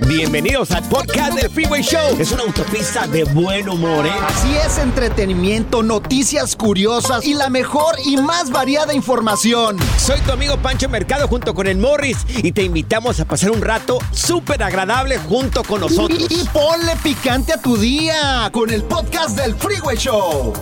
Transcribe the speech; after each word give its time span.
Bienvenidos 0.00 0.72
al 0.72 0.86
podcast 0.90 1.32
del 1.40 1.50
Freeway 1.50 1.82
Show. 1.82 2.16
Es 2.18 2.30
una 2.30 2.42
autopista 2.42 3.06
de 3.06 3.24
buen 3.24 3.66
humor, 3.66 4.06
¿eh? 4.06 4.12
Así 4.28 4.54
es, 4.54 4.76
entretenimiento, 4.76 5.82
noticias 5.82 6.54
curiosas 6.54 7.24
y 7.24 7.32
la 7.32 7.48
mejor 7.48 7.96
y 8.04 8.18
más 8.18 8.50
variada 8.50 8.92
información. 8.92 9.78
Soy 9.98 10.20
tu 10.20 10.32
amigo 10.32 10.58
Pancho 10.58 10.90
Mercado 10.90 11.26
junto 11.28 11.54
con 11.54 11.66
el 11.66 11.78
Morris 11.78 12.18
y 12.28 12.52
te 12.52 12.62
invitamos 12.62 13.20
a 13.20 13.24
pasar 13.24 13.50
un 13.52 13.62
rato 13.62 13.98
súper 14.12 14.62
agradable 14.62 15.16
junto 15.18 15.64
con 15.64 15.80
nosotros. 15.80 16.26
Y, 16.30 16.42
y 16.42 16.44
ponle 16.52 16.94
picante 17.02 17.54
a 17.54 17.62
tu 17.62 17.78
día 17.78 18.50
con 18.52 18.70
el 18.70 18.82
podcast 18.82 19.30
del 19.38 19.54
Freeway 19.54 19.96
Show. 19.96 20.52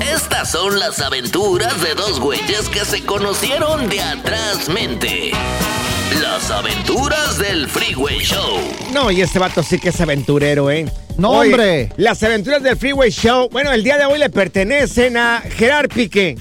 Estas 0.00 0.50
son 0.50 0.78
las 0.78 1.00
aventuras 1.00 1.80
de 1.82 1.94
dos 1.94 2.18
güeyes 2.18 2.68
que 2.68 2.84
se 2.84 3.04
conocieron 3.04 3.88
de 3.88 4.00
atrás 4.00 4.68
mente. 4.68 5.30
Las 6.20 6.50
aventuras 6.50 7.38
del 7.38 7.68
Freeway 7.68 8.18
Show. 8.20 8.58
No, 8.92 9.10
y 9.10 9.20
este 9.20 9.38
vato 9.38 9.62
sí 9.62 9.78
que 9.78 9.90
es 9.90 10.00
aventurero, 10.00 10.70
¿eh? 10.70 10.86
No, 11.18 11.30
Oye, 11.30 11.50
hombre. 11.52 11.92
Las 11.96 12.22
aventuras 12.22 12.62
del 12.62 12.76
Freeway 12.76 13.10
Show, 13.10 13.48
bueno, 13.50 13.72
el 13.72 13.82
día 13.82 13.98
de 13.98 14.06
hoy 14.06 14.18
le 14.18 14.30
pertenecen 14.30 15.16
a 15.16 15.42
Gerard 15.56 15.88
Piqué. 15.88 16.36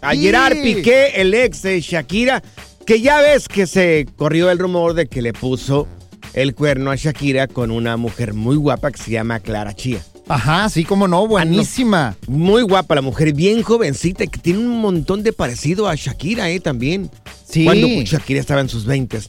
A 0.00 0.12
Sí. 0.12 0.20
Gerard 0.22 0.54
Piqué, 0.62 1.12
el 1.16 1.34
ex 1.34 1.62
de 1.62 1.80
Shakira, 1.80 2.42
que 2.86 3.00
ya 3.00 3.20
ves 3.20 3.48
que 3.48 3.66
se 3.66 4.06
corrió 4.16 4.50
el 4.50 4.58
rumor 4.58 4.94
de 4.94 5.06
que 5.06 5.22
le 5.22 5.32
puso 5.32 5.86
el 6.32 6.54
cuerno 6.54 6.90
a 6.90 6.96
Shakira 6.96 7.46
con 7.46 7.70
una 7.70 7.96
mujer 7.96 8.34
muy 8.34 8.56
guapa 8.56 8.90
que 8.90 8.98
se 9.02 9.10
llama 9.10 9.40
Clara 9.40 9.74
Chía. 9.74 10.00
Ajá, 10.28 10.68
sí, 10.68 10.84
cómo 10.84 11.04
Ah, 11.04 11.08
no, 11.08 11.26
buenísima. 11.26 12.16
Muy 12.26 12.62
guapa 12.62 12.94
la 12.94 13.02
mujer, 13.02 13.32
bien 13.34 13.62
jovencita, 13.62 14.26
que 14.26 14.38
tiene 14.38 14.60
un 14.60 14.80
montón 14.80 15.22
de 15.22 15.32
parecido 15.32 15.88
a 15.88 15.94
Shakira, 15.94 16.48
¿eh? 16.50 16.60
También. 16.60 17.10
Sí. 17.46 17.64
Cuando 17.64 17.86
Shakira 17.86 18.40
estaba 18.40 18.60
en 18.60 18.68
sus 18.68 18.86
20. 18.86 19.20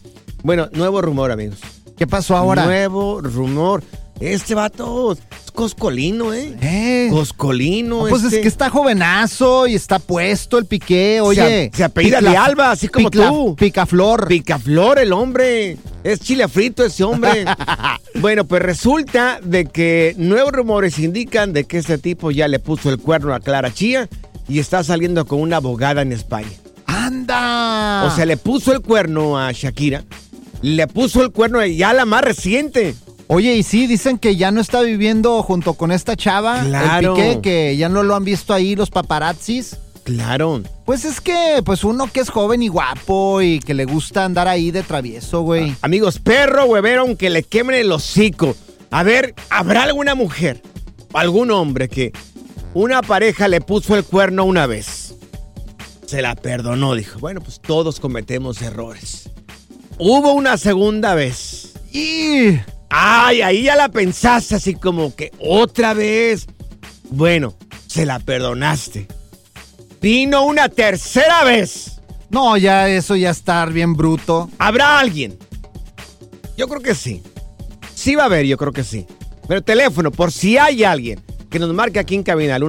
Bueno, 0.44 0.70
nuevo 0.74 1.02
rumor, 1.02 1.32
amigos. 1.32 1.60
¿Qué 1.98 2.08
pasó 2.08 2.36
ahora? 2.36 2.66
Nuevo 2.66 3.22
rumor. 3.22 3.84
Este 4.20 4.56
vato 4.56 5.12
es 5.12 5.20
coscolino, 5.52 6.34
¿eh? 6.34 6.56
Eh. 6.62 7.08
Coscolino. 7.12 8.06
Ah, 8.06 8.10
pues 8.10 8.24
este. 8.24 8.38
es 8.38 8.42
que 8.44 8.48
está 8.48 8.70
jovenazo 8.70 9.68
y 9.68 9.76
está 9.76 10.00
puesto 10.00 10.58
el 10.58 10.66
piqué, 10.66 11.20
oye. 11.22 11.70
Se, 11.72 11.78
se 11.78 11.84
apellida 11.84 12.22
de 12.22 12.38
Alba, 12.38 12.72
así 12.72 12.88
como 12.88 13.12
tú. 13.12 13.56
Picaflor. 13.58 14.28
Picaflor, 14.28 15.00
el 15.00 15.12
hombre. 15.12 15.78
Es 16.04 16.20
chile 16.22 16.48
frito 16.48 16.86
ese 16.86 17.04
hombre. 17.04 17.46
bueno, 18.22 18.46
pues 18.46 18.62
resulta 18.62 19.40
de 19.44 19.66
que 19.66 20.16
nuevos 20.18 20.54
rumores 20.54 20.98
indican 21.00 21.52
de 21.52 21.66
que 21.66 21.80
este 21.80 21.98
tipo 21.98 22.32
ya 22.32 22.48
le 22.48 22.60
puso 22.60 22.90
el 22.90 23.00
cuerno 23.00 23.34
a 23.34 23.40
Clara 23.40 23.74
Chía 23.74 24.08
y 24.48 24.60
está 24.60 24.84
saliendo 24.84 25.26
con 25.26 25.42
una 25.42 25.58
abogada 25.58 26.02
en 26.02 26.14
España. 26.14 26.52
¡Anda! 26.86 28.06
O 28.06 28.16
sea, 28.16 28.26
le 28.26 28.38
puso 28.38 28.72
el 28.72 28.82
cuerno 28.82 29.38
a 29.38 29.52
Shakira. 29.52 30.04
Le 30.62 30.88
puso 30.88 31.22
el 31.22 31.32
cuerno 31.32 31.66
ya 31.66 31.94
la 31.94 32.06
más 32.06 32.24
reciente. 32.24 32.96
Oye, 33.28 33.56
y 33.56 33.64
sí, 33.64 33.88
dicen 33.88 34.20
que 34.20 34.36
ya 34.36 34.52
no 34.52 34.62
está 34.62 34.82
viviendo 34.82 35.42
junto 35.42 35.74
con 35.74 35.92
esta 35.92 36.16
chava, 36.16 36.62
Claro. 36.64 37.16
el 37.16 37.22
Piqué, 37.24 37.42
que 37.42 37.78
ya 37.78 37.90
no 37.90 38.04
lo 38.04 38.16
han 38.16 38.24
visto 38.24 38.54
ahí 38.54 38.76
los 38.76 38.92
paparazzis. 38.92 39.78
Claro. 40.04 40.62
Pues 40.86 41.04
es 41.06 41.20
que, 41.20 41.62
pues 41.66 41.84
uno 41.84 42.06
que 42.12 42.20
es 42.20 42.30
joven 42.30 42.62
y 42.62 42.68
guapo 42.68 43.42
y 43.42 43.60
que 43.60 43.74
le 43.74 43.86
gusta 43.86 44.24
andar 44.26 44.48
ahí 44.48 44.70
de 44.70 44.84
travieso, 44.84 45.42
güey. 45.42 45.76
Amigos, 45.82 46.20
perro 46.20 46.66
huevero, 46.66 47.02
aunque 47.02 47.32
le 47.32 47.42
quemen 47.42 47.76
el 47.76 47.92
hocico. 47.92 48.56
A 48.92 49.02
ver, 49.02 49.34
¿habrá 49.50 49.82
alguna 49.84 50.14
mujer, 50.14 50.62
algún 51.14 51.50
hombre 51.50 51.90
que 51.90 52.14
una 52.76 53.02
pareja 53.02 53.48
le 53.48 53.62
puso 53.62 53.96
el 53.96 54.04
cuerno 54.04 54.46
una 54.46 54.68
vez? 54.68 55.16
Se 56.06 56.22
la 56.22 56.36
perdonó, 56.36 56.94
dijo. 56.94 57.18
Bueno, 57.20 57.42
pues 57.42 57.60
todos 57.60 58.00
cometemos 58.00 58.62
errores. 58.62 59.32
Hubo 59.98 60.34
una 60.34 60.58
segunda 60.58 61.16
vez. 61.16 61.74
Y 61.92 62.60
Ay, 62.90 63.42
ahí 63.42 63.64
ya 63.64 63.76
la 63.76 63.90
pensaste 63.90 64.56
así 64.56 64.76
como 64.76 65.16
que 65.16 65.32
otra 65.40 65.94
vez. 65.94 66.48
Bueno, 67.10 67.56
se 67.88 68.06
la 68.06 68.20
perdonaste. 68.20 69.08
Vino 70.02 70.44
una 70.44 70.70
tercera 70.70 71.44
vez. 71.44 72.00
no, 72.30 72.58
ya 72.58 72.90
eso 72.90 73.16
ya 73.16 73.30
estar 73.30 73.72
bien 73.72 73.96
bruto. 73.96 74.50
¿Habrá 74.60 75.00
alguien? 75.00 75.38
Yo 76.58 76.68
creo 76.68 76.82
que 76.82 76.96
sí. 76.96 77.22
Sí 77.94 78.16
va 78.16 78.24
a 78.24 78.26
haber, 78.28 78.46
yo 78.46 78.58
creo 78.58 78.72
que 78.72 78.84
sí. 78.84 79.06
Pero 79.48 79.62
teléfono, 79.62 80.12
por 80.12 80.32
si 80.32 80.58
hay 80.58 80.84
alguien 80.84 81.22
que 81.50 81.60
nos 81.60 81.74
marque 81.74 82.00
aquí 82.00 82.16
en 82.16 82.24
cabina, 82.24 82.56
al 82.56 82.64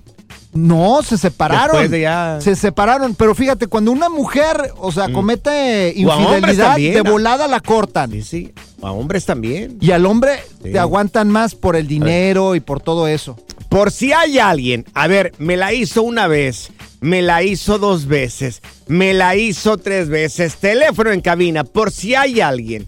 No, 0.52 1.00
se 1.04 1.16
separaron. 1.16 1.72
Después 1.76 1.90
de 1.92 2.00
ya- 2.00 2.38
Se 2.40 2.56
separaron. 2.56 3.14
Pero 3.14 3.34
fíjate, 3.36 3.66
cuando 3.68 3.92
una 3.92 4.08
mujer, 4.08 4.72
o 4.78 4.90
sea, 4.90 5.12
comete 5.12 5.94
a 6.08 6.16
hombres 6.16 6.34
infidelidad, 6.54 6.66
también, 6.72 6.94
de 6.94 7.00
volada 7.02 7.46
la 7.46 7.60
cortan. 7.60 8.10
Sí, 8.10 8.22
sí. 8.22 8.52
A 8.82 8.92
hombres 8.92 9.26
también. 9.26 9.76
Y 9.80 9.90
al 9.90 10.06
hombre 10.06 10.38
Sí. 10.62 10.72
te 10.72 10.78
aguantan 10.78 11.28
más 11.28 11.54
por 11.54 11.76
el 11.76 11.86
dinero 11.86 12.54
y 12.54 12.60
por 12.60 12.80
todo 12.80 13.06
eso. 13.08 13.36
Por 13.68 13.90
si 13.92 14.12
hay 14.12 14.38
alguien, 14.38 14.84
a 14.94 15.06
ver, 15.06 15.32
me 15.38 15.56
la 15.56 15.72
hizo 15.72 16.02
una 16.02 16.26
vez, 16.26 16.70
me 17.00 17.22
la 17.22 17.42
hizo 17.42 17.78
dos 17.78 18.06
veces, 18.06 18.62
me 18.88 19.14
la 19.14 19.36
hizo 19.36 19.76
tres 19.78 20.08
veces, 20.08 20.56
teléfono 20.56 21.12
en 21.12 21.20
cabina, 21.20 21.62
por 21.62 21.92
si 21.92 22.14
hay 22.14 22.40
alguien. 22.40 22.86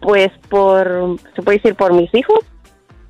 pues 0.03 0.29
por, 0.49 1.17
se 1.35 1.41
puede 1.41 1.57
decir 1.57 1.75
por 1.75 1.93
mis 1.93 2.13
hijos. 2.13 2.39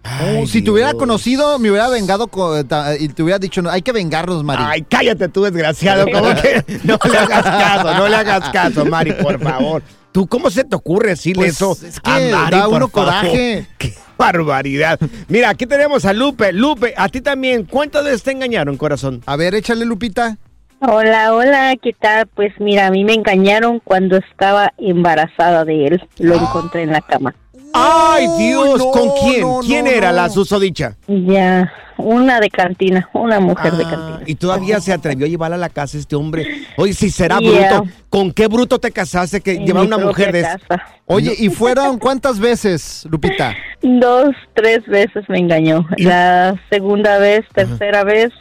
Ay, 0.06 0.44
Uh, 0.44 0.48
si 0.48 0.62
te 0.62 0.70
hubiera 0.70 0.90
Dios. 0.92 1.00
conocido, 1.00 1.58
me 1.60 1.70
hubiera 1.70 1.88
vengado 1.90 2.28
ta- 2.68 2.96
y 2.98 3.08
te 3.08 3.24
hubiera 3.24 3.40
dicho, 3.40 3.62
no, 3.62 3.70
hay 3.70 3.82
que 3.82 3.94
vengarnos, 3.94 4.44
Mari. 4.44 4.64
Ay, 4.66 4.82
cállate 4.90 5.30
tú, 5.30 5.44
desgraciado. 5.44 6.06
¿Cómo 6.12 6.30
que 6.42 6.64
no 6.84 6.98
le 7.10 7.18
hagas 7.18 7.44
caso? 7.44 7.94
No 7.96 8.08
le 8.10 8.16
hagas 8.18 8.50
caso, 8.50 8.86
Mari, 8.86 9.14
por 9.14 9.40
favor. 9.42 9.82
¿Tú 10.12 10.28
cómo 10.28 10.50
se 10.52 10.64
te 10.66 10.76
ocurre 10.76 11.10
decirle 11.12 11.44
Pues, 11.46 11.56
eso 11.56 11.78
es 11.86 12.00
que 12.02 12.12
a 12.12 12.38
Mari, 12.38 12.58
da 12.58 12.66
por 12.66 12.74
uno 12.76 12.88
favor? 12.90 12.92
coraje. 12.92 13.66
Qué 13.78 13.94
barbaridad. 14.18 15.00
Mira, 15.30 15.50
aquí 15.50 15.66
tenemos 15.66 16.04
a 16.06 16.12
Lupe. 16.14 16.52
Lupe, 16.52 16.94
a 16.98 17.08
ti 17.10 17.22
también. 17.22 17.64
¿Cuántas 17.66 18.04
veces 18.04 18.24
te 18.24 18.32
engañaron, 18.32 18.76
corazón? 18.78 19.22
A 19.26 19.36
ver, 19.38 19.56
échale, 19.56 19.86
Lupita. 19.86 20.38
Hola, 20.86 21.34
hola, 21.34 21.76
¿qué 21.82 21.94
tal? 21.94 22.28
Pues 22.28 22.52
mira, 22.60 22.88
a 22.88 22.92
mí 22.92 23.06
me 23.06 23.14
engañaron 23.14 23.80
cuando 23.80 24.18
estaba 24.18 24.74
embarazada 24.78 25.64
de 25.64 25.86
él. 25.88 26.04
Lo 26.20 26.36
encontré 26.36 26.84
en 26.84 26.92
la 26.92 27.00
cama. 27.00 27.34
Ay, 27.74 28.28
Dios, 28.38 28.80
no, 28.80 28.92
¿con 28.92 29.10
quién? 29.22 29.42
no, 29.42 29.60
¿Quién 29.62 29.86
no, 29.86 29.92
era 29.92 30.10
no. 30.10 30.18
la 30.18 30.30
susodicha? 30.30 30.98
Ya, 31.08 31.72
una 31.98 32.42
de 32.42 32.50
cantina, 32.50 33.10
una 33.14 33.40
mujer 33.40 33.72
de 33.78 33.86
Ah, 33.86 33.90
cantina. 33.90 34.20
y 34.26 34.36
todavía 34.36 34.82
se 34.82 34.92
atrevió 34.92 35.26
a 35.26 35.30
llevarla 35.30 35.56
a 35.56 35.60
la 35.60 35.70
casa 35.70 35.98
este 35.98 36.18
hombre. 36.18 36.46
Oye, 36.76 36.92
si 36.94 37.10
será 37.10 37.40
Yeah. 37.40 37.78
bruto. 37.80 37.92
¿Con 38.10 38.34
qué 38.34 38.48
bruto 38.48 38.78
te 38.78 38.92
casaste 38.92 39.40
que 39.40 39.54
En 39.54 39.64
mi 39.64 39.72
una 39.72 39.98
mujer 39.98 40.34
de 40.34 40.42
esa? 40.42 40.60
casa. 40.60 40.84
Oye, 41.06 41.34
¿y 41.38 41.48
fueron 41.50 41.98
cuántas 41.98 42.40
veces, 42.42 43.08
Lupita? 43.10 43.56
Dos, 43.82 44.36
tres 44.54 44.86
veces 44.86 45.24
me 45.30 45.40
engañó. 45.40 45.86
La 45.98 46.56
segunda 46.70 47.20
vez, 47.20 47.46
tercera 47.54 48.04
vez, 48.04 48.32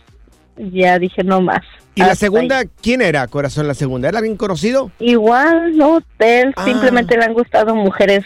ya 0.56 0.98
dije 0.98 1.22
no 1.22 1.40
más. 1.40 1.62
¿Y 1.94 2.00
la 2.00 2.14
segunda, 2.14 2.58
ahí. 2.60 2.68
quién 2.80 3.02
era, 3.02 3.26
corazón? 3.26 3.66
¿La 3.68 3.74
segunda? 3.74 4.08
¿Era 4.08 4.18
alguien 4.18 4.36
conocido? 4.36 4.90
Igual, 4.98 5.76
no, 5.76 6.00
él 6.20 6.52
Ah. 6.56 6.64
simplemente 6.64 7.16
le 7.18 7.24
han 7.24 7.34
gustado 7.34 7.74
mujeres 7.74 8.24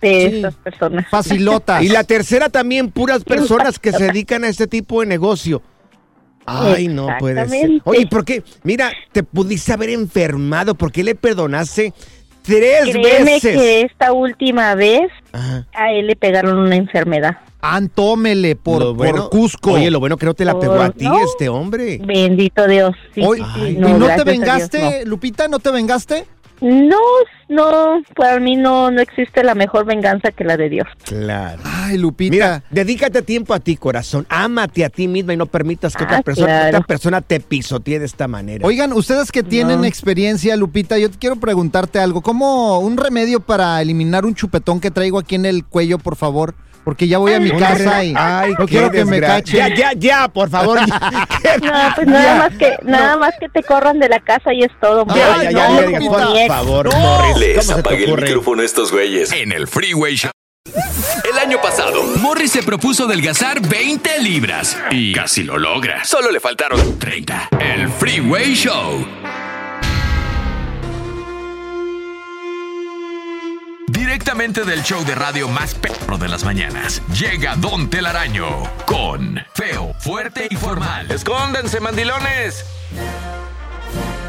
de 0.00 0.30
Sí. 0.30 0.36
esas 0.38 0.54
personas. 0.56 1.06
Facilotas. 1.08 1.82
Y 1.82 1.88
la 1.88 2.04
tercera 2.04 2.48
también, 2.50 2.90
puras 2.90 3.24
personas 3.24 3.78
que 3.78 3.92
se 3.92 4.04
dedican 4.04 4.44
a 4.44 4.48
este 4.48 4.66
tipo 4.66 5.00
de 5.00 5.06
negocio. 5.06 5.62
Ay, 6.44 6.86
no 6.88 7.08
puede 7.18 7.48
ser. 7.48 7.70
Oye, 7.84 8.06
¿por 8.06 8.24
qué? 8.24 8.42
Mira, 8.62 8.92
te 9.10 9.22
pudiste 9.22 9.72
haber 9.72 9.90
enfermado. 9.90 10.74
¿Por 10.76 10.92
qué 10.92 11.02
le 11.02 11.14
perdonaste 11.16 11.92
tres 12.42 12.82
Créeme 12.92 13.24
veces? 13.24 13.56
que 13.56 13.80
esta 13.80 14.12
última 14.12 14.74
vez 14.76 15.10
Ajá. 15.32 15.66
a 15.72 15.90
él 15.92 16.06
le 16.06 16.14
pegaron 16.14 16.58
una 16.58 16.76
enfermedad. 16.76 17.38
Antómele 17.60 18.56
por, 18.56 18.96
por 18.96 19.28
Cusco. 19.30 19.72
Oye, 19.72 19.90
lo 19.90 20.00
bueno 20.00 20.16
que 20.16 20.26
no 20.26 20.34
te 20.34 20.44
la 20.44 20.58
pegó 20.58 20.74
a 20.74 20.86
Por- 20.86 20.92
ti 20.92 21.04
no. 21.04 21.18
este 21.24 21.48
hombre. 21.48 21.98
Bendito 22.04 22.66
Dios. 22.66 22.94
Sí, 23.14 23.22
ay, 23.44 23.72
¿Y 23.76 23.80
no, 23.80 23.88
te 24.06 24.14
Dios, 24.14 24.24
vengaste, 24.24 25.04
Lupita? 25.06 25.48
¿No 25.48 25.58
te 25.58 25.70
vengaste? 25.70 26.26
No, 26.62 26.96
no, 27.50 28.00
para 28.14 28.40
mí 28.40 28.56
no, 28.56 28.90
no 28.90 29.02
existe 29.02 29.44
la 29.44 29.54
mejor 29.54 29.84
venganza 29.84 30.30
que 30.32 30.42
la 30.42 30.56
de 30.56 30.70
Dios. 30.70 30.86
Claro. 31.04 31.60
Ay, 31.64 31.98
Lupita. 31.98 32.30
Mira, 32.32 32.62
dedícate 32.70 33.20
tiempo 33.20 33.52
a 33.52 33.60
ti, 33.60 33.76
corazón. 33.76 34.24
Ámate 34.30 34.82
a 34.84 34.88
ti 34.88 35.06
misma 35.06 35.34
y 35.34 35.36
no 35.36 35.44
permitas 35.44 35.94
que 35.94 36.04
otra 36.04 36.18
Ah, 36.18 36.22
persona, 36.22 36.46
claro. 36.46 36.68
otra 36.78 36.86
persona 36.86 37.20
te 37.20 37.40
pisotee 37.40 37.98
de 37.98 38.06
esta 38.06 38.26
manera. 38.26 38.66
Oigan, 38.66 38.94
ustedes 38.94 39.30
que 39.32 39.42
tienen 39.42 39.80
No. 39.82 39.84
experiencia, 39.86 40.56
Lupita, 40.56 40.96
yo 40.96 41.10
te 41.10 41.18
quiero 41.18 41.36
preguntarte 41.36 41.98
algo. 41.98 42.22
¿Cómo 42.22 42.78
un 42.78 42.96
remedio 42.96 43.40
para 43.40 43.82
eliminar 43.82 44.24
un 44.24 44.34
chupetón 44.34 44.80
que 44.80 44.90
traigo 44.90 45.18
aquí 45.18 45.34
en 45.34 45.44
el 45.44 45.62
cuello, 45.64 45.98
por 45.98 46.16
favor? 46.16 46.54
Porque 46.86 47.08
ya 47.08 47.18
voy 47.18 47.32
a 47.34 47.40
mi 47.40 47.50
casa 47.50 48.04
y 48.04 48.14
Ay, 48.16 48.54
no 48.56 48.64
quiero 48.64 48.92
que 48.92 49.04
me 49.04 49.20
cachen. 49.20 49.56
Ya, 49.56 49.74
ya, 49.74 49.92
ya, 49.92 50.28
por 50.28 50.48
favor. 50.48 50.78
No, 51.62 51.72
pues 51.96 52.06
nada 52.06 52.36
más 52.36 52.56
que 52.56 52.76
nada 52.82 53.16
más 53.16 53.34
que 53.40 53.48
te 53.48 53.62
corran 53.64 53.98
de 53.98 54.08
la 54.08 54.20
casa 54.20 54.54
y 54.54 54.62
es 54.62 54.70
todo. 54.80 55.04
Ay, 55.08 55.46
ya, 55.46 55.50
ya, 55.50 55.68
no, 55.68 55.80
ya, 55.80 55.86
digas, 55.88 56.04
Lupita. 56.04 56.26
por 56.28 56.46
favor, 56.46 56.92
No. 56.92 56.98
Morris. 57.00 57.36
Les 57.38 57.58
¿Cómo 57.58 57.62
se 57.74 57.80
apagué 57.80 58.04
el 58.04 58.16
micrófono 58.16 58.62
a 58.62 58.64
estos 58.64 58.92
güeyes. 58.92 59.32
En 59.32 59.50
el 59.50 59.66
Freeway 59.66 60.14
Show. 60.14 60.30
El 61.28 61.38
año 61.38 61.60
pasado, 61.60 62.04
Morris 62.20 62.52
se 62.52 62.62
propuso 62.62 63.06
adelgazar 63.06 63.60
20 63.60 64.20
libras 64.20 64.78
y 64.92 65.12
casi 65.12 65.42
lo 65.42 65.58
logra. 65.58 66.04
Solo 66.04 66.30
le 66.30 66.38
faltaron 66.38 66.98
30. 67.00 67.48
El 67.58 67.88
Freeway 67.88 68.54
Show. 68.54 69.04
Directamente 73.88 74.64
del 74.64 74.82
show 74.82 75.04
de 75.04 75.14
radio 75.14 75.48
más 75.48 75.74
perro 75.74 76.18
de 76.18 76.28
las 76.28 76.44
mañanas, 76.44 77.00
llega 77.12 77.54
Don 77.54 77.88
Telaraño 77.88 78.64
con 78.84 79.38
Feo, 79.54 79.94
Fuerte 80.00 80.48
y 80.50 80.56
Formal. 80.56 81.08
escóndanse, 81.10 81.78
mandilones. 81.78 82.64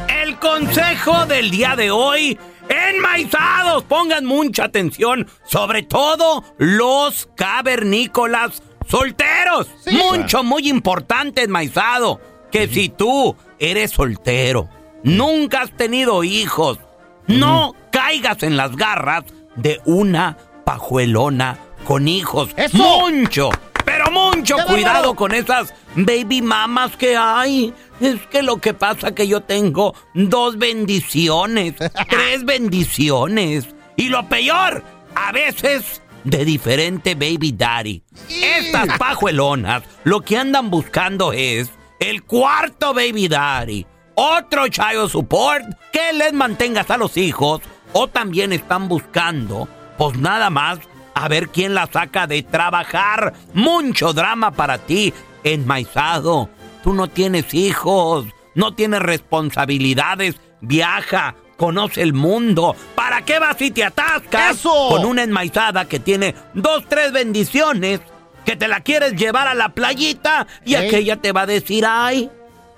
El 0.08 0.38
consejo 0.38 1.26
del 1.26 1.50
día 1.50 1.76
de 1.76 1.90
hoy, 1.90 2.38
enmaizados, 2.70 3.84
pongan 3.86 4.26
mucha 4.26 4.66
atención, 4.66 5.28
sobre 5.44 5.82
todo 5.82 6.44
los 6.60 7.28
cavernícolas 7.36 8.62
solteros. 8.88 9.70
Mucho, 9.92 10.44
muy 10.44 10.70
importante, 10.70 11.44
enmaizado, 11.44 12.22
que 12.52 12.68
si 12.68 12.90
tú 12.90 13.36
eres 13.58 13.90
soltero, 13.90 14.70
nunca 15.04 15.62
has 15.62 15.72
tenido 15.72 16.24
hijos, 16.24 16.78
no 17.26 17.74
caigas 17.92 18.44
en 18.44 18.56
las 18.56 18.76
garras 18.76 19.24
de 19.58 19.82
una 19.86 20.38
pajuelona 20.64 21.58
con 21.84 22.08
hijos. 22.08 22.50
¡Eso! 22.56 22.78
Mucho, 22.78 23.50
pero 23.86 24.12
mucho 24.12 24.56
¡Qué 24.58 24.64
cuidado 24.64 25.16
con 25.16 25.34
esas 25.34 25.74
baby 25.96 26.42
mamas 26.42 26.96
que 26.96 27.18
hay. 27.18 27.74
Es 28.00 28.22
que 28.28 28.44
lo 28.44 28.58
que 28.58 28.74
pasa 28.74 29.14
que 29.14 29.28
yo 29.28 29.42
tengo 29.42 29.96
dos 30.14 30.58
bendiciones, 30.58 31.74
tres 32.10 32.46
bendiciones. 32.46 33.68
Y 33.96 34.10
lo 34.10 34.28
peor, 34.30 34.84
a 35.16 35.32
veces 35.32 36.02
de 36.24 36.46
diferente 36.46 37.16
baby 37.16 37.54
daddy. 37.54 38.04
Estas 38.30 38.98
pajuelonas 38.98 39.84
lo 40.04 40.22
que 40.22 40.38
andan 40.38 40.70
buscando 40.70 41.32
es 41.32 41.70
el 42.00 42.24
cuarto 42.24 42.94
baby 42.94 43.28
daddy, 43.28 43.86
otro 44.16 44.68
child 44.68 45.10
support 45.10 45.64
que 45.92 46.14
les 46.14 46.34
mantengas 46.34 46.90
a 46.92 46.98
los 46.98 47.18
hijos 47.18 47.62
o 47.94 48.08
también 48.08 48.54
están 48.54 48.88
buscando, 48.88 49.68
pues 49.98 50.18
nada 50.18 50.50
más, 50.50 50.80
a 51.14 51.28
ver 51.28 51.50
quién 51.50 51.74
la 51.74 51.88
saca 51.88 52.28
de 52.28 52.44
trabajar. 52.44 53.34
Mucho 53.54 54.14
drama 54.14 54.52
para 54.52 54.78
ti, 54.78 55.14
enmaizado. 55.44 56.50
Tú 56.84 56.94
no 56.94 57.08
tienes 57.08 57.54
hijos, 57.54 58.26
no 58.54 58.74
tienes 58.76 59.02
responsabilidades. 59.02 60.36
Viaja, 60.62 61.36
conoce 61.58 62.04
el 62.04 62.14
mundo. 62.14 62.76
¿Para 62.96 63.24
qué 63.24 63.40
vas 63.40 63.60
y 63.62 63.72
te 63.72 63.84
atascas 63.84 64.58
¡Eso! 64.58 64.90
con 64.90 65.06
una 65.06 65.24
enmaizada 65.24 65.86
que 65.86 66.00
tiene 66.00 66.36
dos, 66.54 66.86
tres 66.88 67.12
bendiciones? 67.12 68.00
Que 68.46 68.56
te 68.56 68.68
la 68.68 68.82
quieres 68.82 69.14
llevar 69.14 69.48
a 69.48 69.56
la 69.56 69.70
playita 69.70 70.48
y 70.64 70.76
aquella 70.76 71.18
te 71.18 71.34
va 71.34 71.42
a 71.42 71.46
decir, 71.48 71.86
ay, 71.86 72.30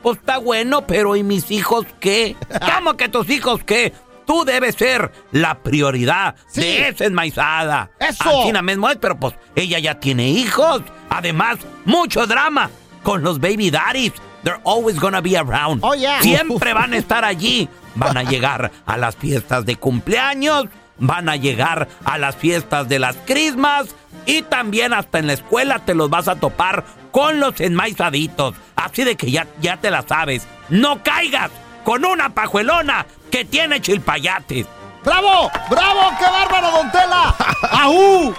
pues 0.02 0.18
está 0.18 0.38
bueno, 0.38 0.88
pero 0.88 1.16
¿y 1.16 1.24
mis 1.24 1.52
hijos 1.52 1.86
qué? 2.00 2.36
¿Cómo 2.76 2.96
que 2.96 3.10
tus 3.10 3.30
hijos 3.30 3.64
qué? 3.64 3.94
Tú 4.30 4.46
debes 4.46 4.76
ser 4.76 5.12
la 5.32 5.56
prioridad 5.64 6.36
Sí. 6.50 6.62
de 6.62 6.90
esa 6.90 7.06
enmaizada. 7.06 7.90
¡Eso! 8.00 8.30
Así 8.44 8.54
mismo 8.64 8.88
es, 8.88 8.98
pero 8.98 9.20
pues 9.20 9.34
ella 9.56 9.80
ya 9.80 10.00
tiene 10.00 10.30
hijos. 10.30 10.84
Además, 11.10 11.58
mucho 11.86 12.28
drama 12.28 12.70
con 13.02 13.24
los 13.24 13.40
baby 13.40 13.72
daddies. 13.72 14.14
They're 14.44 14.62
always 14.66 15.00
gonna 15.00 15.20
be 15.20 15.36
around. 15.36 15.84
Oh, 15.84 15.96
yeah. 15.96 16.22
Siempre 16.22 16.74
van 16.76 16.94
a 16.94 16.98
estar 16.98 17.26
allí. 17.26 17.68
Van 17.96 18.18
a 18.18 18.22
llegar 18.24 18.72
a 18.86 18.98
las 18.98 19.16
fiestas 19.16 19.66
de 19.66 19.78
cumpleaños, 19.78 20.66
van 21.00 21.28
a 21.28 21.36
llegar 21.36 21.88
a 22.06 22.20
las 22.20 22.36
fiestas 22.36 22.88
de 22.88 23.00
las 23.00 23.16
crismas 23.26 23.88
y 24.28 24.44
también 24.44 24.94
hasta 24.94 25.18
en 25.18 25.26
la 25.26 25.34
escuela 25.34 25.80
te 25.80 25.96
los 25.96 26.08
vas 26.12 26.28
a 26.28 26.36
topar 26.36 26.86
con 27.10 27.40
los 27.40 27.60
enmaizaditos. 27.60 28.54
Así 28.76 29.04
de 29.04 29.16
que 29.16 29.32
ya, 29.32 29.48
ya 29.60 29.78
te 29.78 29.90
la 29.90 30.04
sabes. 30.08 30.48
No 30.70 31.02
caigas 31.02 31.50
con 31.84 32.06
una 32.06 32.30
pajuelona 32.36 33.08
que 33.30 33.46
tiene 33.46 33.82
chilpayates. 33.82 34.66
¡Bravo! 35.04 35.50
¡Bravo! 35.70 36.00
¡Qué 36.20 36.26
bárbaro, 36.26 36.72
Don 36.72 36.92
Tela! 36.92 37.36
¡Aú! 37.72 38.34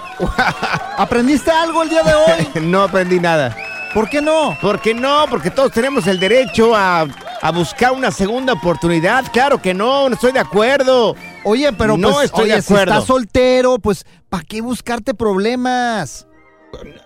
¿Aprendiste 0.97 1.49
algo 1.51 1.83
el 1.83 1.89
día 1.89 2.03
de 2.03 2.13
hoy? 2.13 2.47
No 2.61 2.83
aprendí 2.83 3.19
nada. 3.19 3.55
¿Por 3.93 4.09
qué 4.09 4.21
no? 4.21 4.57
¿Por 4.61 4.79
qué 4.79 4.93
no? 4.93 5.25
Porque 5.29 5.49
todos 5.51 5.71
tenemos 5.71 6.07
el 6.07 6.19
derecho 6.19 6.73
a, 6.75 7.01
a 7.41 7.51
buscar 7.51 7.91
una 7.91 8.09
segunda 8.11 8.53
oportunidad. 8.53 9.25
Claro 9.33 9.61
que 9.61 9.73
no, 9.73 10.07
no 10.07 10.15
estoy 10.15 10.31
de 10.31 10.39
acuerdo. 10.39 11.15
Oye, 11.43 11.73
pero 11.73 11.97
No 11.97 12.11
pues, 12.13 12.25
estoy 12.25 12.43
oye, 12.45 12.55
de 12.55 12.61
si 12.61 12.71
acuerdo. 12.73 12.93
estás 12.93 13.07
soltero, 13.07 13.79
pues, 13.79 14.05
¿para 14.29 14.43
qué 14.43 14.61
buscarte 14.61 15.13
problemas? 15.13 16.25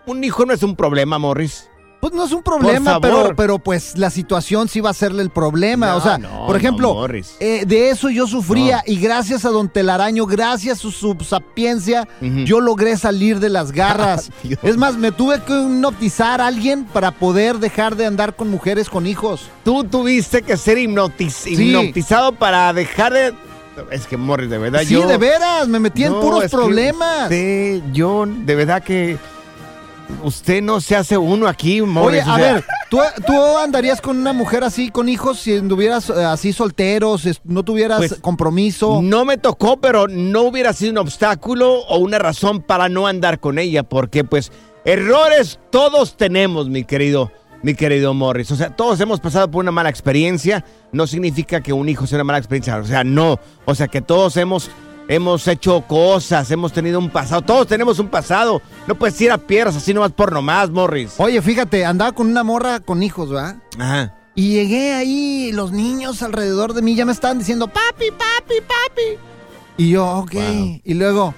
Un 0.06 0.24
hijo 0.24 0.46
no 0.46 0.54
es 0.54 0.62
un 0.62 0.75
problema, 0.75 1.18
Morris. 1.18 1.70
Pues 2.06 2.14
no 2.14 2.24
es 2.24 2.32
un 2.34 2.44
problema, 2.44 3.02
pero, 3.02 3.34
pero 3.36 3.58
pues 3.58 3.98
la 3.98 4.12
situación 4.12 4.68
sí 4.68 4.80
va 4.80 4.92
a 4.92 4.94
serle 4.94 5.24
el 5.24 5.32
problema. 5.32 5.88
No, 5.88 5.96
o 5.98 6.02
sea, 6.02 6.20
no, 6.20 6.46
por 6.46 6.56
ejemplo, 6.56 6.94
no, 7.08 7.16
eh, 7.40 7.64
de 7.66 7.90
eso 7.90 8.12
yo 8.12 8.28
sufría 8.28 8.84
y 8.86 8.98
gracias 9.00 9.44
a 9.44 9.50
don 9.50 9.70
Telaraño, 9.70 10.28
gracias 10.28 10.78
a 10.78 10.82
su, 10.82 10.92
su 10.92 11.18
sapiencia, 11.28 12.08
yo 12.22 12.60
logré 12.62 12.96
salir 12.98 13.40
de 13.40 13.50
las 13.50 13.72
garras. 13.72 14.30
Es 14.62 14.78
más, 14.78 14.98
me 14.98 15.12
tuve 15.12 15.42
que 15.42 15.54
hipnotizar 15.60 16.42
a 16.42 16.46
alguien 16.46 16.86
para 16.86 17.10
poder 17.10 17.58
dejar 17.58 17.96
de 17.96 18.06
andar 18.06 18.36
con 18.36 18.52
mujeres 18.52 18.88
con 18.88 19.08
hijos. 19.08 19.50
Tú 19.64 19.84
tuviste 19.84 20.44
que 20.44 20.58
ser 20.58 20.78
hipnotiz- 20.78 21.32
Sí. 21.32 21.56
hipnotizado 21.56 22.34
para 22.34 22.72
dejar 22.72 23.14
de... 23.14 23.34
Es 23.90 24.06
que, 24.06 24.16
Morris, 24.16 24.52
de 24.52 24.60
verdad, 24.60 24.82
Sí, 24.82 24.94
yo... 24.94 25.08
de 25.08 25.18
veras, 25.18 25.68
me 25.68 25.80
metí 25.80 26.04
en 26.04 26.14
puros 26.14 26.44
que 26.44 26.50
problemas. 26.50 27.24
usted, 27.24 27.82
yo, 27.94 28.26
de 28.28 28.54
verdad 28.56 28.84
que... 28.84 29.18
Usted 30.24 30.62
no 30.62 30.82
se 30.82 30.96
hace 30.96 31.18
uno 31.18 31.48
aquí, 31.48 31.82
Oye, 31.82 31.92
Morris. 31.92 32.26
o 32.28 32.32
a 32.32 32.36
sea, 32.38 32.54
ver, 32.54 32.66
¿tú, 32.90 33.00
tú 33.26 33.34
andarías 33.58 34.02
con 34.02 34.18
una 34.18 34.34
mujer 34.34 34.64
así, 34.64 34.90
con 34.90 35.10
hijos, 35.10 35.40
si 35.40 35.56
anduvieras 35.58 36.10
eh, 36.10 36.24
así 36.24 36.54
solteros, 36.54 37.26
es- 37.26 37.42
no 37.44 37.64
tuvieras 37.64 37.98
Pues, 37.98 38.16
compromiso? 38.22 39.02
No 39.04 39.26
me 39.26 39.38
tocó, 39.38 39.78
pero 39.78 40.08
no 40.08 40.42
hubiera 40.44 40.74
sido 40.74 40.92
un 40.94 40.98
obstáculo 41.00 41.82
o 41.88 41.98
una 41.98 42.20
razón 42.20 42.62
para 42.62 42.90
no 42.90 43.08
andar 43.08 43.40
con 43.40 43.60
ella, 43.60 43.84
porque 43.84 44.24
pues 44.24 44.52
errores 44.86 45.60
todos 45.72 46.16
tenemos, 46.18 46.70
mi 46.70 46.84
querido, 46.84 47.32
mi 47.64 47.74
querido 47.74 48.14
Morris. 48.14 48.52
O 48.52 48.56
sea, 48.56 48.70
todos 48.76 49.00
hemos 49.00 49.20
pasado 49.20 49.50
por 49.50 49.64
una 49.64 49.72
mala 49.72 49.90
experiencia. 49.90 50.64
No 50.92 51.08
significa 51.08 51.62
que 51.62 51.74
un 51.74 51.90
hijo 51.90 52.06
sea 52.06 52.18
una 52.18 52.24
mala 52.26 52.38
experiencia. 52.38 52.78
O 52.78 52.86
sea, 52.86 53.04
no. 53.04 53.40
O 53.66 53.74
sea, 53.74 53.88
que 53.88 54.02
todos 54.02 54.38
hemos, 54.38 54.70
hemos 55.08 55.48
hecho 55.48 55.82
cosas, 55.82 56.50
hemos 56.52 56.74
tenido 56.74 57.00
un 57.00 57.10
pasado. 57.10 57.42
Todos 57.42 57.68
tenemos 57.68 58.00
un 58.00 58.08
pasado. 58.08 58.62
No 58.88 58.96
puedes 58.96 59.20
ir 59.22 59.32
a 59.32 59.38
piedras 59.38 59.76
así 59.76 59.94
nomás 59.94 60.12
por 60.12 60.32
nomás, 60.32 60.70
Morris. 60.70 61.14
Oye, 61.18 61.42
fíjate, 61.42 61.86
andaba 61.86 62.12
con 62.12 62.28
una 62.28 62.44
morra 62.44 62.80
con 62.80 63.04
hijos, 63.04 63.30
¿verdad? 63.30 63.58
Ajá. 63.80 64.14
Y 64.36 64.54
llegué 64.54 64.94
ahí, 64.94 65.52
los 65.54 65.72
niños 65.72 66.22
alrededor 66.22 66.74
de 66.74 66.82
mí 66.82 66.96
ya 66.96 67.06
me 67.06 67.14
estaban 67.14 67.40
diciendo, 67.40 67.68
papi, 67.68 68.12
papi, 68.12 68.56
papi. 68.62 69.18
Y 69.78 69.92
yo, 69.92 70.06
ok. 70.06 70.34
Wow. 70.34 70.82
Y 70.84 70.94
luego, 70.94 71.34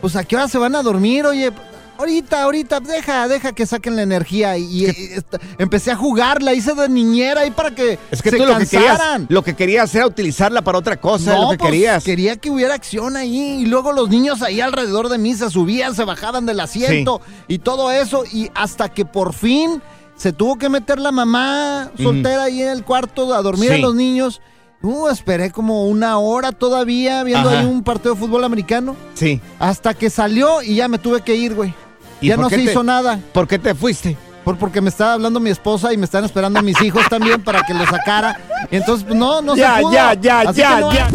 pues, 0.00 0.14
¿a 0.16 0.24
qué 0.24 0.36
hora 0.36 0.48
se 0.48 0.58
van 0.58 0.74
a 0.74 0.82
dormir? 0.82 1.24
Oye, 1.24 1.50
ahorita, 1.98 2.42
ahorita, 2.42 2.80
deja, 2.80 3.28
deja 3.28 3.52
que 3.52 3.66
saquen 3.66 3.96
la 3.96 4.02
energía. 4.02 4.56
Y, 4.56 4.64
y, 4.64 4.84
esta- 4.86 5.38
empecé 5.58 5.90
a 5.90 5.96
jugar, 5.96 6.42
la 6.42 6.54
hice 6.54 6.74
de 6.74 6.88
niñera 6.88 7.42
ahí 7.42 7.50
para 7.50 7.74
que 7.74 7.98
Es 8.10 8.22
que 8.22 8.30
se 8.30 8.36
tú 8.36 8.46
lo 8.46 8.56
que, 8.58 8.66
querías, 8.66 8.98
cansaran. 8.98 9.26
lo 9.28 9.42
que 9.42 9.54
querías 9.54 9.94
era 9.94 10.06
utilizarla 10.06 10.62
para 10.62 10.78
otra 10.78 11.00
cosa, 11.00 11.34
es 11.34 11.40
lo 11.40 11.50
que 11.50 11.58
pues, 11.58 11.70
querías. 11.70 12.04
quería 12.04 12.36
que 12.36 12.50
hubiera 12.50 12.74
acción 12.74 13.16
ahí. 13.16 13.60
Y 13.62 13.66
luego 13.66 13.92
los 13.92 14.08
niños 14.08 14.42
ahí 14.42 14.60
alrededor 14.60 15.08
de 15.08 15.18
mí 15.18 15.34
se 15.34 15.50
subían, 15.50 15.94
se 15.94 16.04
bajaban 16.04 16.46
del 16.46 16.60
asiento 16.60 17.20
y 17.48 17.58
todo 17.58 17.90
eso. 17.90 18.24
Y 18.30 18.50
hasta 18.54 18.88
que 18.88 19.04
por 19.04 19.32
fin 19.34 19.82
se 20.16 20.32
tuvo 20.32 20.56
que 20.58 20.68
meter 20.68 20.98
la 21.00 21.10
mamá 21.12 21.90
soltera 22.00 22.44
ahí 22.44 22.62
en 22.62 22.68
el 22.68 22.84
cuarto 22.84 23.34
a 23.34 23.42
dormir 23.42 23.72
a 23.72 23.78
los 23.78 23.94
niños. 23.94 24.40
Uh, 24.82 25.08
esperé 25.08 25.50
como 25.50 25.86
una 25.86 26.18
hora 26.18 26.52
todavía 26.52 27.22
viendo 27.24 27.48
Ajá. 27.48 27.60
ahí 27.60 27.64
un 27.64 27.82
partido 27.82 28.12
de 28.14 28.20
fútbol 28.20 28.44
americano. 28.44 28.94
Sí. 29.14 29.40
Hasta 29.58 29.94
que 29.94 30.10
salió 30.10 30.60
y 30.60 30.74
ya 30.74 30.88
me 30.88 30.98
tuve 30.98 31.22
que 31.22 31.34
ir, 31.34 31.54
güey. 31.54 31.72
¿Y 32.20 32.28
Ya 32.28 32.36
no 32.36 32.48
se 32.48 32.56
te- 32.56 32.62
hizo 32.62 32.82
nada. 32.82 33.20
¿Por 33.32 33.46
qué 33.48 33.58
te 33.58 33.74
fuiste? 33.74 34.16
Por, 34.44 34.58
porque 34.58 34.80
me 34.80 34.90
estaba 34.90 35.14
hablando 35.14 35.40
mi 35.40 35.50
esposa 35.50 35.92
y 35.92 35.96
me 35.96 36.04
están 36.04 36.24
esperando 36.24 36.60
mis 36.62 36.80
hijos 36.82 37.02
también 37.08 37.42
para 37.42 37.62
que 37.62 37.72
lo 37.74 37.86
sacara. 37.86 38.38
Entonces, 38.70 39.04
pues, 39.06 39.18
no, 39.18 39.40
no 39.40 39.56
Ya, 39.56 39.76
se 39.76 39.80
pudo. 39.82 39.92
ya, 39.92 40.14
ya, 40.14 40.40
Así 40.40 40.60
ya, 40.60 40.80
no 40.80 40.92
ya. 40.92 41.08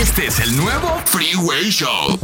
Este 0.00 0.26
es 0.26 0.38
el 0.40 0.56
nuevo 0.56 0.96
Freeway 1.06 1.70
Show. 1.70 2.18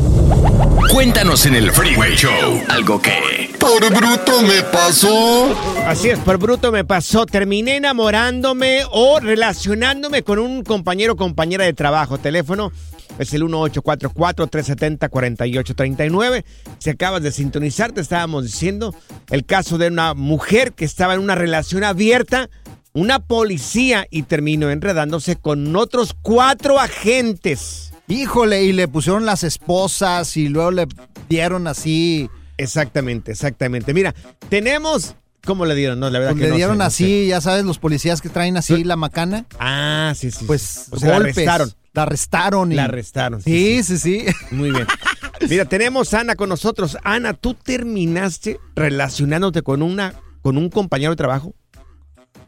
Cuéntanos 0.92 1.44
en 1.46 1.54
el 1.56 1.72
Freeway 1.72 2.14
Show 2.14 2.62
algo 2.68 3.00
que... 3.00 3.52
Por 3.58 3.88
bruto 3.94 4.42
me 4.42 4.62
pasó. 4.62 5.54
Así 5.86 6.10
es, 6.10 6.18
por 6.18 6.38
bruto 6.38 6.70
me 6.70 6.84
pasó. 6.84 7.26
Terminé 7.26 7.76
enamorándome 7.76 8.80
o 8.90 9.18
relacionándome 9.20 10.22
con 10.22 10.38
un 10.38 10.62
compañero 10.62 11.14
o 11.14 11.16
compañera 11.16 11.64
de 11.64 11.72
trabajo. 11.72 12.18
Teléfono 12.18 12.70
es 13.18 13.32
el 13.34 13.42
1844-370-4839. 13.44 16.44
Si 16.78 16.90
acabas 16.90 17.22
de 17.22 17.32
sintonizar, 17.32 17.92
te 17.92 18.00
estábamos 18.00 18.44
diciendo 18.44 18.94
el 19.30 19.44
caso 19.44 19.78
de 19.78 19.88
una 19.88 20.14
mujer 20.14 20.72
que 20.72 20.84
estaba 20.84 21.14
en 21.14 21.20
una 21.20 21.34
relación 21.34 21.84
abierta, 21.84 22.48
una 22.92 23.18
policía, 23.20 24.06
y 24.10 24.22
terminó 24.22 24.70
enredándose 24.70 25.36
con 25.36 25.74
otros 25.76 26.14
cuatro 26.22 26.78
agentes. 26.78 27.92
Híjole, 28.06 28.64
y 28.64 28.72
le 28.72 28.86
pusieron 28.88 29.24
las 29.24 29.44
esposas 29.44 30.36
y 30.36 30.48
luego 30.48 30.70
le 30.70 30.86
dieron 31.28 31.66
así. 31.66 32.28
Exactamente, 32.58 33.32
exactamente. 33.32 33.94
Mira, 33.94 34.14
tenemos... 34.48 35.14
¿Cómo 35.46 35.66
le 35.66 35.74
dieron? 35.74 36.00
No, 36.00 36.08
la 36.08 36.20
verdad 36.20 36.32
pues 36.32 36.40
que 36.40 36.44
le 36.44 36.48
no 36.50 36.54
sé, 36.54 36.58
dieron 36.58 36.78
no 36.78 36.84
así, 36.84 37.04
sé. 37.04 37.26
ya 37.26 37.40
sabes, 37.42 37.66
los 37.66 37.78
policías 37.78 38.22
que 38.22 38.30
traen 38.30 38.56
así 38.56 38.82
la 38.82 38.96
macana. 38.96 39.44
Ah, 39.58 40.14
sí, 40.16 40.30
sí. 40.30 40.46
Pues 40.46 40.86
O 40.90 40.98
sea, 40.98 41.10
la 41.10 41.14
golpes. 41.16 41.36
arrestaron. 41.36 41.70
La 41.94 42.02
arrestaron. 42.02 42.72
y- 42.72 42.74
La 42.74 42.84
arrestaron. 42.84 43.40
Sí, 43.40 43.82
sí, 43.82 43.98
sí. 43.98 44.24
Muy 44.50 44.70
bien. 44.70 44.86
Mira, 45.48 45.64
tenemos 45.64 46.12
a 46.14 46.20
Ana 46.20 46.34
con 46.36 46.48
nosotros. 46.48 46.98
Ana, 47.04 47.34
¿tú 47.34 47.54
terminaste 47.54 48.58
relacionándote 48.76 49.62
con 49.62 49.82
una 49.82 50.14
con 50.42 50.58
un 50.58 50.68
compañero 50.68 51.10
de 51.12 51.16
trabajo? 51.16 51.54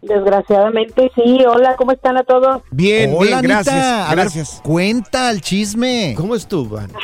Desgraciadamente, 0.02 1.10
sí. 1.14 1.38
Hola, 1.48 1.74
¿cómo 1.76 1.92
están 1.92 2.16
a 2.18 2.22
todos? 2.22 2.62
Bien, 2.70 3.12
Hola, 3.16 3.40
bien, 3.40 3.42
gracias. 3.42 3.74
Anita. 3.74 4.06
A 4.06 4.14
ver, 4.14 4.24
gracias. 4.24 4.60
cuenta 4.62 5.30
el 5.30 5.40
chisme. 5.40 6.14
¿Cómo 6.16 6.34
estuvo, 6.34 6.76
Ana? 6.78 6.94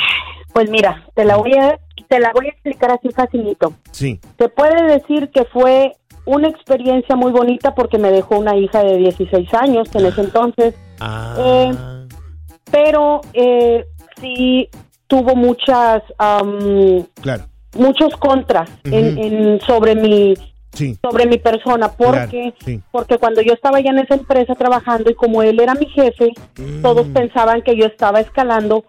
Pues 0.52 0.70
mira, 0.70 1.06
te 1.14 1.24
la 1.24 1.36
voy 1.36 1.54
a, 1.54 1.78
te 2.08 2.20
la 2.20 2.30
voy 2.34 2.46
a 2.46 2.50
explicar 2.50 2.92
así 2.92 3.08
facilito. 3.10 3.74
Sí. 3.90 4.20
Se 4.38 4.48
puede 4.50 4.82
decir 4.84 5.30
que 5.34 5.44
fue 5.46 5.92
una 6.26 6.48
experiencia 6.48 7.16
muy 7.16 7.32
bonita 7.32 7.74
porque 7.74 7.98
me 7.98 8.10
dejó 8.12 8.38
una 8.38 8.56
hija 8.56 8.82
de 8.84 8.98
16 8.98 9.52
años 9.54 9.88
en 9.94 10.06
ese 10.06 10.20
entonces, 10.20 10.74
Ah, 11.00 12.01
pero 12.72 13.20
eh, 13.34 13.84
sí 14.20 14.68
tuvo 15.06 15.36
muchas, 15.36 16.02
claro. 17.20 17.44
muchos 17.76 18.16
contras 18.16 18.68
en, 18.84 19.18
en- 19.18 19.60
sobre 19.60 19.94
mi 19.94 20.34
Sí. 20.74 20.96
sobre 21.02 21.26
mi 21.26 21.36
persona 21.36 21.88
porque 21.92 22.30
Claro, 22.30 22.54
sí. 22.64 22.80
porque 22.90 23.18
cuando 23.18 23.42
yo 23.42 23.52
estaba 23.52 23.78
ya 23.80 23.90
en 23.90 23.98
esa 23.98 24.14
empresa 24.14 24.54
trabajando 24.54 25.10
y 25.10 25.14
como 25.14 25.42
él 25.42 25.60
era 25.60 25.74
mi 25.74 25.84
jefe 25.84 26.32
Mm. 26.58 26.80
todos 26.80 27.06
pensaban 27.08 27.60
que 27.60 27.76
yo 27.76 27.84
estaba 27.84 28.20
escalando 28.20 28.82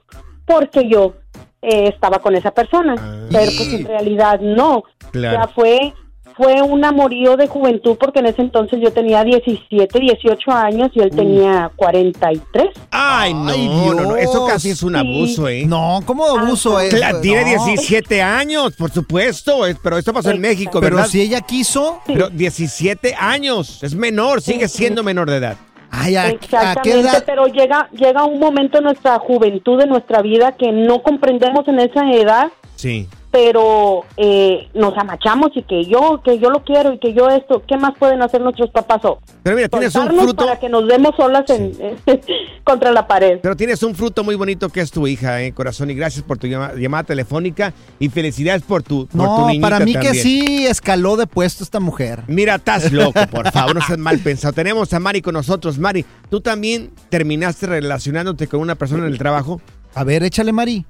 porque 0.45 0.87
yo 0.87 1.15
eh, 1.61 1.89
estaba 1.93 2.19
con 2.19 2.35
esa 2.37 2.51
persona 2.51 2.95
Ah. 2.97 3.27
pero 3.29 3.51
pues 3.57 3.73
en 3.73 3.85
realidad 3.85 4.39
no 4.39 4.83
Claro. 5.11 5.37
sea 5.39 5.47
fue 5.49 5.93
fue 6.35 6.61
un 6.61 6.83
amorío 6.85 7.35
de 7.37 7.47
juventud 7.47 7.95
porque 7.99 8.19
en 8.19 8.27
ese 8.27 8.41
entonces 8.41 8.79
yo 8.81 8.91
tenía 8.91 9.23
17 9.23 9.99
18 9.99 10.51
años 10.51 10.89
y 10.93 10.99
él 11.01 11.09
tenía 11.11 11.71
43 11.75 12.69
Ay, 12.91 13.33
no, 13.33 13.49
Ay, 13.51 13.67
no, 13.67 13.93
no, 13.93 14.15
Eso 14.17 14.31
Dios. 14.39 14.49
casi 14.49 14.69
es 14.71 14.83
un 14.83 14.93
Sí. 14.93 14.99
abuso, 14.99 15.47
¿eh? 15.47 15.65
No, 15.65 15.99
¿cómo 16.05 16.25
abuso 16.25 16.79
es? 16.79 16.93
Cla- 16.93 17.19
Tiene 17.21 17.55
No. 17.55 17.65
17 17.65 18.21
años, 18.21 18.73
por 18.75 18.91
supuesto, 18.91 19.61
pero 19.81 19.97
esto 19.97 20.13
pasó 20.13 20.31
en. 20.31 20.41
México, 20.41 20.79
Pero 20.81 20.97
¿verdad? 20.97 21.09
si 21.09 21.21
ella 21.21 21.41
quiso. 21.41 21.99
Pero 22.05 22.29
17 22.29 23.15
años, 23.17 23.81
es 23.83 23.95
menor, 23.95 24.41
sigue 24.41 24.67
siendo 24.67 25.03
menor 25.03 25.29
de 25.29 25.37
edad. 25.37 25.57
Ay, 25.89 26.15
¿a, 26.15 26.23
a 26.23 26.29
qué 26.29 26.35
Exactamente, 26.35 26.99
edad? 27.01 27.23
pero 27.25 27.45
llega 27.47 27.87
llega 27.91 28.23
un 28.25 28.39
momento 28.39 28.79
en 28.79 28.85
nuestra 28.85 29.19
juventud, 29.19 29.79
en 29.81 29.89
nuestra 29.89 30.21
vida, 30.21 30.51
que 30.53 30.71
no 30.71 31.01
comprendemos 31.03 31.67
en 31.67 31.79
esa 31.79 32.11
edad, 32.11 32.47
Sí. 32.83 33.07
pero 33.31 34.01
eh, 34.17 34.67
nos 34.73 34.95
amachamos 34.97 35.51
y 35.55 35.63
que 35.63 35.85
yo, 35.85 36.21
que 36.23 36.37
yo 36.37 36.49
lo 36.49 36.63
quiero 36.63 36.93
y 36.93 36.99
que 36.99 37.13
yo 37.13 37.29
esto, 37.29 37.63
¿qué 37.67 37.77
más 37.77 37.93
pueden 37.97 38.21
hacer 38.21 38.41
nuestros 38.41 38.69
papás? 38.71 39.03
O 39.05 39.19
Pero 39.41 39.55
mira, 39.55 39.69
tienes 39.69 39.95
un 39.95 40.07
fruto. 40.07 40.45
para 40.45 40.59
que 40.59 40.67
nos 40.69 40.85
demos 40.87 41.15
solas 41.15 41.49
en, 41.49 41.71
contra 42.63 42.91
la 42.91 43.07
pared. 43.07 43.39
Pero 43.41 43.55
tienes 43.55 43.81
un 43.83 43.95
fruto 43.95 44.23
muy 44.23 44.35
bonito 44.35 44.67
que 44.69 44.81
es 44.81 44.91
tu 44.91 45.07
hija, 45.07 45.41
eh, 45.41 45.53
corazón. 45.53 45.89
Y 45.89 45.95
gracias 45.95 46.23
por 46.23 46.37
tu 46.37 46.47
llama- 46.47 46.73
llamada 46.75 47.03
telefónica. 47.05 47.73
Y 47.99 48.09
felicidades 48.09 48.61
por 48.63 48.83
tu, 48.83 49.07
por 49.07 49.11
tu 49.11 49.17
No, 49.41 49.47
niñita 49.47 49.69
para 49.69 49.79
mí 49.85 49.93
que 49.95 50.13
sí 50.13 50.65
escaló 50.67 51.15
de 51.15 51.25
puesto 51.25 51.63
esta 51.63 51.79
mujer. 51.79 52.23
Mira, 52.27 52.55
estás 52.55 52.91
loco, 52.91 53.19
por 53.31 53.49
favor, 53.51 53.75
no 53.75 53.81
seas 53.81 53.97
mal 53.97 54.19
pensado. 54.19 54.53
Tenemos 54.53 54.93
a 54.93 54.99
Mari 54.99 55.21
con 55.21 55.33
nosotros. 55.33 55.79
Mari, 55.79 56.05
¿tú 56.29 56.41
también 56.41 56.91
terminaste 57.09 57.65
relacionándote 57.65 58.47
con 58.47 58.59
una 58.59 58.75
persona 58.75 59.05
en 59.07 59.11
el 59.13 59.17
trabajo? 59.17 59.61
A 59.95 60.03
ver, 60.03 60.23
échale, 60.23 60.51
Mari. 60.51 60.85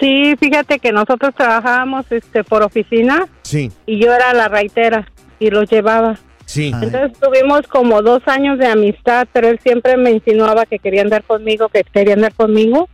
Sí, 0.00 0.34
fíjate 0.40 0.78
que 0.78 0.92
nosotros 0.92 1.34
trabajábamos 1.36 2.06
este 2.10 2.42
por 2.42 2.62
oficina 2.62 3.26
Sí, 3.42 3.70
y 3.86 4.02
yo 4.02 4.12
era 4.14 4.32
la 4.34 4.48
raitera 4.48 5.06
y 5.38 5.50
los 5.50 5.68
llevaba. 5.70 6.18
sí. 6.46 6.72
Ay. 6.74 6.84
Entonces 6.86 7.18
tuvimos 7.20 7.62
como 7.68 8.00
dos 8.02 8.22
años 8.26 8.58
de 8.58 8.66
amistad, 8.66 9.28
pero 9.32 9.48
él 9.48 9.60
siempre 9.62 9.96
me 9.96 10.10
insinuaba 10.10 10.64
que 10.66 10.78
quería 10.78 11.02
andar 11.02 11.22
conmigo, 11.24 11.68
que 11.68 11.84
quería 11.84 12.14
andar 12.14 12.32
conmigo. 12.34 12.88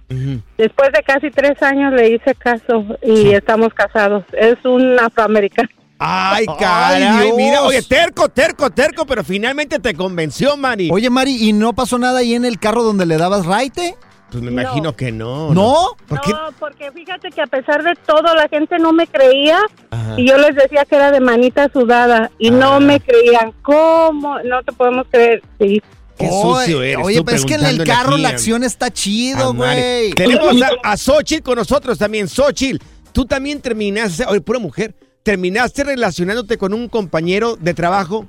Después 0.59 0.91
de 0.93 1.03
casi 1.05 1.31
tres 1.31 1.63
años 1.63 1.93
le 1.95 2.11
hice 2.11 2.35
caso 2.35 2.85
y 3.03 3.31
estamos 3.33 3.73
casados. 3.73 4.25
Es 4.33 4.57
un 4.65 4.99
afroamericano. 4.99 5.69
Ay, 5.99 6.45
Ay, 6.47 6.57
caray, 6.59 7.23
Dios. 7.25 7.37
mira, 7.39 7.63
oye, 7.63 7.81
terco, 7.83 8.29
terco, 8.29 8.69
terco, 8.69 9.07
pero 9.07 9.25
finalmente 9.25 9.79
te 9.79 9.95
convenció, 9.95 10.55
Mari. 10.59 10.91
Oye, 10.93 11.09
Mari, 11.09 11.49
¿y 11.49 11.55
no 11.55 11.73
pasó 11.73 11.99
nada 11.99 12.19
ahí 12.19 12.35
en 12.35 12.45
el 12.45 12.59
carro 12.59 12.83
donde 12.83 13.07
le 13.07 13.17
dabas 13.17 13.47
raite? 13.47 13.95
Pues 14.31 14.43
me 14.43 14.51
No. 14.51 14.61
imagino 14.63 14.97
que 14.97 15.13
no. 15.13 15.55
¿No? 15.55 15.75
¿Por 16.09 16.21
qué? 16.21 16.33
No, 16.33 16.39
porque 16.59 16.91
fíjate 16.93 17.31
que 17.31 17.41
a 17.41 17.47
pesar 17.47 17.83
de 17.85 17.95
todo 18.07 18.35
la 18.35 18.49
gente 18.49 18.79
no 18.79 18.93
me 18.93 19.07
creía 19.07 19.59
Ajá. 19.91 20.15
y 20.19 20.29
yo 20.29 20.37
les 20.37 20.55
decía 20.57 20.85
que 20.85 20.97
era 20.97 21.11
de 21.13 21.21
manita 21.21 21.71
sudada 21.73 22.31
y 22.39 22.49
Ah. 22.49 22.53
no 22.53 22.81
me 22.81 23.01
creían. 23.01 23.53
¿Cómo? 23.63 24.39
No 24.41 24.63
te 24.65 24.73
podemos 24.73 25.07
creer. 25.11 25.43
Sí. 25.61 25.81
Qué 26.19 26.29
Oye, 26.31 26.43
sucio 26.65 26.83
eres. 26.83 27.05
Oye, 27.07 27.19
tú 27.19 27.25
pero 27.27 27.37
es 27.37 27.45
que 27.45 27.55
en 27.55 27.67
el 27.67 27.85
carro 27.85 28.15
aquí 28.15 28.23
la 28.23 28.29
a- 28.31 28.33
acción 28.33 28.65
está 28.65 28.91
chido, 28.91 29.53
güey. 29.55 30.13
Tenemos 30.15 30.61
a, 30.63 30.71
a 30.93 30.97
Xochitl 30.97 31.43
con 31.43 31.57
nosotros 31.57 31.97
también. 31.99 32.27
Xochitl, 32.27 32.83
tú 33.13 33.27
también 33.27 33.61
terminaste, 33.61 34.25
oye, 34.27 34.41
pura 34.41 34.59
mujer, 34.59 34.95
terminaste 35.23 35.85
relacionándote 35.85 36.57
con 36.59 36.73
un 36.73 36.89
compañero 36.89 37.57
de 37.57 37.75
trabajo. 37.75 38.27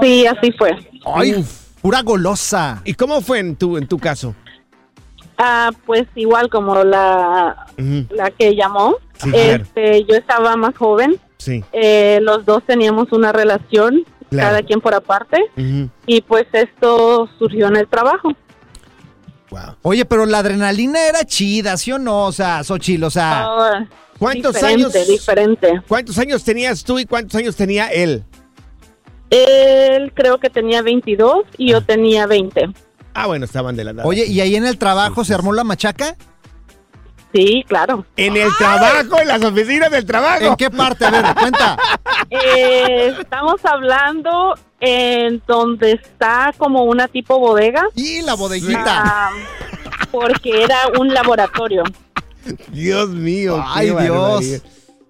Sí, 0.00 0.26
así 0.26 0.52
fue. 0.58 0.70
Ay, 1.14 1.34
Uf. 1.36 1.50
pura 1.80 2.02
golosa. 2.02 2.82
¿Y 2.84 2.94
cómo 2.94 3.20
fue 3.22 3.38
en 3.38 3.56
tu, 3.56 3.76
en 3.76 3.86
tu 3.86 3.98
caso? 3.98 4.34
Ah, 5.44 5.70
pues 5.86 6.04
igual 6.14 6.48
como 6.50 6.84
la, 6.84 7.66
la 8.10 8.30
que 8.30 8.54
llamó. 8.54 8.96
Sí, 9.18 9.30
claro. 9.32 9.62
este, 9.64 10.04
yo 10.04 10.14
estaba 10.14 10.54
más 10.56 10.76
joven. 10.76 11.18
Sí. 11.38 11.64
Eh, 11.72 12.20
los 12.22 12.44
dos 12.44 12.62
teníamos 12.64 13.10
una 13.10 13.32
relación, 13.32 14.04
Claro. 14.30 14.48
cada 14.48 14.62
quien 14.62 14.80
por 14.80 14.94
aparte. 14.94 15.38
Y 16.06 16.20
pues 16.22 16.46
esto 16.52 17.28
surgió 17.38 17.66
en 17.66 17.76
el 17.76 17.88
trabajo. 17.88 18.30
Wow. 19.50 19.76
Oye, 19.82 20.04
pero 20.04 20.24
la 20.26 20.38
adrenalina 20.38 21.06
era 21.06 21.24
chida, 21.24 21.76
¿sí 21.76 21.92
o 21.92 21.98
no? 21.98 22.26
O 22.26 22.32
sea, 22.32 22.62
Xochitl, 22.64 23.04
o 23.04 23.10
sea... 23.10 23.44
Ah, 23.44 23.86
¿Cuántos 24.18 24.54
diferente, 24.54 24.98
años? 24.98 25.08
Diferente. 25.08 25.82
¿Cuántos 25.88 26.16
años 26.18 26.44
tenías 26.44 26.84
tú 26.84 26.98
y 27.00 27.04
cuántos 27.04 27.34
años 27.34 27.56
tenía 27.56 27.88
él? 27.88 28.22
Él 29.30 30.12
creo 30.14 30.38
que 30.38 30.48
tenía 30.50 30.82
22 30.82 31.44
y 31.58 31.72
yo 31.72 31.82
tenía 31.82 32.26
20. 32.26 32.70
Ah, 33.14 33.26
bueno, 33.26 33.44
estaban 33.44 33.76
de 33.76 33.84
la 33.84 33.90
edad. 33.92 34.06
Oye, 34.06 34.26
¿y 34.26 34.40
ahí 34.40 34.56
en 34.56 34.66
el 34.66 34.78
trabajo 34.78 35.24
se 35.24 35.34
armó 35.34 35.52
la 35.52 35.64
machaca? 35.64 36.16
Sí, 37.34 37.64
claro. 37.66 38.04
en 38.16 38.36
el 38.36 38.50
trabajo, 38.58 39.18
en 39.20 39.28
las 39.28 39.42
oficinas 39.42 39.90
del 39.90 40.04
trabajo. 40.04 40.44
¿En 40.44 40.56
qué 40.56 40.70
parte? 40.70 41.06
A 41.06 41.10
ver, 41.10 41.34
cuenta. 41.34 41.76
Eh, 42.34 43.14
estamos 43.20 43.62
hablando 43.64 44.54
en 44.80 45.42
donde 45.46 45.92
está 45.92 46.54
como 46.56 46.84
una 46.84 47.06
tipo 47.06 47.38
bodega. 47.38 47.84
Y 47.94 48.22
la 48.22 48.34
bodeguita. 48.34 48.84
ah, 49.04 49.30
porque 50.10 50.62
era 50.64 50.78
un 50.98 51.12
laboratorio. 51.12 51.82
Dios 52.68 53.10
mío. 53.10 53.62
Ay, 53.66 53.90
Dios. 53.90 54.62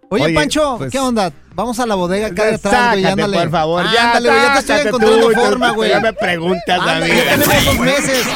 Oye, 0.09 0.35
Pancho, 0.35 0.77
pues- 0.79 0.91
¿qué 0.91 0.99
onda? 0.99 1.33
Vamos 1.55 1.79
a 1.81 1.87
la 1.87 1.95
bodega 1.95 2.29
acá 2.29 2.45
Ya 2.45 2.51
detrás, 2.53 2.73
güey. 2.93 3.03
sácate, 3.03 3.23
Ándale. 3.23 3.39
por 3.39 3.51
favor. 3.51 3.85
Ya, 3.93 4.07
Ándale, 4.09 4.29
güey, 4.31 4.43
ya 4.43 4.53
te 4.55 4.59
estoy 4.61 4.81
encontrando 4.87 5.29
tú, 5.29 5.33
forma, 5.35 5.69
tú, 5.69 5.75
güey. 5.75 5.91
Ya 5.91 6.01
me 6.01 6.13
preguntas 6.13 6.81
mí. 7.01 7.09
ya 7.09 7.37
tenemos 7.37 7.65
dos 7.65 7.79
meses. 7.79 8.27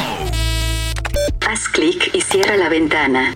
Haz 1.48 1.68
clic 1.68 2.10
y 2.14 2.20
cierra 2.20 2.56
la 2.56 2.68
ventana. 2.68 3.34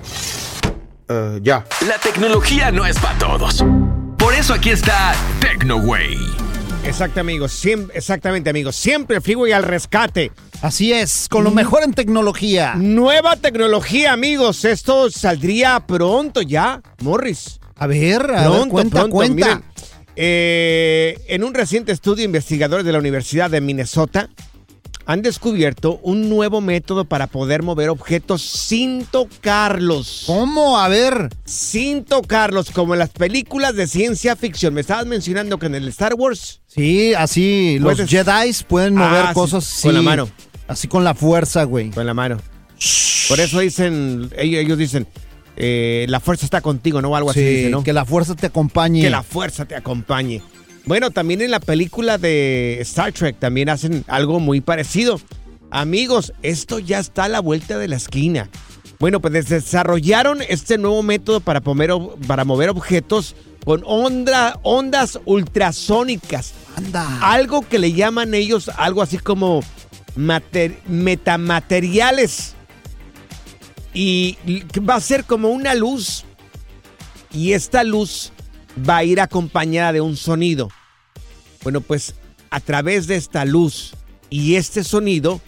ya. 1.43 1.65
La 1.87 1.99
tecnología 1.99 2.71
no 2.71 2.85
es 2.87 2.99
para 2.99 3.19
todos. 3.19 3.65
Por 4.19 4.35
eso 4.35 4.55
aquí 4.55 4.71
está 4.71 5.15
TecnoWay. 5.41 6.17
Exacto, 6.85 7.21
amigos. 7.21 7.53
Siem- 7.65 7.91
exactamente, 7.95 8.51
amigos. 8.51 8.77
Siempre 8.77 9.21
Freeway 9.21 9.53
al 9.53 9.63
rescate. 9.63 10.33
Así 10.63 10.93
es, 10.93 11.27
con 11.29 11.45
lo 11.45 11.51
mejor 11.51 11.83
en 11.83 11.95
tecnología. 11.95 12.75
Nueva 12.77 13.37
tecnología, 13.37 14.13
amigos. 14.13 14.65
Esto 14.65 15.11
saldría 15.11 15.81
pronto 15.81 16.43
ya, 16.43 16.81
Morris. 17.03 17.60
A 17.81 17.87
ver, 17.87 18.23
a 18.31 18.43
ver, 18.43 18.51
Pronto, 18.51 18.69
cuenta, 18.69 18.99
pronto. 19.01 19.15
cuenta. 19.17 19.35
Miren, 19.47 19.65
eh, 20.17 21.19
en 21.29 21.45
un 21.45 21.55
reciente 21.55 21.93
estudio, 21.93 22.25
investigadores 22.25 22.85
de 22.87 22.93
la 22.93 22.99
Universidad 22.99 23.51
de 23.51 23.61
Minnesota 23.61 24.29
han 25.07 25.23
descubierto 25.23 25.99
un 26.03 26.29
nuevo 26.29 26.61
método 26.61 27.05
para 27.05 27.27
poder 27.27 27.63
mover 27.65 27.89
objetos 27.89 28.43
sin 28.43 29.05
tocarlos. 29.07 30.25
¿Cómo? 30.27 30.79
A 30.79 30.89
ver. 30.89 31.31
Sin 31.45 32.05
tocarlos, 32.05 32.71
como 32.71 32.93
en 32.95 33.01
las 33.01 33.11
películas 33.11 33.75
de 33.75 33.87
ciencia 33.89 34.37
ficción. 34.37 34.75
Me 34.75 34.83
estabas 34.83 35.07
mencionando 35.07 35.59
que 35.59 35.67
en 35.67 35.75
el 35.75 35.89
Star 35.89 36.15
Wars 36.15 36.61
Sí, 36.69 37.13
así, 37.15 37.79
los 37.81 37.95
Puedes- 37.95 38.09
Jedi 38.11 38.53
pueden 38.69 38.95
mover 38.95 39.23
Ah, 39.25 39.29
sí, 39.29 39.35
cosas 39.35 39.81
con 39.83 39.95
la 39.95 40.01
sí, 40.01 40.07
mano. 40.07 40.29
Así 40.69 40.87
con 40.87 41.03
la 41.03 41.15
fuerza, 41.15 41.65
güey. 41.65 41.91
con 41.91 42.07
la 42.07 42.15
mano. 42.15 42.37
Por 43.29 43.41
eso 43.41 43.59
dicen, 43.61 44.31
ellos 44.37 44.79
dicen, 44.79 45.07
eh, 45.61 46.07
la 46.09 46.21
fuerza 46.21 46.45
está 46.47 46.61
contigo, 46.61 47.01
¿no? 47.03 47.15
Algo 47.17 47.31
así 47.31 47.41
Sí, 47.41 47.47
dicen, 47.47 47.71
¿no? 47.73 47.85
que 47.85 47.93
la 47.93 48.05
fuerza 48.05 48.35
te 48.35 48.47
acompañe. 48.47 49.03
Que 49.03 49.11
la 49.11 49.23
fuerza 49.23 49.65
te 49.65 49.77
acompañe. 49.77 50.43
Bueno, 50.87 51.11
también 51.11 51.43
en 51.43 51.51
la 51.51 51.61
película 51.61 52.17
de 52.19 52.79
Star 52.81 53.13
Trek 53.13 53.39
también 53.39 53.69
hacen 53.69 54.05
algo 54.09 54.41
muy 54.41 54.61
parecido. 54.61 55.21
Amigos, 55.71 56.33
esto 56.43 56.79
ya 56.79 56.99
está 56.99 57.25
a 57.25 57.29
la 57.29 57.41
vuelta 57.41 57.79
de 57.79 57.87
la 57.89 57.97
esquina. 57.97 58.49
Bueno, 58.99 59.21
pues 59.21 59.49
desarrollaron 59.49 60.41
este 60.49 60.77
nuevo 60.79 61.03
método 61.03 61.41
para, 61.41 61.61
para 61.61 62.45
mover 62.45 62.71
objetos 62.71 63.35
con 63.65 63.83
onda- 63.87 64.59
ondas 64.63 65.19
ultrasónicas. 65.27 66.53
Anda. 66.77 67.19
Algo 67.23 67.67
que 67.67 67.79
le 67.79 67.93
llaman 67.93 68.35
ellos 68.35 68.71
algo 68.77 69.03
así 69.03 69.19
como 69.19 69.63
mater- 70.17 70.79
metamateriales. 70.89 72.55
Y 73.93 74.39
va 74.89 74.95
a 74.97 75.01
ser 75.01 75.25
como 75.25 75.49
una 75.51 75.75
luz. 75.75 76.25
Y 77.33 77.53
esta 77.53 77.85
luz 77.85 78.33
va 78.89 78.99
a 78.99 79.05
ir 79.05 79.21
acompañada 79.21 79.93
de 79.93 80.01
un 80.01 80.17
sonido. 80.17 80.69
Bueno, 81.63 81.81
pues 81.81 82.15
a 82.51 82.61
través 82.61 83.07
de 83.07 83.17
esta 83.17 83.45
luz 83.45 83.95
y 84.29 84.57
este 84.57 84.85
sonido 84.85 85.41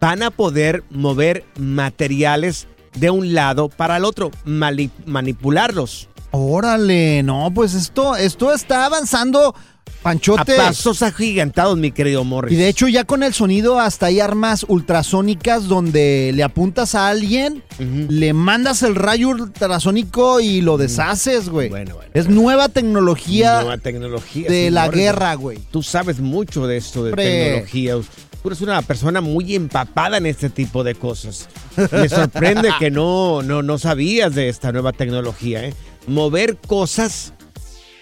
van 0.00 0.22
a 0.22 0.30
poder 0.30 0.84
mover 0.90 1.44
materiales 1.58 2.66
de 2.94 3.10
un 3.10 3.34
lado 3.34 3.68
para 3.68 3.96
el 3.96 4.04
otro, 4.04 4.30
manipularlos. 4.44 6.08
Órale, 6.30 7.22
no, 7.22 7.50
pues 7.54 7.74
esto, 7.74 8.16
esto 8.16 8.52
está 8.52 8.84
avanzando, 8.86 9.54
A 9.86 10.02
Panchote. 10.04 10.56
pasos 10.56 11.00
agigantados, 11.02 11.78
mi 11.78 11.90
querido 11.90 12.24
Morris. 12.24 12.52
Y 12.52 12.56
de 12.56 12.68
hecho 12.68 12.88
ya 12.88 13.04
con 13.04 13.22
el 13.22 13.32
sonido 13.32 13.80
hasta 13.80 14.06
hay 14.06 14.20
armas 14.20 14.66
ultrasónicas 14.68 15.66
donde 15.66 16.32
le 16.34 16.42
apuntas 16.42 16.94
a 16.94 17.08
alguien, 17.08 17.62
le 17.78 18.34
mandas 18.34 18.82
el 18.82 18.96
rayo 18.96 19.30
ultrasónico 19.30 20.40
y 20.40 20.60
lo 20.60 20.76
deshaces, 20.76 21.48
güey. 21.48 21.70
Bueno, 21.70 21.94
bueno, 21.94 22.10
es 22.12 22.28
nueva 22.28 22.68
tecnología 22.68 23.62
Nueva 23.62 23.78
tecnología. 23.78 24.48
de 24.50 24.70
la 24.70 24.86
Morris. 24.86 25.00
guerra, 25.00 25.34
güey. 25.36 25.58
Tú 25.70 25.82
sabes 25.82 26.20
mucho 26.20 26.66
de 26.66 26.76
esto 26.76 27.02
de 27.04 27.10
Hombre. 27.10 27.24
tecnología. 27.24 27.94
Tú 28.42 28.48
eres 28.50 28.60
una 28.60 28.82
persona 28.82 29.22
muy 29.22 29.54
empapada 29.54 30.18
en 30.18 30.26
este 30.26 30.50
tipo 30.50 30.84
de 30.84 30.94
cosas. 30.94 31.48
Me 31.90 32.10
sorprende 32.10 32.70
que 32.78 32.90
no, 32.90 33.42
no, 33.42 33.62
no 33.62 33.78
sabías 33.78 34.34
de 34.34 34.50
esta 34.50 34.70
nueva 34.70 34.92
tecnología, 34.92 35.64
¿eh? 35.64 35.74
Mover 36.06 36.58
cosas 36.58 37.32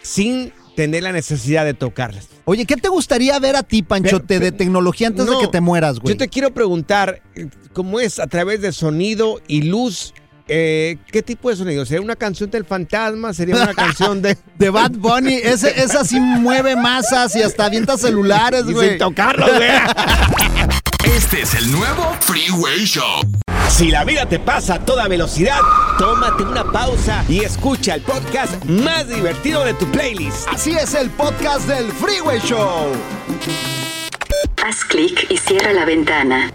sin 0.03 0.53
tener 0.77 1.03
la 1.03 1.13
necesidad 1.13 1.65
de 1.65 1.75
tocarlas. 1.75 2.29
Oye, 2.45 2.65
¿qué 2.65 2.77
te 2.77 2.89
gustaría 2.89 3.39
ver 3.39 3.57
a 3.57 3.63
ti, 3.63 3.83
Panchote, 3.83 4.25
Pero- 4.27 4.45
de 4.47 4.53
tecnología 4.53 5.09
antes 5.09 5.27
No, 5.27 5.39
de 5.39 5.47
que 5.47 5.49
te 5.51 5.61
mueras, 5.61 5.99
güey? 6.01 6.15
Yo 6.15 6.19
te 6.19 6.29
quiero 6.29 6.53
preguntar, 6.53 7.23
¿cómo 7.73 8.01
es 8.01 8.19
a 8.19 8.27
través 8.27 8.61
de 8.63 8.73
sonido 8.73 9.41
y 9.47 9.63
luz? 9.63 10.15
eh, 10.49 10.99
¿Qué 11.11 11.23
tipo 11.23 11.51
de 11.51 11.57
sonido? 11.57 11.87
¿Sería 11.87 12.03
una 12.03 12.17
canción 12.17 12.51
del 12.51 12.65
fantasma? 12.65 13.33
¿Sería 13.33 13.55
una 13.57 13.73
canción 13.75 14.21
de...? 14.21 14.37
De 14.59 14.71
Bad 14.71 14.91
Bunny, 14.93 15.35
ese, 15.35 15.81
esa 15.83 16.05
sí 16.05 16.19
mueve 16.21 16.77
masas 16.77 17.35
y 17.37 17.43
hasta 17.43 17.65
avienta 17.67 17.97
celulares, 17.97 18.65
güey. 18.65 18.91
sin 18.91 18.99
tocarlo, 18.99 19.47
güey. 19.47 19.71
Este 21.17 21.43
es 21.43 21.55
el 21.55 21.71
nuevo 21.73 22.17
Freeway 22.21 22.85
Show. 22.85 23.21
Si 23.69 23.91
la 23.91 24.05
vida 24.05 24.27
te 24.27 24.39
pasa 24.39 24.75
a 24.75 24.79
toda 24.85 25.09
velocidad, 25.09 25.59
tómate 25.99 26.43
una 26.43 26.65
pausa 26.71 27.25
y 27.29 27.41
escucha 27.43 27.95
el 27.95 28.03
podcast 28.03 28.65
más 28.67 29.09
divertido 29.09 29.65
de 29.65 29.75
tu 29.75 29.91
playlist. 29.91 30.47
Así 30.49 30.73
es 30.73 30.95
el 30.95 31.11
podcast 31.11 31.67
del 31.67 31.91
Freeway 31.93 32.39
Show. 32.41 32.93
Haz 34.63 34.85
clic 34.85 35.27
y 35.31 35.37
cierra 35.39 35.73
la 35.73 35.85
ventana. 35.85 36.53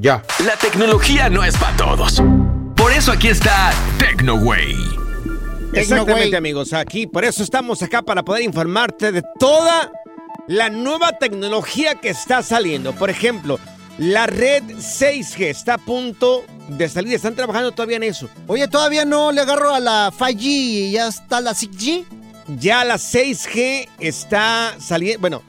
ya. 0.00 0.22
La 0.44 0.56
tecnología 0.60 1.28
no 1.30 1.44
es 1.44 1.56
para 1.56 1.76
todos. 1.76 2.22
Por 2.76 2.92
eso 2.92 3.12
aquí 3.12 3.28
está 3.28 3.72
TecnoWay. 3.98 4.76
Exactamente, 5.74 6.36
amigos. 6.36 6.72
Aquí, 6.72 7.06
por 7.06 7.24
eso 7.24 7.42
estamos 7.42 7.82
acá 7.82 8.02
para 8.02 8.24
poder 8.24 8.42
informarte 8.42 9.12
de 9.12 9.22
toda 9.38 9.92
la 10.48 10.70
nueva 10.70 11.18
tecnología 11.18 11.94
que 11.96 12.08
está 12.08 12.42
saliendo. 12.42 12.92
Por 12.94 13.10
ejemplo, 13.10 13.58
la 13.98 14.26
red 14.26 14.62
6G 14.64 15.46
está 15.46 15.74
a 15.74 15.78
punto 15.78 16.44
de 16.68 16.88
salir. 16.88 17.14
Están 17.14 17.34
trabajando 17.34 17.72
todavía 17.72 17.96
en 17.96 18.04
eso. 18.04 18.28
Oye, 18.46 18.68
todavía 18.68 19.04
no 19.04 19.32
le 19.32 19.40
agarro 19.40 19.74
a 19.74 19.80
la 19.80 20.10
5G 20.16 20.40
y 20.42 20.90
ya 20.92 21.08
está 21.08 21.40
la 21.40 21.52
6G. 21.52 22.04
Ya 22.58 22.84
la 22.84 22.94
6G 22.96 23.88
está 23.98 24.74
saliendo. 24.80 25.20
Bueno, 25.20 25.42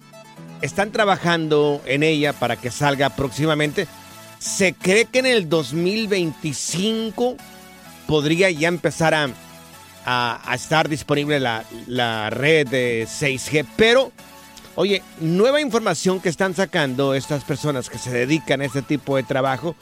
están 0.61 0.91
trabajando 0.91 1.81
en 1.85 2.03
ella 2.03 2.33
para 2.33 2.55
que 2.57 2.71
salga 2.71 3.09
próximamente. 3.11 3.87
Se 4.39 4.73
cree 4.73 5.05
que 5.05 5.19
en 5.19 5.25
el 5.25 5.47
2025 5.49 7.37
podría 8.07 8.49
ya 8.49 8.67
empezar 8.67 9.13
a, 9.13 9.29
a- 10.05 10.41
a 10.45 10.55
estar 10.55 10.89
disponible 10.89 11.39
la, 11.39 11.63
la 11.87 12.29
red 12.29 12.67
de 12.67 13.07
6G. 13.07 13.65
Pero, 13.75 14.11
oye, 14.75 15.01
nueva 15.19 15.61
información 15.61 16.19
que 16.19 16.29
están 16.29 16.55
sacando 16.55 17.13
estas 17.13 17.43
personas 17.43 17.89
que 17.89 17.97
se 17.97 18.11
dedican 18.11 18.61
a 18.61 18.65
este 18.65 18.81
tipo 18.81 19.15
de 19.15 19.23
trabajo 19.23 19.75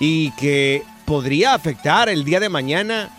y 0.00 0.30
que 0.32 0.82
podría 1.04 1.54
afectar 1.54 2.08
el 2.08 2.24
día 2.24 2.40
de 2.40 2.48
mañana 2.48 3.10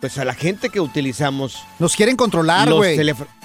pues 0.00 0.16
a 0.16 0.24
la 0.24 0.32
gente 0.32 0.70
que 0.70 0.80
utilizamos 0.80 1.58
Nos 1.78 1.94
quieren 1.94 2.16
controlar, 2.16 2.72
güey. 2.72 2.98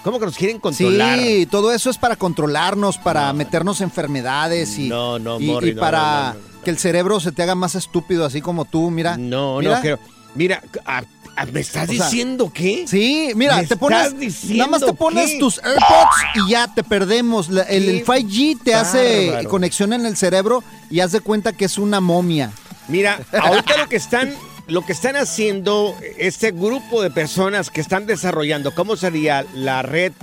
¿Cómo 0.04 0.20
que 0.20 0.26
nos 0.26 0.38
quieren 0.38 0.60
controlar? 0.60 1.20
Sí, 1.20 1.46
todo 1.52 1.74
eso 1.74 1.90
es 1.90 1.98
para 1.98 2.16
controlarnos, 2.16 2.98
para 2.98 3.34
meternos 3.34 3.82
enfermedades 3.82 4.78
y, 4.78 4.88
No, 4.88 5.20
no, 5.20 5.38
y- 5.40 5.48
Morri, 5.48 5.70
y 5.72 5.74
no, 5.74 5.82
para 5.82 6.34
no, 6.34 6.40
no, 6.40 6.48
no. 6.56 6.62
que 6.64 6.70
el 6.70 6.78
cerebro 6.78 7.20
se 7.20 7.34
te 7.34 7.44
haga 7.44 7.56
más 7.56 7.76
estúpido, 7.76 8.24
así 8.26 8.40
como 8.42 8.64
tú, 8.64 8.90
mira. 8.90 9.18
No, 9.18 9.60
Mira. 9.60 9.76
no 9.76 9.82
creo. 9.82 10.00
Mira, 10.36 10.62
a- 10.86 11.04
¿me 11.52 11.60
estás 11.60 11.90
O 11.90 11.94
sea, 11.94 12.06
diciendo 12.06 12.52
qué? 12.54 12.86
Sí, 12.88 13.32
mira, 13.36 13.58
¿Me 13.58 13.68
te 13.68 13.76
pones, 13.76 14.14
nada 14.46 14.68
más 14.70 14.82
te 14.86 14.94
pones 14.94 15.32
qué? 15.32 15.40
tus 15.40 15.58
AirPods 15.60 16.16
y 16.48 16.52
ya 16.52 16.74
te 16.74 16.84
perdemos. 16.84 17.50
La- 17.50 17.64
El, 17.64 17.90
el 17.90 18.04
Qué 18.04 18.06
5G 18.06 18.60
te 18.64 18.74
hace 18.76 19.46
conexión 19.50 19.92
en 19.94 20.06
el 20.06 20.16
cerebro 20.16 20.64
y 20.90 21.02
haz 21.02 21.12
de 21.12 21.20
cuenta 21.22 21.52
que 21.54 21.66
es 21.66 21.78
una 21.78 22.00
momia. 22.00 22.52
Mira, 22.88 23.20
ahorita 23.42 23.78
lo 23.78 23.90
que 23.90 23.96
están, 23.98 24.34
lo 24.68 24.86
que 24.86 24.94
están 24.94 25.16
haciendo 25.18 25.96
este 26.18 26.52
grupo 26.52 27.02
de 27.02 27.12
personas 27.12 27.70
que 27.70 27.82
están 27.82 28.06
desarrollando, 28.06 28.74
¿cómo 28.74 28.96
sería 28.96 29.46
la 29.54 29.82
red 29.82 30.14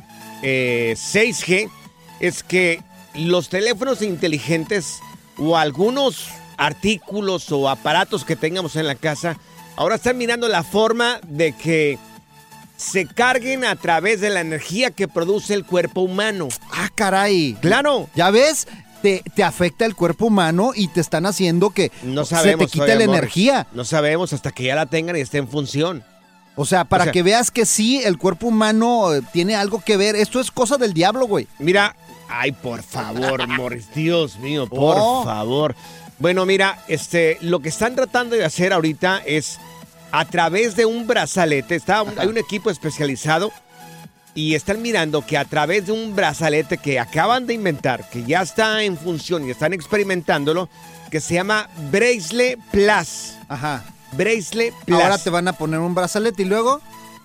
eh, 0.43 0.95
6G? 0.97 1.69
Es 2.21 2.43
que 2.43 2.81
los 3.15 3.49
teléfonos 3.51 4.01
inteligentes 4.01 5.01
o 5.37 5.57
algunos 5.59 6.29
artículos 6.57 7.51
o 7.51 7.69
aparatos 7.69 8.25
que 8.25 8.37
tengamos 8.37 8.77
en 8.77 8.87
la 8.87 8.95
casa, 8.95 9.37
ahora 9.83 9.97
están 9.97 10.17
mirando 10.17 10.49
la 10.49 10.63
forma 10.63 11.21
de 11.27 11.53
que 11.53 11.99
se 12.77 13.07
carguen 13.07 13.65
a 13.65 13.77
través 13.77 14.21
de 14.21 14.31
la 14.31 14.41
energía 14.41 14.91
que 14.91 15.09
produce 15.09 15.55
el 15.55 15.65
cuerpo 15.65 16.01
humano. 16.03 16.49
Ah, 16.73 16.89
caray. 16.95 17.55
Claro. 17.61 18.09
Ya 18.15 18.31
ves, 18.31 18.67
te, 19.03 19.23
te 19.35 19.45
afecta 19.45 19.85
el 19.85 19.95
cuerpo 19.95 20.27
humano 20.27 20.73
y 20.75 20.89
te 20.89 21.01
están 21.01 21.27
haciendo 21.27 21.71
que 21.71 21.91
No 22.03 22.25
se 22.25 22.35
sabemos. 22.37 22.67
te 22.71 22.79
quite 22.79 22.95
la 22.97 23.05
energía. 23.05 23.67
No 23.73 23.85
sabemos 23.85 24.33
hasta 24.33 24.51
que 24.53 24.65
ya 24.65 24.75
la 24.75 24.87
tengan 24.87 25.17
y 25.17 25.21
esté 25.21 25.39
en 25.39 25.49
función. 25.49 26.05
O 26.55 26.65
sea, 26.67 26.85
para 26.85 27.03
O 27.03 27.07
sea- 27.07 27.13
que 27.13 27.23
veas 27.23 27.51
que 27.51 27.67
sí, 27.67 28.03
el 28.05 28.19
cuerpo 28.19 28.49
humano 28.49 29.15
eh, 29.15 29.23
tiene 29.33 29.55
algo 29.57 29.81
que 29.85 29.97
ver. 29.97 30.17
Esto 30.17 30.41
es 30.41 30.51
cosa 30.51 30.77
del 30.77 30.93
diablo, 30.93 31.27
güey. 31.27 31.47
Mira, 31.59 31.97
ay, 32.29 32.53
por 32.53 32.83
favor, 32.83 33.47
Morris, 33.49 33.87
Dios 33.95 34.39
mío, 34.39 34.67
por 34.69 34.95
Oh. 34.99 35.25
favor. 35.25 35.75
Bueno, 36.19 36.47
mira, 36.47 36.83
este, 36.89 37.39
lo 37.41 37.61
que 37.61 37.69
están 37.69 37.95
tratando 37.95 38.37
de 38.37 38.45
hacer 38.45 38.73
ahorita 38.73 39.23
es 39.27 39.59
a 40.13 40.25
través 40.27 40.77
de 40.77 40.87
un 40.87 41.07
brazalete, 41.07 41.75
está, 41.75 42.05
hay 42.19 42.29
un 42.29 42.39
equipo 42.39 42.71
especializado 42.71 43.51
y 44.35 44.55
están 44.55 44.81
mirando 44.83 45.25
que 45.27 45.37
a 45.37 45.45
través 45.45 45.87
de 45.87 45.93
un 45.93 46.15
brazalete 46.15 46.79
que 46.79 46.99
acaban 46.99 47.47
de 47.47 47.55
inventar, 47.55 48.09
que 48.09 48.25
ya 48.25 48.43
está 48.43 48.83
en 48.83 48.97
función 48.97 49.47
y 49.47 49.51
están 49.51 49.73
experimentándolo, 49.73 50.69
que 51.11 51.21
se 51.21 51.35
llama 51.35 51.69
Bracelet 51.91 52.59
Plus. 52.71 53.35
Ajá. 53.49 53.85
Bracelet 54.13 54.75
Plus. 54.85 55.01
Ahora 55.01 55.19
te 55.19 55.31
van 55.31 55.49
a 55.49 55.53
poner 55.55 55.81
un 55.81 55.95
brazalete 55.95 56.43
y 56.43 56.47
luego. 56.47 56.81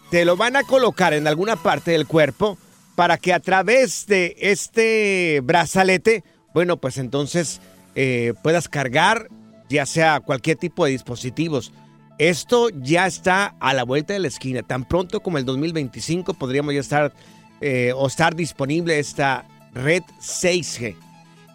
te 0.09 0.25
lo 0.25 0.37
van 0.37 0.55
a 0.55 0.63
colocar 0.63 1.13
en 1.13 1.27
alguna 1.27 1.57
parte 1.57 1.91
del 1.91 2.07
cuerpo 2.07 2.57
para 2.95 3.17
que 3.17 3.33
a 3.33 3.39
través 3.39 4.07
de 4.07 4.35
este 4.39 5.41
brazalete, 5.43 6.23
bueno, 6.53 6.77
pues 6.77 6.97
entonces 6.97 7.61
eh, 7.99 8.35
puedas 8.43 8.69
cargar 8.69 9.27
ya 9.69 9.87
sea 9.87 10.19
cualquier 10.19 10.55
tipo 10.55 10.85
de 10.85 10.91
dispositivos. 10.91 11.73
Esto 12.19 12.69
ya 12.69 13.07
está 13.07 13.55
a 13.59 13.73
la 13.73 13.83
vuelta 13.83 14.13
de 14.13 14.19
la 14.19 14.27
esquina. 14.27 14.61
Tan 14.61 14.85
pronto 14.85 15.21
como 15.21 15.39
el 15.39 15.45
2025 15.45 16.35
podríamos 16.35 16.75
ya 16.75 16.79
estar 16.79 17.11
eh, 17.59 17.93
o 17.95 18.05
estar 18.05 18.35
disponible 18.35 18.99
esta 18.99 19.45
red 19.73 20.03
6G. 20.21 20.95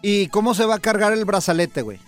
¿Y 0.01 0.27
cómo 0.27 0.53
se 0.53 0.65
va 0.65 0.75
a 0.75 0.79
cargar 0.79 1.13
el 1.13 1.23
brazalete, 1.23 1.81
güey? 1.81 1.99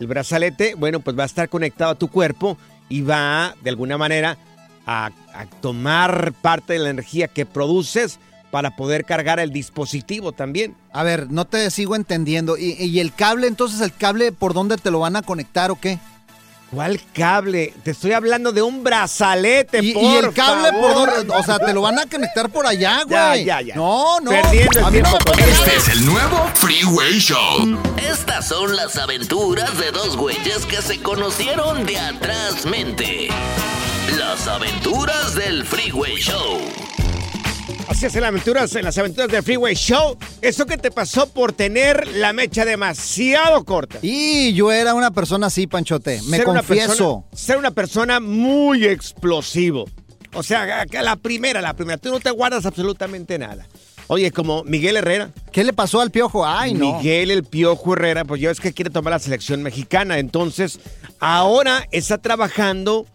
El 0.00 0.06
brazalete, 0.06 0.74
bueno, 0.74 1.00
pues 1.00 1.18
va 1.18 1.22
a 1.22 1.26
estar 1.26 1.48
conectado 1.48 1.92
a 1.92 1.98
tu 1.98 2.08
cuerpo 2.08 2.58
y 2.90 3.00
va 3.00 3.56
de 3.62 3.70
alguna 3.70 3.96
manera 3.96 4.36
a, 4.84 5.10
a 5.32 5.46
tomar 5.62 6.34
parte 6.42 6.74
de 6.74 6.80
la 6.80 6.90
energía 6.90 7.28
que 7.28 7.46
produces 7.46 8.20
para 8.56 8.74
poder 8.74 9.04
cargar 9.04 9.38
el 9.38 9.52
dispositivo 9.52 10.32
también. 10.32 10.74
A 10.90 11.02
ver, 11.02 11.30
no 11.30 11.44
te 11.44 11.70
sigo 11.70 11.94
entendiendo. 11.94 12.56
¿Y, 12.56 12.72
y 12.82 13.00
el 13.00 13.12
cable, 13.12 13.48
entonces, 13.48 13.82
el 13.82 13.92
cable 13.94 14.32
por 14.32 14.54
dónde 14.54 14.78
te 14.78 14.90
lo 14.90 15.00
van 15.00 15.14
a 15.14 15.20
conectar 15.20 15.70
o 15.70 15.76
qué? 15.78 15.98
¿Cuál 16.70 16.98
cable? 17.12 17.74
Te 17.84 17.90
estoy 17.90 18.12
hablando 18.12 18.52
de 18.52 18.62
un 18.62 18.82
brazalete, 18.82 19.80
¿Y, 19.82 19.92
por 19.92 20.02
y 20.02 20.16
el 20.16 20.32
cable 20.32 20.72
por 20.72 20.94
dónde? 20.94 21.34
O 21.34 21.42
sea, 21.42 21.58
te 21.58 21.74
lo 21.74 21.82
van 21.82 21.98
a 21.98 22.06
conectar 22.06 22.48
por 22.48 22.66
allá, 22.66 23.02
Ya, 23.06 23.28
güey. 23.28 23.44
ya, 23.44 23.60
ya. 23.60 23.74
No, 23.74 24.20
no. 24.20 24.30
Perdiendo 24.30 24.78
el 24.78 24.84
A 24.86 24.90
mí 24.90 24.98
no 25.00 25.10
tiempo 25.10 25.18
pongas 25.32 25.48
Este 25.50 25.76
es 25.76 25.88
el 25.90 26.06
nuevo 26.06 26.50
Freeway 26.54 27.18
Show. 27.18 27.78
Estas 28.10 28.48
son 28.48 28.74
las 28.74 28.96
aventuras 28.96 29.76
de 29.78 29.90
dos 29.90 30.16
güeyes 30.16 30.64
que 30.64 30.80
se 30.80 30.98
conocieron 31.02 31.84
de 31.84 31.98
atrás 31.98 32.64
mente. 32.64 33.28
Las 34.18 34.48
aventuras 34.48 35.34
del 35.34 35.66
Freeway 35.66 36.14
Show. 36.16 36.58
En 38.02 38.02
las 38.02 38.16
aventuras, 38.28 38.74
en 38.76 38.84
las 38.84 38.98
aventuras 38.98 39.30
del 39.30 39.42
Freeway 39.42 39.74
Show. 39.74 40.16
Eso 40.42 40.66
que 40.66 40.76
te 40.76 40.90
pasó 40.90 41.28
por 41.28 41.52
tener 41.52 42.06
la 42.16 42.32
mecha 42.34 42.64
demasiado 42.64 43.64
corta. 43.64 43.98
Y 44.02 44.52
yo 44.52 44.70
era 44.70 44.94
una 44.94 45.10
persona 45.10 45.46
así, 45.46 45.66
Panchote. 45.66 46.20
Me 46.28 46.36
Ser 46.36 46.48
una 46.48 46.60
confieso. 46.60 46.86
persona- 46.88 47.24
ser 47.34 47.56
una 47.56 47.70
persona 47.70 48.20
muy 48.20 48.84
explosivo. 48.86 49.86
O 50.34 50.42
sea, 50.42 50.84
la 50.84 51.16
primera, 51.16 51.60
la 51.62 51.74
primera. 51.74 51.96
Tú 51.98 52.10
no 52.10 52.20
te 52.20 52.30
guardas 52.30 52.66
absolutamente 52.66 53.38
nada. 53.38 53.66
Oye, 54.08 54.30
como 54.30 54.62
Miguel 54.64 54.96
Herrera. 54.98 55.30
¿Qué 55.50 55.64
le 55.64 55.72
pasó 55.72 56.00
al 56.00 56.10
piojo? 56.10 56.46
Ay, 56.46 56.74
no. 56.74 56.98
Miguel 56.98 57.30
el 57.30 57.44
Piojo 57.44 57.94
Herrera, 57.94 58.24
pues 58.24 58.40
ya 58.40 58.50
es 58.50 58.60
que 58.60 58.72
quiere 58.72 58.90
tomar 58.90 59.12
la 59.12 59.18
selección 59.18 59.62
mexicana. 59.62 60.18
Entonces, 60.18 60.78
ahora 61.18 61.84
está 61.90 62.18
trabajando 62.18 63.06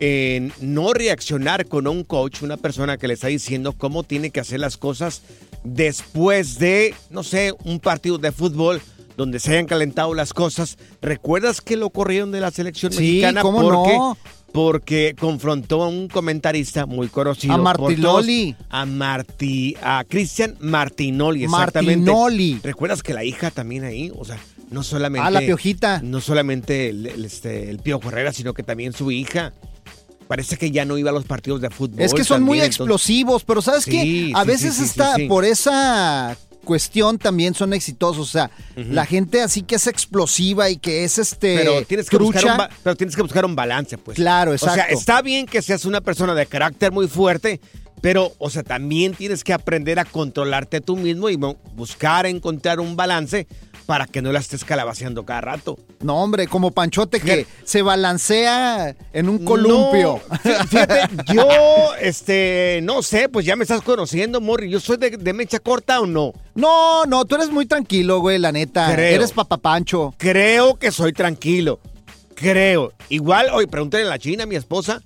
en 0.00 0.52
no 0.60 0.92
reaccionar 0.92 1.66
con 1.66 1.86
un 1.86 2.04
coach, 2.04 2.42
una 2.42 2.56
persona 2.56 2.96
que 2.98 3.08
le 3.08 3.14
está 3.14 3.28
diciendo 3.28 3.72
cómo 3.72 4.02
tiene 4.02 4.30
que 4.30 4.40
hacer 4.40 4.60
las 4.60 4.76
cosas 4.76 5.22
después 5.64 6.58
de, 6.58 6.94
no 7.10 7.22
sé, 7.22 7.54
un 7.64 7.80
partido 7.80 8.18
de 8.18 8.32
fútbol 8.32 8.80
donde 9.16 9.40
se 9.40 9.52
hayan 9.52 9.66
calentado 9.66 10.14
las 10.14 10.32
cosas. 10.34 10.76
¿Recuerdas 11.00 11.60
que 11.60 11.76
lo 11.76 11.90
corrieron 11.90 12.32
de 12.32 12.40
la 12.40 12.50
selección 12.50 12.92
Sí, 12.92 12.98
mexicana? 12.98 13.40
¿cómo 13.42 13.62
porque, 13.62 13.96
no? 13.96 14.18
Porque 14.52 15.14
confrontó 15.18 15.82
a 15.82 15.88
un 15.88 16.08
comentarista 16.08 16.86
muy 16.86 17.08
conocido. 17.08 17.54
A 17.54 17.58
Martinoli. 17.58 18.52
todos, 18.52 18.66
A 18.70 18.86
Marti, 18.86 19.76
a 19.82 20.04
Cristian 20.08 20.56
Martinoli, 20.60 21.44
exactamente. 21.44 22.10
Martinoli. 22.10 22.60
¿Recuerdas 22.62 23.02
que 23.02 23.14
la 23.14 23.24
hija 23.24 23.50
también 23.50 23.84
ahí? 23.84 24.12
O 24.16 24.24
sea, 24.24 24.38
no 24.70 24.82
solamente. 24.82 25.26
Ah, 25.26 25.30
la 25.30 25.40
piojita. 25.40 26.00
No 26.02 26.20
solamente 26.20 26.90
el, 26.90 27.06
el, 27.06 27.24
este, 27.24 27.70
el 27.70 27.78
Piojo 27.78 28.08
Herrera, 28.08 28.32
sino 28.32 28.54
que 28.54 28.62
también 28.62 28.92
su 28.92 29.10
hija. 29.10 29.52
Parece 30.28 30.56
que 30.56 30.70
ya 30.70 30.84
no 30.84 30.98
iba 30.98 31.10
a 31.10 31.12
los 31.12 31.24
partidos 31.24 31.60
de 31.60 31.70
fútbol. 31.70 32.00
Es 32.00 32.12
que 32.12 32.24
son 32.24 32.42
muy 32.42 32.58
entonces- 32.58 32.76
explosivos, 32.80 33.44
pero 33.44 33.62
¿sabes 33.62 33.84
Sí, 33.84 33.90
qué? 33.90 34.32
A 34.34 34.42
sí, 34.42 34.46
veces 34.48 34.74
sí, 34.74 34.84
está 34.84 35.14
por 35.28 35.44
esa 35.44 36.36
cuestión 36.64 37.16
también 37.18 37.54
son 37.54 37.72
exitosos, 37.72 38.28
o 38.28 38.30
sea, 38.32 38.50
la 38.74 39.06
gente 39.06 39.40
así 39.40 39.62
que 39.62 39.76
es 39.76 39.86
explosiva 39.86 40.68
y 40.68 40.78
que 40.78 41.04
es 41.04 41.16
este 41.18 41.56
Pero 41.58 41.82
tienes, 41.82 42.10
que 42.10 42.16
buscar 42.18 42.44
un 42.44 42.66
pero 42.82 42.96
tienes 42.96 43.14
que 43.14 43.22
buscar 43.22 43.44
un 43.44 43.54
balance, 43.54 43.96
pues. 43.98 44.16
Claro, 44.16 44.50
O 44.50 44.58
sea, 44.58 44.72
exacto. 44.74 44.98
está 44.98 45.22
bien 45.22 45.46
que 45.46 45.62
seas 45.62 45.84
una 45.84 46.00
persona 46.00 46.34
de 46.34 46.44
carácter 46.46 46.90
muy 46.90 47.06
fuerte, 47.06 47.60
pero, 48.00 48.32
o 48.38 48.50
sea, 48.50 48.64
también 48.64 49.14
tienes 49.14 49.44
que 49.44 49.52
aprender 49.52 50.00
a 50.00 50.04
controlarte 50.04 50.80
tú 50.80 50.96
mismo 50.96 51.30
y 51.30 51.36
buscar 51.76 52.26
encontrar 52.26 52.80
un 52.80 52.96
balance 52.96 53.46
para 53.86 54.06
que 54.06 54.20
no 54.20 54.32
la 54.32 54.40
estés 54.40 54.64
calabaceando 54.64 55.24
cada 55.24 55.40
rato. 55.40 55.78
No, 56.00 56.22
hombre, 56.22 56.48
como 56.48 56.72
Panchote 56.72 57.20
que 57.20 57.46
se 57.64 57.82
balancea 57.82 58.94
en 59.12 59.28
un 59.28 59.44
columpio. 59.44 60.20
No, 60.44 60.66
fíjate, 60.68 61.08
yo, 61.32 61.46
este, 62.00 62.80
no 62.82 63.02
sé, 63.02 63.28
pues 63.28 63.46
ya 63.46 63.56
me 63.56 63.62
estás 63.62 63.82
conociendo, 63.82 64.40
Morri. 64.40 64.68
¿Yo 64.68 64.80
soy 64.80 64.96
de, 64.96 65.10
de 65.10 65.32
mecha 65.32 65.60
corta 65.60 66.00
o 66.00 66.06
no? 66.06 66.32
No, 66.54 67.04
no, 67.06 67.24
tú 67.24 67.36
eres 67.36 67.50
muy 67.50 67.66
tranquilo, 67.66 68.20
güey, 68.20 68.38
la 68.38 68.52
neta. 68.52 68.92
Creo. 68.92 69.14
Eres 69.14 69.32
papapancho. 69.32 70.14
Creo 70.18 70.76
que 70.76 70.90
soy 70.90 71.12
tranquilo. 71.12 71.78
Creo. 72.34 72.92
Igual, 73.08 73.48
oye, 73.52 73.66
pregúntale 73.66 74.04
a 74.04 74.08
la 74.08 74.18
China, 74.18 74.46
mi 74.46 74.56
esposa. 74.56 75.02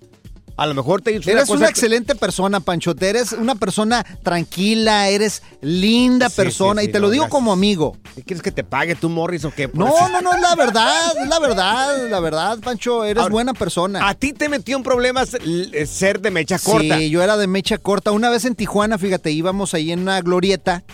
A 0.61 0.67
lo 0.67 0.75
mejor 0.75 1.01
te 1.01 1.13
hizo 1.13 1.31
Eres 1.31 1.49
una 1.49 1.67
que- 1.67 1.71
excelente 1.71 2.15
persona, 2.15 2.61
Panchote. 2.61 3.09
Eres 3.09 3.33
una 3.33 3.55
persona 3.55 4.05
tranquila, 4.23 5.09
eres 5.09 5.43
linda 5.63 6.29
Sí, 6.29 6.37
persona 6.37 6.83
sí, 6.83 6.87
sí, 6.87 6.91
y 6.91 6.93
te 6.93 6.99
no, 7.01 7.07
lo 7.07 7.11
digo 7.11 7.23
gracias. 7.25 7.33
como 7.33 7.53
amigo. 7.53 7.97
¿Qué 8.15 8.23
quieres 8.23 8.43
que 8.43 8.53
te 8.53 8.63
pague 8.63 8.95
tú, 8.95 9.09
Morris, 9.09 9.45
o 9.47 9.51
qué? 9.53 9.71
No, 9.73 9.89
eso- 9.89 10.09
no, 10.11 10.21
no, 10.21 10.35
es 10.35 10.41
la 10.43 10.55
verdad, 10.57 11.13
es 11.23 11.29
la 11.29 11.39
verdad, 11.39 12.09
la 12.11 12.21
verdad, 12.21 12.59
Pancho, 12.59 13.05
eres 13.07 13.23
Ahora, 13.23 13.33
buena 13.33 13.55
persona. 13.55 14.07
A 14.07 14.15
ti 14.15 14.35
te 14.35 14.51
metió 14.51 14.77
en 14.77 14.83
problemas 14.83 15.33
l- 15.33 15.87
ser 15.87 16.21
de 16.21 16.31
mecha 16.31 16.59
corta. 16.59 16.99
Sí, 16.99 17.09
yo 17.09 17.23
era 17.23 17.39
de 17.39 17.47
mecha 17.47 17.79
corta. 17.79 18.13
Una 18.13 18.29
vez 18.29 18.45
en 18.45 18.55
Tijuana, 18.55 18.99
fíjate, 18.99 19.31
íbamos 19.31 19.73
ahí 19.73 19.93
en 19.93 20.01
una 20.01 20.21
glorieta, 20.21 20.85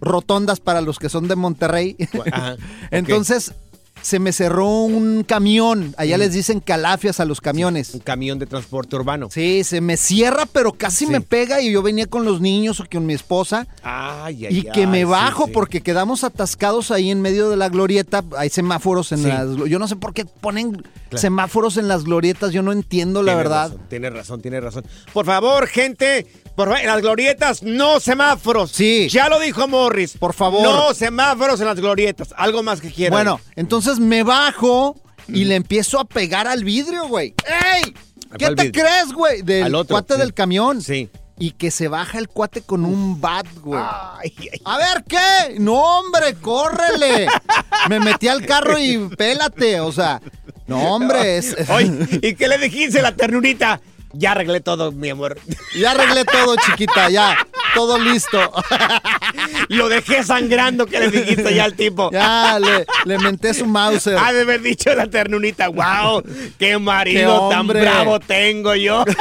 rotondas 0.00 0.60
para 0.60 0.80
los 0.80 0.98
que 1.00 1.08
son 1.08 1.28
de 1.28 1.34
Monterrey. 1.36 1.96
Ajá. 2.32 2.56
Entonces, 2.90 3.52
se 4.02 4.18
me 4.18 4.32
cerró 4.32 4.66
un 4.82 5.24
camión. 5.24 5.94
Allá 5.96 6.16
les 6.18 6.32
dicen 6.32 6.60
calafias 6.60 7.20
a 7.20 7.24
los 7.24 7.40
camiones. 7.40 7.94
Un 7.94 8.00
camión 8.00 8.38
de 8.38 8.46
transporte 8.46 8.96
urbano. 8.96 9.28
Sí, 9.30 9.64
se 9.64 9.80
me 9.80 9.96
cierra, 9.96 10.46
pero 10.46 10.72
casi 10.72 11.06
Sí. 11.06 11.10
me 11.12 11.20
pega 11.20 11.60
y 11.60 11.70
yo 11.72 11.82
venía 11.82 12.06
con 12.06 12.24
los 12.24 12.40
niños 12.40 12.80
o 12.80 12.84
con 12.90 13.06
mi 13.06 13.14
esposa. 13.14 13.66
Ay, 13.82 14.46
ay, 14.46 14.58
Y 14.58 14.62
que 14.64 14.86
me 14.86 15.04
bajo 15.04 15.44
sí, 15.44 15.48
sí. 15.48 15.54
porque 15.54 15.80
quedamos 15.82 16.24
atascados 16.24 16.90
ahí 16.90 17.10
en 17.10 17.20
medio 17.22 17.50
de 17.50 17.56
la 17.56 17.68
glorieta. 17.68 18.24
Hay 18.36 18.48
semáforos 18.50 19.12
en 19.12 19.28
las... 19.28 19.48
Yo 19.68 19.78
no 19.78 19.88
sé 19.88 19.96
por 19.96 20.12
qué 20.14 20.24
ponen 20.24 20.72
Claro. 21.10 21.20
semáforos 21.22 21.76
en 21.76 21.88
las 21.88 22.04
glorietas. 22.04 22.52
Yo 22.52 22.62
no 22.62 22.70
entiendo 22.72 23.22
la 23.22 23.32
Tiene 23.32 23.36
verdad. 23.42 23.68
razón, 23.70 23.80
tiene 23.88 24.10
razón, 24.10 24.40
tiene 24.42 24.60
razón. 24.60 24.84
Por 25.12 25.26
favor, 25.26 25.66
gente, 25.66 26.26
por 26.54 26.68
favor, 26.68 26.80
en 26.80 26.86
las 26.88 27.00
glorietas 27.00 27.62
no 27.62 28.00
semáforos. 28.00 28.70
Sí. 28.70 29.08
Ya 29.08 29.28
lo 29.28 29.38
dijo 29.40 29.66
Morris. 29.68 30.16
Por 30.18 30.34
favor. 30.34 30.62
No 30.62 30.94
semáforos 30.94 31.60
en 31.60 31.66
las 31.66 31.80
glorietas. 31.80 32.34
Algo 32.36 32.62
más 32.62 32.80
que 32.80 32.90
quieran. 32.90 33.12
Bueno, 33.12 33.40
entonces 33.56 33.98
me 33.98 34.22
bajo 34.22 34.96
y 35.28 35.44
le 35.44 35.54
empiezo 35.56 36.00
a 36.00 36.04
pegar 36.04 36.46
al 36.46 36.64
vidrio, 36.64 37.06
güey. 37.08 37.34
¡Ey! 37.46 37.94
¿A 38.32 38.36
¿Qué 38.36 38.46
te 38.54 38.64
vidrio? 38.64 38.72
crees, 38.84 39.12
güey? 39.12 39.42
Del 39.42 39.64
Al 39.64 39.74
otro, 39.74 39.94
cuate 39.94 40.14
sí. 40.14 40.20
del 40.20 40.34
camión. 40.34 40.82
Sí. 40.82 41.08
Y 41.38 41.52
que 41.52 41.70
se 41.70 41.88
baja 41.88 42.18
el 42.18 42.28
cuate 42.28 42.60
con 42.60 42.84
un 42.84 43.18
bat, 43.20 43.46
güey. 43.62 43.80
Ay, 43.82 44.34
ay. 44.52 44.60
A 44.64 44.76
ver, 44.76 45.04
¿qué? 45.08 45.58
No, 45.58 45.74
hombre, 46.00 46.34
córrele. 46.34 47.28
Me 47.88 47.98
metí 47.98 48.28
al 48.28 48.44
carro 48.44 48.78
y 48.78 48.98
pélate, 49.16 49.80
o 49.80 49.90
sea. 49.90 50.20
No, 50.66 50.94
hombre, 50.94 51.38
es... 51.38 51.56
Oye, 51.70 51.90
¿y 52.22 52.34
qué 52.34 52.46
le 52.46 52.58
dijiste 52.58 53.00
la 53.00 53.12
ternurita? 53.16 53.80
Ya 54.12 54.32
arreglé 54.32 54.60
todo, 54.60 54.90
mi 54.92 55.10
amor. 55.10 55.38
Ya 55.78 55.92
arreglé 55.92 56.24
todo, 56.24 56.56
chiquita, 56.56 57.10
ya. 57.10 57.36
Todo 57.74 57.98
listo. 57.98 58.38
Lo 59.68 59.88
dejé 59.88 60.24
sangrando, 60.24 60.86
¿qué 60.86 60.98
le 60.98 61.10
dijiste 61.10 61.54
ya 61.54 61.64
al 61.64 61.74
tipo? 61.74 62.10
Ya, 62.10 62.58
le, 62.58 62.86
le 63.04 63.18
menté 63.18 63.54
su 63.54 63.66
Mauser. 63.66 64.18
Ha 64.18 64.32
de 64.32 64.42
haber 64.42 64.62
dicho 64.62 64.92
la 64.94 65.06
ternurita, 65.06 65.68
wow, 65.68 66.22
qué 66.58 66.76
marido 66.78 67.48
Qué 67.48 67.54
tan 67.54 67.66
bravo 67.68 68.18
tengo 68.20 68.74
yo. 68.74 69.04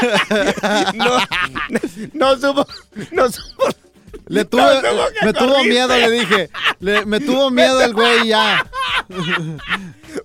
No, 0.95 1.17
no 2.13 2.35
supo, 2.37 2.67
no 3.11 3.29
supo. 3.29 3.65
Le 4.29 4.45
tuve, 4.45 4.61
No, 4.63 5.25
me 5.25 5.33
tuvo 5.33 5.63
miedo, 5.65 5.87
le 5.89 6.09
dije. 6.11 6.49
Le- 6.79 7.05
me 7.05 7.19
tuvo 7.19 7.49
miedo 7.51 7.81
el 7.81 7.93
güey 7.93 8.27
ya. 8.27 8.65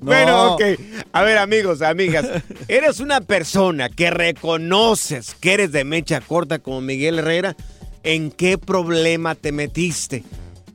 Bueno, 0.00 0.32
No. 0.32 0.54
ok. 0.54 0.62
A 1.12 1.22
ver, 1.22 1.36
amigos, 1.38 1.82
amigas, 1.82 2.26
eres 2.68 3.00
una 3.00 3.20
persona 3.20 3.88
que 3.90 4.10
reconoces 4.10 5.34
que 5.40 5.52
eres 5.54 5.72
de 5.72 5.84
mecha 5.84 6.20
corta 6.22 6.58
como 6.58 6.80
Miguel 6.80 7.18
Herrera. 7.18 7.54
¿En 8.02 8.30
qué 8.30 8.58
problema 8.58 9.34
te 9.34 9.52
metiste? 9.52 10.24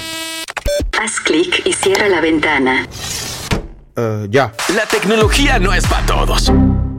Haz 1.00 1.20
clic 1.22 1.62
y 1.66 1.74
cierra 1.74 2.08
la 2.10 2.22
ventana. 2.22 2.88
ya. 4.30 4.54
La 4.76 4.86
tecnología 4.86 5.58
no 5.60 5.74
es 5.74 5.86
para 5.88 6.06
todos. 6.06 6.52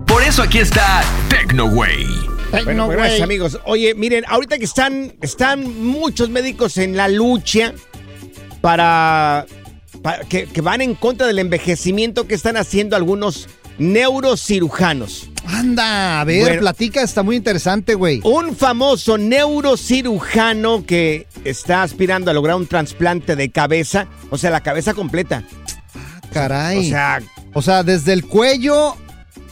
Por 0.07 0.23
eso 0.23 0.43
aquí 0.43 0.59
está 0.59 1.03
TecnoWay. 1.29 2.32
Ay, 2.53 2.65
Bueno, 2.65 2.83
no, 2.83 2.87
pues, 2.87 2.99
gracias, 2.99 3.21
amigos. 3.23 3.59
Oye, 3.65 3.95
miren, 3.95 4.25
ahorita 4.29 4.59
que 4.59 4.65
están, 4.65 5.15
están 5.23 5.85
muchos 5.85 6.29
médicos 6.29 6.77
en 6.79 6.97
la 6.97 7.09
lucha 7.09 7.73
para, 8.61 9.47
para- 10.03 10.25
que, 10.25 10.47
que 10.47 10.61
van 10.61 10.81
en 10.83 10.95
contra 10.95 11.27
del 11.27 11.39
envejecimiento 11.39 12.27
que 12.27 12.35
están 12.35 12.57
haciendo 12.57 12.95
algunos 12.97 13.49
neurocirujanos. 13.79 15.29
Anda, 15.47 16.21
a 16.21 16.25
ver, 16.25 16.43
Bueno. 16.43 16.61
platica, 16.61 17.03
está 17.03 17.23
muy 17.23 17.37
interesante, 17.37 17.95
güey. 17.95 18.21
Un 18.23 18.55
famoso 18.55 19.19
neurocirujano 19.19 20.85
que 20.87 21.27
está 21.45 21.83
aspirando 21.83 22.31
a 22.31 22.35
lograr 22.35 22.57
un 22.57 22.67
trasplante 22.67 23.35
de 23.35 23.51
cabeza, 23.51 24.07
o 24.31 24.39
sea, 24.39 24.51
la 24.51 24.61
cabeza 24.61 24.95
completa. 24.95 25.43
Caray. 26.33 26.79
O 26.79 26.83
sea, 26.91 27.21
O 27.55 27.63
sea, 27.63 27.83
desde 27.83 28.13
el 28.13 28.25
cuello 28.25 28.97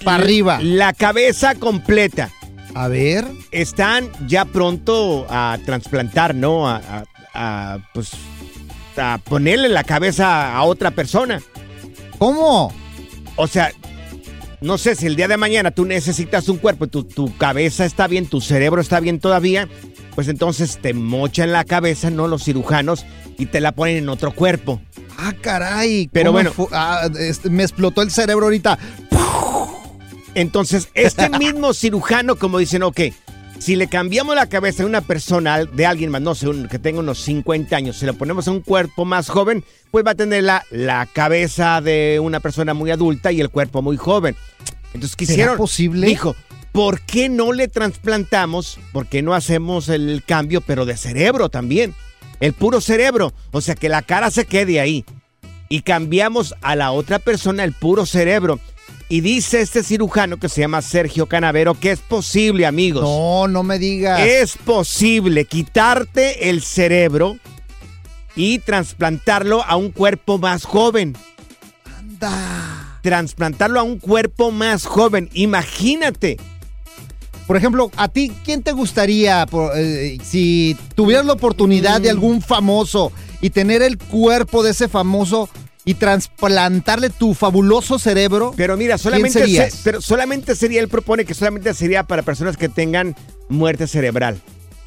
para 0.04 0.22
arriba. 0.22 0.60
la 0.62 0.92
cabeza 0.92 1.54
completa. 1.56 2.30
A 2.74 2.88
ver. 2.88 3.26
están 3.50 4.11
ya 4.28 4.44
pronto 4.44 5.26
a 5.28 5.59
trasplantar, 5.64 6.35
¿no? 6.35 6.68
A, 6.68 6.76
a- 6.76 7.04
a, 7.33 7.78
pues, 7.94 8.11
a 8.96 9.18
ponerle 9.22 9.68
la 9.68 9.85
cabeza 9.85 10.54
a 10.56 10.62
otra 10.64 10.90
persona. 10.90 11.40
¿Cómo? 12.18 12.72
O 13.37 13.46
sea, 13.46 13.70
no 14.61 14.76
sé 14.78 14.94
si 14.96 15.06
el 15.06 15.16
día 15.16 15.28
de 15.28 15.37
mañana 15.37 15.70
tú 15.70 15.85
necesitas 15.85 16.48
un 16.48 16.59
cuerpo 16.59 16.85
y 16.85 16.88
tu, 16.88 17.04
tu 17.04 17.37
cabeza 17.38 17.85
está 17.85 18.06
bien, 18.09 18.26
tu 18.26 18.40
cerebro 18.40 18.80
está 18.80 18.98
bien 19.00 19.20
todavía, 19.20 19.68
pues 20.14 20.28
entonces 20.28 20.78
te 20.83 20.92
mochan 20.92 21.52
la 21.52 21.64
cabeza, 21.64 22.11
¿no? 22.11 22.26
Los 22.28 22.44
cirujanos 22.44 23.06
y 23.38 23.46
te 23.46 23.61
la 23.61 23.72
ponen 23.72 23.96
en 23.98 24.09
otro 24.09 24.33
cuerpo. 24.33 24.80
Ah, 25.16 25.33
caray. 25.40 26.09
Pero 26.12 26.33
¿cómo 26.33 26.42
bueno. 26.52 26.68
ah, 26.72 27.09
este, 27.18 27.48
me 27.48 27.62
explotó 27.62 28.02
el 28.02 28.11
cerebro 28.11 28.46
ahorita. 28.46 28.78
Entonces, 30.34 30.88
este 30.94 31.28
mismo 31.38 31.74
cirujano, 31.74 32.36
como 32.36 32.58
dicen, 32.58 32.82
ok, 32.82 33.00
si 33.58 33.76
le 33.76 33.88
cambiamos 33.88 34.34
la 34.34 34.48
cabeza 34.48 34.82
de 34.82 34.88
una 34.88 35.00
persona, 35.02 35.64
de 35.64 35.86
alguien 35.86 36.10
más, 36.10 36.22
no 36.22 36.34
sé, 36.34 36.48
un- 36.48 36.68
que 36.68 36.78
tenga 36.78 37.00
unos 37.00 37.18
50 37.20 37.76
años, 37.76 37.96
si 37.96 38.06
le 38.06 38.12
ponemos 38.14 38.48
a 38.48 38.52
un 38.52 38.60
cuerpo 38.60 39.04
más 39.04 39.28
joven, 39.28 39.64
pues 39.90 40.04
va 40.06 40.12
a 40.12 40.14
tener 40.14 40.44
la, 40.44 40.64
la 40.70 41.06
cabeza 41.06 41.80
de 41.80 42.20
una 42.22 42.40
persona 42.40 42.72
muy 42.74 42.90
adulta 42.90 43.32
y 43.32 43.40
el 43.40 43.50
cuerpo 43.50 43.82
muy 43.82 43.96
joven. 43.96 44.34
Entonces 44.94 45.14
quisieron... 45.16 45.56
posible? 45.56 46.06
Dijo, 46.06 46.34
¿por 46.72 47.00
qué 47.02 47.28
no 47.28 47.52
le 47.52 47.68
trasplantamos? 47.68 48.78
¿Por 48.92 49.06
qué 49.06 49.20
no 49.22 49.34
hacemos 49.34 49.88
el 49.88 50.22
cambio, 50.26 50.60
pero 50.62 50.86
de 50.86 50.96
cerebro 50.96 51.48
también? 51.48 51.94
El 52.40 52.54
puro 52.54 52.80
cerebro, 52.80 53.34
o 53.50 53.60
sea, 53.60 53.74
que 53.74 53.88
la 53.90 54.00
cara 54.02 54.30
se 54.30 54.46
quede 54.46 54.80
ahí. 54.80 55.04
Y 55.68 55.82
cambiamos 55.82 56.54
a 56.62 56.74
la 56.74 56.90
otra 56.92 57.18
persona 57.18 57.62
el 57.62 57.72
puro 57.74 58.06
cerebro. 58.06 58.58
Y 59.12 59.22
dice 59.22 59.60
este 59.60 59.82
cirujano 59.82 60.36
que 60.38 60.48
se 60.48 60.60
llama 60.60 60.80
Sergio 60.82 61.26
Canavero 61.26 61.74
que 61.74 61.90
es 61.90 61.98
posible, 61.98 62.64
amigos. 62.64 63.02
No, 63.02 63.48
no 63.48 63.64
me 63.64 63.76
digas. 63.78 64.20
Es 64.20 64.56
posible 64.56 65.46
quitarte 65.46 66.48
el 66.48 66.62
cerebro 66.62 67.36
y 68.36 68.60
trasplantarlo 68.60 69.64
a 69.64 69.74
un 69.74 69.90
cuerpo 69.90 70.38
más 70.38 70.64
joven. 70.64 71.16
Anda. 71.98 73.00
Transplantarlo 73.02 73.80
a 73.80 73.82
un 73.82 73.98
cuerpo 73.98 74.52
más 74.52 74.86
joven. 74.86 75.28
Imagínate. 75.32 76.36
Por 77.48 77.56
ejemplo, 77.56 77.90
¿a 77.96 78.06
ti 78.06 78.30
quién 78.44 78.62
te 78.62 78.70
gustaría 78.70 79.44
por- 79.46 79.72
eh, 79.76 80.18
si 80.22 80.76
tuvieras 80.94 81.26
la 81.26 81.32
oportunidad 81.32 81.98
Mm. 81.98 82.02
de 82.04 82.10
algún 82.10 82.42
famoso 82.42 83.10
y 83.40 83.50
tener 83.50 83.82
el 83.82 83.98
cuerpo 83.98 84.62
de 84.62 84.70
ese 84.70 84.88
famoso 84.88 85.48
y 85.84 85.94
trasplantarle 85.94 87.10
tu 87.10 87.34
fabuloso 87.34 87.98
cerebro? 87.98 88.52
Pero 88.56 88.76
mira, 88.76 88.98
solamente, 88.98 89.46
se- 89.46 89.72
pero 89.84 90.00
solamente 90.00 90.54
sería, 90.54 90.80
él 90.80 90.88
propone 90.88 91.24
que 91.24 91.34
solamente 91.34 91.72
sería 91.74 92.02
para 92.04 92.22
personas 92.22 92.56
que 92.56 92.68
tengan 92.68 93.14
muerte 93.48 93.86
cerebral. 93.86 94.40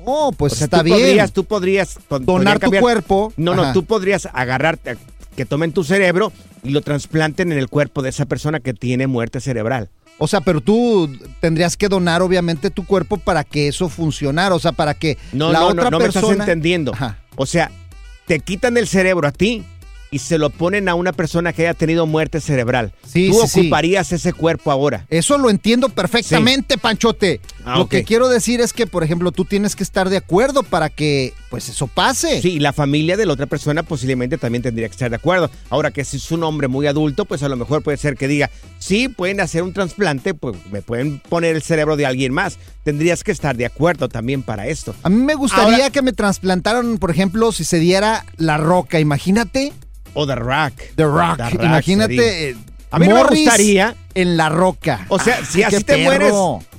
Oh, 0.06 0.32
pues 0.34 0.54
O 0.54 0.56
sea, 0.58 0.66
está 0.66 0.80
tú 0.80 0.84
bien. 0.86 0.98
Podrías, 1.00 1.32
tú 1.32 1.44
podrías 1.46 1.98
Donar 2.22 2.60
tu 2.60 2.72
cuerpo. 2.72 3.34
No, 3.38 3.56
no, 3.56 3.72
tú 3.74 3.86
podrías 3.86 4.28
agarrarte, 4.34 4.98
que 5.36 5.46
tomen 5.46 5.72
tu 5.72 5.84
cerebro 5.84 6.32
y 6.64 6.70
lo 6.72 6.82
trasplanten 6.82 7.52
en 7.52 7.58
el 7.58 7.70
cuerpo 7.70 8.02
de 8.02 8.10
esa 8.10 8.26
persona 8.26 8.60
que 8.60 8.74
tiene 8.74 9.08
muerte 9.08 9.40
cerebral. 9.40 9.90
O 10.20 10.28
sea, 10.28 10.42
pero 10.42 10.62
tú 10.62 11.10
tendrías 11.42 11.76
que 11.76 11.90
donar 11.90 12.22
obviamente 12.22 12.70
tu 12.70 12.86
cuerpo 12.86 13.18
para 13.18 13.44
que 13.44 13.68
eso 13.70 13.90
funcionara, 13.90 14.54
o 14.54 14.60
sea, 14.60 14.72
para 14.74 14.94
que 14.94 15.18
No, 15.32 15.52
la 15.52 15.60
no, 15.62 15.68
otra 15.70 15.84
no, 15.86 15.92
no 15.92 16.00
me 16.00 16.06
estás 16.06 16.22
persona 16.24 16.44
entendiendo. 16.44 16.94
Ajá. 16.94 17.18
O 17.36 17.46
sea, 17.48 17.72
te 18.28 18.40
quitan 18.40 18.78
el 18.78 18.88
cerebro 18.88 19.28
a 19.28 19.32
ti 19.32 19.64
y 20.14 20.20
se 20.20 20.38
lo 20.38 20.50
ponen 20.52 20.88
a 20.90 20.96
una 20.96 21.12
persona 21.12 21.52
que 21.54 21.64
haya 21.64 21.74
tenido 21.74 22.06
muerte 22.06 22.40
cerebral. 22.40 22.94
Sí, 23.06 23.30
Tú 23.30 23.42
sí, 23.42 23.48
sí. 23.48 23.60
ocuparías 23.62 24.12
ese 24.12 24.32
cuerpo 24.32 24.72
ahora. 24.72 25.06
Eso 25.10 25.38
lo 25.40 25.50
entiendo 25.50 25.90
perfectamente, 25.90 26.78
Panchote. 26.78 27.42
Ah, 27.66 27.78
lo 27.80 27.90
que 27.90 28.04
quiero 28.04 28.30
decir 28.30 28.62
es 28.62 28.74
que, 28.74 28.86
por 28.88 29.04
ejemplo, 29.04 29.32
tú 29.32 29.44
tienes 29.46 29.76
que 29.76 29.84
estar 29.84 30.10
de 30.10 30.18
acuerdo 30.18 30.64
para 30.64 30.90
que, 30.90 31.34
pues, 31.50 31.68
eso 31.70 31.88
pase. 31.88 32.42
Sí, 32.42 32.52
y 32.54 32.60
la 32.60 32.74
familia 32.74 33.18
de 33.18 33.26
la 33.26 33.34
otra 33.34 33.48
persona 33.48 33.84
posiblemente 33.84 34.38
también 34.38 34.62
tendría 34.62 34.88
que 34.88 34.92
estar 34.94 35.10
de 35.10 35.16
acuerdo. 35.16 35.50
Ahora 35.70 35.92
que 35.92 36.06
si 36.06 36.18
es 36.18 36.32
un 36.32 36.44
hombre 36.44 36.68
muy 36.68 36.86
adulto, 36.88 37.26
pues 37.26 37.42
a 37.42 37.50
lo 37.50 37.56
mejor 37.56 37.82
puede 37.82 37.98
ser 37.98 38.16
que 38.16 38.28
diga, 38.28 38.52
sí, 38.80 39.08
pueden 39.08 39.40
hacer 39.42 39.64
un 39.64 39.74
trasplante, 39.74 40.34
pues 40.36 40.56
me 40.72 40.82
pueden 40.84 41.20
poner 41.20 41.56
el 41.56 41.64
cerebro 41.64 41.96
de 41.98 42.06
alguien 42.06 42.34
más. 42.34 42.60
Tendrías 42.84 43.24
que 43.24 43.32
estar 43.32 43.56
de 43.58 43.66
acuerdo 43.66 44.10
también 44.10 44.44
para 44.44 44.68
esto. 44.68 44.94
A 45.04 45.10
mí 45.10 45.16
me 45.24 45.36
gustaría 45.36 45.76
Ahora- 45.78 45.90
que 45.90 46.02
me 46.02 46.12
trasplantaran, 46.14 46.98
por 46.98 47.10
ejemplo, 47.10 47.52
si 47.52 47.64
se 47.64 47.80
diera 47.80 48.26
la 48.38 48.58
roca. 48.58 49.00
Imagínate, 49.00 49.72
O 50.14 50.26
The 50.28 50.36
Rock. 50.36 50.74
The 50.96 51.04
Rock. 51.06 51.38
The 51.38 51.44
Rock 51.50 51.64
Imagínate. 51.64 52.50
eh, 52.52 52.56
A 52.92 53.00
mí 53.00 53.08
no 53.08 53.16
me 53.16 53.24
gustaría. 53.24 53.96
En 54.16 54.38
la 54.38 54.50
roca. 54.50 55.06
O 55.10 55.18
sea, 55.20 55.44
si 55.46 55.64
así 55.64 55.78
te 55.84 55.94
perro. 55.96 56.04
mueres, 56.04 56.34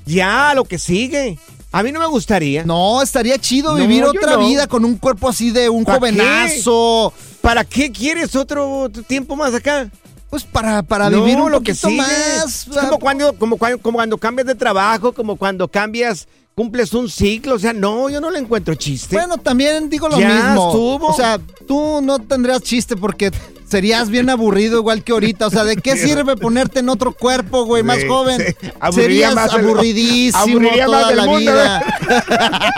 ya 0.06 0.52
lo 0.54 0.64
que 0.64 0.78
sigue. 0.78 1.38
A 1.72 1.82
mí 1.82 1.90
no 1.90 1.98
me 1.98 2.06
gustaría. 2.06 2.64
No, 2.64 3.02
estaría 3.02 3.36
chido 3.38 3.72
No, 3.72 3.78
vivir 3.80 4.04
otra 4.04 4.34
no. 4.36 4.46
vida 4.46 4.68
con 4.68 4.84
un 4.84 4.96
cuerpo 4.96 5.28
así 5.28 5.50
de 5.50 5.68
un 5.68 5.84
¿Pa' 5.84 5.94
jovenazo. 5.96 7.12
¿Para 7.40 7.64
qué 7.64 7.90
quieres 7.90 8.36
otro 8.36 8.88
tiempo 9.08 9.34
más 9.34 9.52
acá? 9.54 9.88
Pues 10.30 10.44
para, 10.44 10.82
para 10.84 11.10
No, 11.10 11.22
vivir 11.24 11.40
un 11.40 11.50
lo 11.50 11.60
que 11.62 11.74
sigue. 11.74 11.96
más. 11.96 12.66
Es 12.68 12.68
como 12.80 12.98
cuando, 13.00 13.32
como, 13.36 13.56
cuando, 13.56 13.78
como 13.78 13.98
cuando 13.98 14.18
cambias 14.18 14.46
de 14.46 14.54
trabajo, 14.54 15.12
como 15.12 15.36
cuando 15.36 15.66
cambias, 15.68 16.28
cumples 16.54 16.92
un 16.94 17.08
ciclo. 17.08 17.54
O 17.54 17.58
sea, 17.58 17.72
no, 17.72 18.08
yo 18.08 18.20
no 18.20 18.30
le 18.30 18.38
encuentro 18.38 18.74
chiste. 18.74 19.16
Bueno, 19.16 19.38
también 19.38 19.88
digo 19.90 20.08
lo 20.08 20.18
Ya 20.18 20.28
mismo. 20.28 20.68
estuvo. 20.68 21.08
O 21.08 21.14
sea, 21.14 21.38
tú 21.66 22.00
no 22.02 22.18
tendrías 22.18 22.62
chiste 22.62 22.96
porque 22.96 23.30
serías 23.68 24.08
bien 24.08 24.30
aburrido 24.30 24.78
igual 24.78 25.02
que 25.02 25.12
ahorita. 25.12 25.46
O 25.46 25.50
sea, 25.50 25.64
¿de 25.64 25.76
qué 25.76 25.96
sirve 25.96 26.36
ponerte 26.36 26.80
en 26.80 26.88
otro 26.88 27.12
cuerpo, 27.12 27.64
güey, 27.64 27.82
más 27.82 28.00
Sí, 28.00 28.06
joven? 28.08 28.40
sí. 28.60 28.68
Aburriría 28.80 29.30
Serías 29.30 29.34
más 29.34 29.52
aburridísimo 29.52 30.42
aburriría 30.42 30.86
toda 30.86 31.02
más 31.02 31.14
la 31.16 31.24
mundo, 31.26 31.40
vida. 31.52 31.82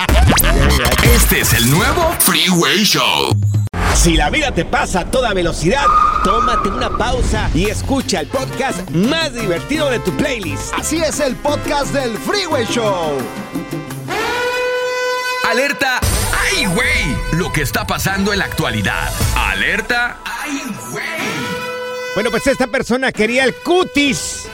Este 1.15 1.41
es 1.41 1.53
el 1.55 1.71
nuevo 1.71 2.13
Freeway 2.21 2.83
Show. 2.85 3.31
Si 3.97 4.15
la 4.17 4.31
vida 4.31 4.53
te 4.53 4.65
pasa 4.65 5.01
a 5.01 5.11
toda 5.11 5.35
velocidad, 5.35 5.85
tómate 6.23 6.69
una 6.69 6.97
pausa 6.97 7.51
y 7.55 7.67
escucha 7.67 8.21
el 8.21 8.29
podcast 8.29 8.89
más 8.91 9.33
divertido 9.33 9.91
de 9.91 9.99
tu 9.99 10.13
playlist. 10.17 10.73
Así 10.75 10.99
es 10.99 11.19
el 11.19 11.35
podcast 11.35 11.93
del 11.93 12.17
Freeway 12.19 12.67
Show. 12.67 13.19
Alerta, 15.51 15.99
¡ay, 16.53 16.67
güey! 16.67 17.17
Lo 17.33 17.53
que 17.53 17.63
está 17.63 17.85
pasando 17.87 18.33
en 18.33 18.39
la 18.41 18.45
actualidad. 18.45 19.11
Alerta, 19.37 20.19
¡ay, 20.25 20.63
güey! 20.93 21.05
Bueno, 22.15 22.31
pues 22.31 22.47
esta 22.47 22.69
persona 22.69 23.11
quería 23.11 23.45
el 23.45 23.55
cutis. 23.55 24.47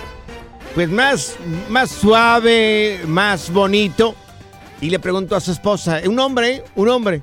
Pues 0.74 0.88
más, 0.88 1.36
más 1.68 1.90
suave, 1.90 3.00
más 3.06 3.50
bonito. 3.50 4.14
Y 4.80 4.88
le 4.88 4.98
preguntó 4.98 5.36
a 5.36 5.40
su 5.40 5.52
esposa, 5.52 6.00
un 6.06 6.18
hombre, 6.18 6.64
un 6.74 6.88
hombre, 6.88 7.22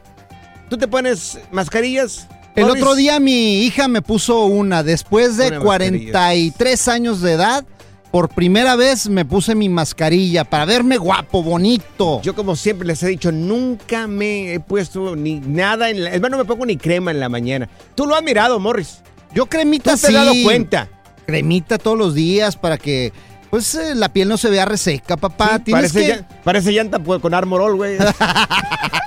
¿tú 0.70 0.78
te 0.78 0.88
pones 0.88 1.40
mascarillas? 1.52 2.28
El 2.56 2.66
Morris?" 2.66 2.84
otro 2.84 2.96
día 2.96 3.20
mi 3.20 3.64
hija 3.64 3.88
me 3.88 4.02
puso 4.02 4.46
una. 4.46 4.84
Después 4.84 5.38
de 5.38 5.48
Una 5.50 5.60
43 5.60 6.88
años 6.88 7.22
de 7.22 7.34
edad, 7.34 7.66
por 8.12 8.30
primera 8.30 8.76
vez 8.76 9.08
me 9.08 9.26
puse 9.26 9.54
mi 9.56 9.70
mascarilla 9.70 10.44
para 10.44 10.66
verme 10.66 10.98
guapo, 10.98 11.44
bonito. 11.44 12.22
Yo 12.22 12.36
como 12.36 12.56
siempre 12.56 12.88
les 12.88 13.04
he 13.04 13.08
dicho, 13.08 13.32
nunca 13.32 14.08
me 14.08 14.54
he 14.54 14.60
puesto 14.60 15.16
ni 15.16 15.40
nada 15.40 15.90
en 15.90 16.04
la... 16.04 16.12
Es 16.12 16.22
más, 16.22 16.32
no 16.32 16.38
me 16.38 16.46
pongo 16.46 16.66
ni 16.66 16.78
crema 16.78 17.12
en 17.12 17.20
la 17.20 17.30
mañana. 17.30 17.70
Tú 17.96 18.08
lo 18.08 18.16
has 18.16 18.24
mirado, 18.24 18.60
Morris. 18.60 19.02
Yo 19.34 19.46
cremita 19.46 19.92
Tú 19.92 20.02
te 20.02 20.08
sí. 20.08 20.16
has 20.16 20.26
dado 20.26 20.34
cuenta. 20.44 20.90
Cremita 21.28 21.78
todos 21.78 21.98
los 21.98 22.16
días 22.16 22.56
para 22.56 22.80
que 22.80 23.14
pues 23.50 23.74
eh, 23.76 23.96
la 23.96 24.10
piel 24.10 24.28
no 24.28 24.38
se 24.38 24.50
vea 24.50 24.66
reseca, 24.66 25.18
papá. 25.18 25.60
Sí, 25.66 25.72
parece, 25.72 26.06
que, 26.06 26.24
parece 26.44 26.72
llanta 26.72 27.00
pues, 27.00 27.20
con 27.20 27.34
armorol, 27.34 27.76
güey. 27.76 27.98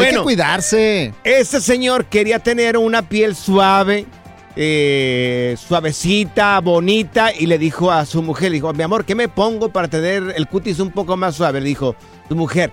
hay 0.00 0.14
que 0.14 0.22
cuidarse. 0.22 1.14
Este 1.24 1.60
señor 1.60 2.06
quería 2.06 2.38
tener 2.38 2.76
una 2.76 3.02
piel 3.08 3.36
suave, 3.36 4.06
eh, 4.56 5.56
suavecita, 5.58 6.60
bonita, 6.60 7.32
y 7.32 7.46
le 7.46 7.58
dijo 7.58 7.90
a 7.90 8.06
su 8.06 8.22
mujer, 8.22 8.50
le 8.50 8.56
dijo, 8.56 8.72
mi 8.72 8.82
amor, 8.82 9.04
¿qué 9.04 9.14
me 9.14 9.28
pongo 9.28 9.70
para 9.70 9.88
tener 9.88 10.34
el 10.36 10.46
cutis 10.48 10.78
un 10.80 10.90
poco 10.90 11.16
más 11.16 11.36
suave? 11.36 11.60
Le 11.60 11.68
dijo, 11.68 11.96
tu 12.28 12.36
mujer, 12.36 12.70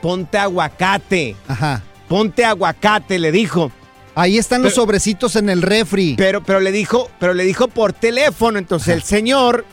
ponte 0.00 0.38
aguacate, 0.38 1.36
Ajá. 1.48 1.82
ponte 2.08 2.44
aguacate, 2.44 3.18
le 3.18 3.32
dijo. 3.32 3.70
Ahí 4.16 4.38
están 4.38 4.62
los 4.62 4.74
sobrecitos 4.74 5.34
en 5.34 5.50
el 5.50 5.60
refri. 5.60 6.14
Pero, 6.16 6.42
pero 6.42 6.60
le 6.60 6.70
dijo, 6.70 7.10
pero 7.18 7.34
le 7.34 7.42
dijo 7.44 7.66
por 7.66 7.92
teléfono. 7.92 8.58
Entonces 8.58 8.94
el 8.94 9.02
señor, 9.02 9.64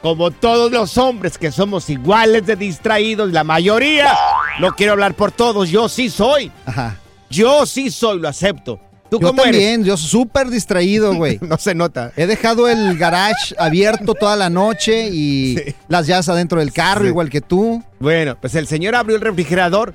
como 0.00 0.30
todos 0.30 0.70
los 0.70 0.96
hombres 0.96 1.38
que 1.38 1.50
somos 1.50 1.90
iguales 1.90 2.46
de 2.46 2.54
distraídos, 2.54 3.32
la 3.32 3.42
mayoría, 3.42 4.16
no 4.60 4.74
quiero 4.74 4.92
hablar 4.92 5.14
por 5.14 5.32
todos, 5.32 5.68
yo 5.70 5.88
sí 5.88 6.08
soy. 6.10 6.50
Ajá. 6.66 6.96
Yo 7.30 7.66
sí 7.66 7.90
soy, 7.90 8.20
lo 8.20 8.28
acepto. 8.28 8.78
¿Tú 9.10 9.20
Yo 9.20 9.28
cómo 9.28 9.42
también, 9.42 9.84
yo 9.84 9.96
súper 9.96 10.48
distraído, 10.50 11.14
güey. 11.16 11.36
eres? 11.36 11.48
No 11.48 11.56
se 11.58 11.74
nota. 11.74 12.12
He 12.16 12.26
dejado 12.26 12.68
el 12.68 12.96
garage 12.98 13.54
abierto 13.58 14.14
toda 14.14 14.34
la 14.36 14.50
noche 14.50 15.08
y 15.10 15.56
Sí. 15.58 15.74
las 15.88 16.06
llaves 16.06 16.28
adentro 16.28 16.58
del 16.60 16.72
carro, 16.72 17.02
Sí. 17.02 17.08
igual 17.08 17.30
que 17.30 17.40
tú. 17.40 17.82
Bueno, 18.00 18.36
pues 18.40 18.54
el 18.54 18.66
señor 18.66 18.94
abrió 18.94 19.16
el 19.16 19.22
refrigerador, 19.22 19.94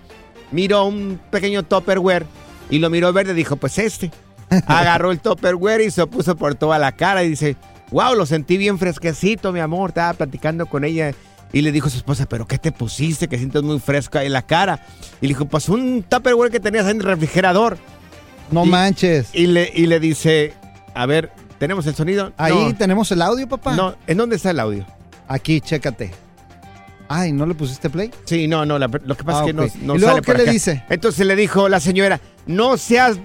miró 0.52 0.86
un 0.86 1.20
pequeño 1.32 1.64
Tupperware 1.64 2.26
y 2.70 2.80
lo 2.80 2.90
miró 2.90 3.12
verde 3.12 3.34
dijo, 3.34 3.56
pues 3.56 3.78
este. 3.80 4.12
Agarró 4.68 5.12
el 5.12 5.20
Tupperware 5.20 5.82
y 5.82 5.92
se 5.92 6.02
lo 6.02 6.08
puso 6.10 6.36
por 6.36 6.56
toda 6.56 6.78
la 6.80 6.92
cara 6.94 7.24
y 7.24 7.30
dice, 7.30 7.56
wow, 7.92 8.14
lo 8.16 8.26
sentí 8.26 8.58
bien 8.58 8.78
fresquecito, 8.78 9.52
mi 9.52 9.60
amor. 9.60 9.90
Estaba 9.90 10.14
platicando 10.14 10.66
con 10.68 10.84
ella 10.86 11.14
y 11.52 11.62
le 11.62 11.72
dijo 11.72 11.88
a 11.88 11.90
su 11.90 11.98
esposa, 11.98 12.28
pero 12.28 12.46
¿qué 12.48 12.58
te 12.58 12.72
pusiste? 12.72 13.28
Que 13.28 13.38
sientes 13.38 13.64
muy 13.64 13.80
fresco 13.80 14.18
ahí 14.18 14.28
en 14.28 14.34
la 14.34 14.44
cara. 14.44 14.86
Y 15.22 15.26
le 15.28 15.30
dijo, 15.30 15.46
pues 15.46 15.68
un 15.70 16.04
Tupperware 16.04 16.52
que 16.52 16.60
tenías 16.60 16.86
en 16.88 16.98
el 16.98 17.04
refrigerador. 17.04 17.78
No 18.52 18.66
Y- 18.66 18.70
manches. 18.70 19.30
Y 19.34 19.48
le, 19.48 19.72
y 19.76 19.86
le 19.88 20.00
dice, 20.00 20.54
a 20.94 21.06
ver, 21.06 21.32
¿tenemos 21.58 21.86
el 21.88 21.96
sonido? 21.96 22.34
Ahí 22.38 22.54
No, 22.54 22.76
tenemos 22.76 23.12
el 23.12 23.22
audio, 23.22 23.48
papá. 23.48 23.76
no, 23.76 23.96
¿en 24.08 24.18
dónde 24.18 24.36
está 24.36 24.52
el 24.52 24.60
audio? 24.60 24.86
Aquí, 25.28 25.62
chécate. 25.62 26.12
Ay, 27.08 27.32
¿no 27.32 27.46
le 27.48 27.56
pusiste 27.56 27.90
play? 27.90 28.12
Sí, 28.26 28.48
no, 28.48 28.66
no, 28.66 28.78
la- 28.78 28.88
lo 28.88 29.18
que 29.18 29.24
pasa 29.24 29.40
Ah, 29.40 29.46
es 29.48 29.54
que 29.54 29.60
ok. 29.60 29.74
no, 29.78 29.88
no 29.88 29.96
¿Y 29.96 30.00
luego 30.00 30.08
sale 30.14 30.22
qué 30.22 30.26
por 30.28 30.38
le 30.38 30.44
acá. 30.44 30.52
dice? 30.52 30.84
Entonces 30.90 31.26
le 31.26 31.36
dijo 31.36 31.68
la 31.68 31.80
señora, 31.80 32.20
no 32.46 32.78
seas, 32.78 33.18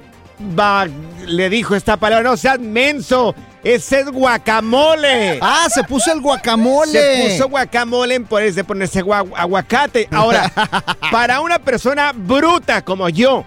va- 0.59 0.87
le 1.27 1.49
dijo 1.51 1.75
esta 1.75 1.97
palabra, 1.97 2.31
no 2.31 2.37
seas 2.37 2.59
menso, 2.61 3.35
ese 3.63 4.01
es 4.01 4.11
guacamole. 4.11 5.39
Ah, 5.41 5.67
se 5.73 5.83
puso 5.85 6.13
el 6.13 6.21
guacamole. 6.21 6.93
Se 6.93 7.31
puso 7.33 7.49
guacamole 7.49 8.15
en 8.17 8.25
ponerse, 8.27 8.65
ponerse 8.65 9.03
gua- 9.05 9.27
aguacate. 9.37 10.09
Ahora, 10.11 10.53
para 11.11 11.41
una 11.41 11.59
persona 11.59 12.13
bruta 12.15 12.83
como 12.83 13.09
yo, 13.09 13.45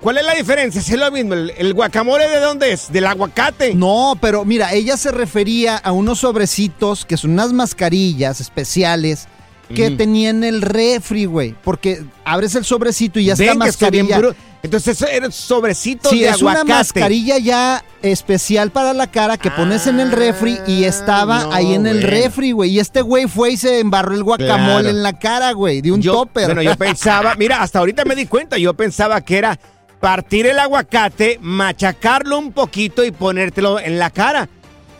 ¿cuál 0.00 0.18
es 0.18 0.24
la 0.24 0.34
diferencia? 0.34 0.82
Si 0.82 0.92
es 0.92 0.98
lo 0.98 1.10
mismo, 1.10 1.34
¿el, 1.34 1.52
el 1.56 1.72
guacamole 1.74 2.28
de 2.28 2.40
dónde 2.40 2.72
es? 2.72 2.92
¿Del 2.92 3.06
aguacate? 3.06 3.74
No, 3.74 4.18
pero 4.20 4.44
mira, 4.44 4.72
ella 4.74 4.96
se 4.96 5.10
refería 5.10 5.76
a 5.76 5.92
unos 5.92 6.18
sobrecitos 6.20 7.04
que 7.06 7.16
son 7.16 7.30
unas 7.32 7.52
mascarillas 7.52 8.40
especiales 8.40 9.26
que 9.74 9.88
Ujú. 9.88 9.96
tenía 9.96 10.30
en 10.30 10.44
el 10.44 10.62
refri, 10.62 11.24
güey. 11.26 11.54
Porque 11.62 12.02
abres 12.24 12.54
el 12.54 12.64
sobrecito 12.64 13.18
y 13.20 13.26
ya 13.26 13.32
está 13.34 13.44
Ven 13.46 13.58
mascarilla. 13.58 14.18
bru- 14.18 14.34
Entonces, 14.62 14.96
eso 15.00 15.06
era 15.06 15.30
sobrecito 15.30 16.10
Sí, 16.10 16.20
de 16.20 16.28
es 16.28 16.42
una 16.42 16.64
mascarilla 16.64 17.38
ya 17.38 17.82
especial 18.02 18.70
para 18.70 18.92
la 18.92 19.06
cara 19.06 19.38
que 19.38 19.50
pones 19.50 19.86
en 19.86 20.00
el 20.00 20.12
refri 20.12 20.58
y 20.66 20.84
estaba 20.84 21.40
Ah, 21.40 21.44
no, 21.44 21.52
ahí 21.52 21.74
en 21.74 21.86
el 21.86 22.02
refri, 22.02 22.52
güey. 22.52 22.70
Y 22.72 22.78
este 22.78 23.00
güey 23.00 23.26
fue 23.26 23.52
y 23.52 23.56
se 23.56 23.78
embarró 23.80 24.14
el 24.14 24.22
guacamole 24.22 24.82
Claro. 24.82 24.88
en 24.90 25.02
la 25.02 25.18
cara, 25.18 25.52
güey, 25.52 25.80
de 25.80 25.92
un 25.92 26.02
yo, 26.02 26.12
topper. 26.12 26.46
Bueno, 26.46 26.60
yo 26.62 26.76
pensaba, 26.76 27.34
mira, 27.36 27.62
hasta 27.62 27.78
ahorita 27.78 28.04
me 28.04 28.14
di 28.14 28.26
cuenta, 28.26 28.58
yo 28.58 28.74
pensaba 28.74 29.20
que 29.22 29.38
era 29.38 29.58
partir 29.98 30.46
el 30.46 30.58
aguacate, 30.58 31.38
machacarlo 31.40 32.38
un 32.38 32.52
poquito 32.52 33.04
y 33.04 33.10
ponértelo 33.12 33.78
en 33.80 33.98
la 33.98 34.10
cara. 34.10 34.48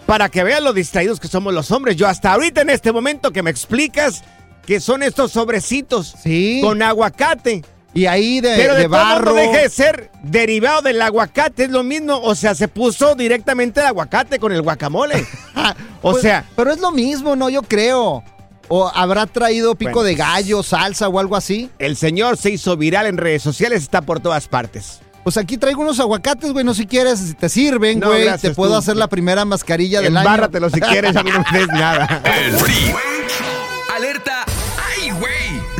Para 0.06 0.28
que 0.28 0.42
vean 0.42 0.64
lo 0.64 0.72
distraídos 0.72 1.20
que 1.20 1.28
somos 1.28 1.54
los 1.54 1.70
hombres. 1.70 1.96
Yo 1.96 2.09
hasta 2.09 2.33
ahorita 2.33 2.62
en 2.62 2.70
este 2.70 2.90
momento 2.92 3.30
que 3.30 3.42
me 3.42 3.50
explicas 3.50 4.24
que 4.66 4.81
son 4.81 5.03
estos 5.03 5.33
sobrecitos 5.33 6.14
Sí. 6.23 6.61
con 6.62 6.83
aguacate. 6.83 7.62
Y 7.92 8.07
ahí 8.07 8.40
de, 8.40 8.55
Pero 8.57 8.77
de, 8.77 8.87
barro. 8.87 9.35
deje 9.35 9.62
de 9.62 9.68
ser 9.68 10.11
derivado 10.23 10.83
del 10.83 11.03
aguacate, 11.03 11.64
es 11.64 11.70
lo 11.70 11.83
mismo. 11.83 12.20
O 12.23 12.37
sea, 12.37 12.55
se 12.55 12.68
puso 12.68 13.16
directamente 13.16 13.81
el 13.81 13.87
aguacate 13.87 14.38
con 14.38 14.53
el 14.53 14.62
guacamole. 14.62 15.27
o 16.03 16.12
Pues, 16.12 16.23
sea, 16.23 16.44
Pero 16.55 16.70
es 16.73 16.79
lo 16.79 16.92
mismo, 16.92 17.35
¿no? 17.35 17.49
Yo 17.51 17.62
creo. 17.62 18.23
O 18.68 18.88
habrá 18.94 19.27
traído 19.27 19.75
pico 19.75 19.90
Bueno, 19.94 20.05
de 20.05 20.14
gallo, 20.14 20.62
salsa 20.62 21.09
o 21.09 21.18
algo 21.18 21.35
así. 21.35 21.68
el 21.81 21.96
señor 21.96 22.37
se 22.37 22.51
hizo 22.51 22.77
viral 22.77 23.07
en 23.07 23.16
redes 23.16 23.42
sociales, 23.42 23.83
está 23.83 24.03
por 24.03 24.20
todas 24.20 24.46
partes. 24.46 25.01
Pues 25.25 25.37
aquí 25.37 25.59
traigo 25.59 25.83
unos 25.83 25.99
aguacates, 25.99 26.53
güey. 26.53 26.64
No 26.64 26.73
si 26.75 26.87
quieres, 26.87 27.18
si 27.18 27.35
te 27.35 27.49
sirven, 27.49 27.99
No, 27.99 28.07
güey. 28.07 28.29
te 28.38 28.53
puedo 28.53 28.70
tú. 28.73 28.79
hacer 28.79 28.96
la 28.96 29.09
primera 29.09 29.44
mascarilla 29.44 30.01
del 30.01 30.16
año. 30.16 30.25
Embárratelo 30.29 30.70
si 30.70 30.81
quieres, 30.81 31.16
a 31.16 31.25
mí 31.25 31.31
no 31.33 31.44
me 31.53 31.59
des 31.59 31.66
nada. 31.68 32.23
El 32.46 32.57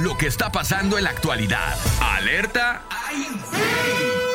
Lo 0.03 0.17
que 0.17 0.29
está 0.29 0.51
pasando 0.51 0.97
en 0.97 1.05
la 1.05 1.11
actualidad. 1.11 1.77
Alerta. 2.01 2.83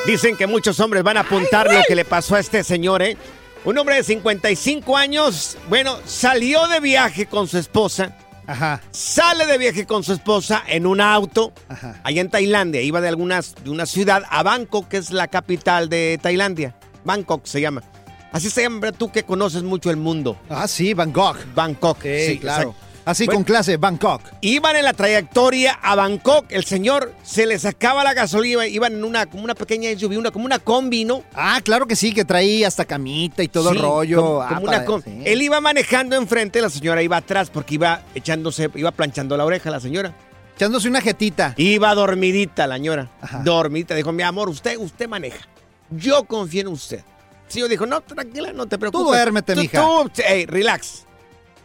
Dicen 0.05 0.37
que 0.37 0.45
muchos 0.45 0.79
hombres 0.79 1.01
van 1.01 1.17
a 1.17 1.21
apuntar 1.21 1.71
lo 1.73 1.81
que 1.87 1.95
le 1.95 2.05
pasó 2.05 2.35
a 2.35 2.39
este 2.39 2.63
señor, 2.63 3.01
¿eh? 3.01 3.17
Un 3.63 3.75
hombre 3.79 3.95
de 3.95 4.03
55 4.03 4.95
años, 4.95 5.57
bueno, 5.67 5.97
salió 6.05 6.67
de 6.67 6.79
viaje 6.79 7.25
con 7.25 7.47
su 7.47 7.57
esposa. 7.57 8.15
Ajá. 8.45 8.79
Sale 8.91 9.47
de 9.47 9.57
viaje 9.57 9.87
con 9.87 10.03
su 10.03 10.13
esposa 10.13 10.63
en 10.67 10.85
un 10.85 11.01
auto 11.01 11.51
Ajá. 11.67 11.99
allá 12.03 12.21
en 12.21 12.29
Tailandia. 12.29 12.81
Iba 12.81 13.01
de, 13.01 13.07
algunas, 13.07 13.55
de 13.63 13.71
una 13.71 13.87
ciudad 13.87 14.23
a 14.29 14.43
Bangkok, 14.43 14.87
que 14.87 14.97
es 14.97 15.09
la 15.09 15.29
capital 15.29 15.89
de 15.89 16.19
Tailandia. 16.21 16.75
Bangkok 17.05 17.43
se 17.45 17.59
llama. 17.59 17.81
Así 18.31 18.51
se 18.51 18.61
llama, 18.61 18.91
tú 18.91 19.11
que 19.11 19.23
conoces 19.23 19.63
mucho 19.63 19.89
el 19.89 19.97
mundo. 19.97 20.37
Ah, 20.47 20.67
sí, 20.67 20.93
Bangkok. 20.93 21.37
Bangkok. 21.55 22.03
Sí, 22.03 22.37
claro. 22.39 22.69
exacto. 22.69 22.84
Así 23.05 23.25
Bueno. 23.25 23.37
con 23.37 23.43
clase, 23.43 23.77
Bangkok. 23.77 24.21
Iban 24.41 24.75
en 24.77 24.83
la 24.83 24.93
trayectoria 24.93 25.73
a 25.81 25.93
Bangkok. 25.95 26.45
El 26.49 26.65
señor 26.65 27.13
se 27.23 27.45
le 27.45 27.59
sacaba 27.59 28.03
la 28.03 28.15
gasolina. 28.15 28.65
Iban 28.65 28.93
en 28.93 29.03
una, 29.03 29.27
como 29.27 29.43
una 29.43 29.53
pequeña 29.53 29.91
SUV, 29.91 30.17
una, 30.17 30.31
como 30.31 30.45
una 30.45 30.57
combi, 30.57 31.05
¿no? 31.05 31.23
Ah, 31.35 31.59
claro 31.63 31.85
que 31.85 31.95
sí, 31.95 32.13
que 32.13 32.25
traía 32.25 32.67
hasta 32.67 32.83
camita 32.85 33.43
y 33.43 33.47
todo 33.47 33.69
el 33.71 33.79
rollo. 33.79 34.21
como- 34.21 34.41
Ah, 34.41 34.47
como 34.55 34.61
una 34.67 34.85
com- 34.85 35.01
sí. 35.03 35.21
Él 35.23 35.41
iba 35.43 35.61
manejando 35.61 36.15
enfrente, 36.15 36.61
la 36.61 36.69
señora 36.71 37.03
iba 37.03 37.17
atrás 37.17 37.51
porque 37.51 37.75
iba 37.75 38.01
echándose, 38.15 38.71
iba 38.73 38.89
planchando 38.91 39.37
la 39.37 39.45
oreja 39.45 39.69
la 39.69 39.79
señora. 39.79 40.13
Echándose 40.55 40.87
una 40.87 40.99
jetita. 41.01 41.53
Iba 41.57 41.93
dormidita 41.93 42.65
la 42.65 42.75
señora. 42.77 43.09
Ajá. 43.21 43.41
Dormidita. 43.43 43.93
Dijo, 43.93 44.11
mi 44.13 44.23
amor, 44.23 44.49
usted, 44.49 44.77
usted 44.79 45.07
maneja. 45.07 45.45
Yo 45.91 46.23
confío 46.23 46.61
en 46.61 46.67
usted. 46.69 47.03
Sí, 47.47 47.59
yo 47.59 47.67
dijo, 47.67 47.85
no, 47.85 48.01
tranquila, 48.01 48.51
no 48.51 48.65
te 48.65 48.79
preocupes. 48.79 49.05
duérmete, 49.05 49.53
Tú- 49.53 49.61
mija. 49.61 49.79
Tú, 49.79 50.09
ey, 50.27 50.47
relax. 50.47 51.05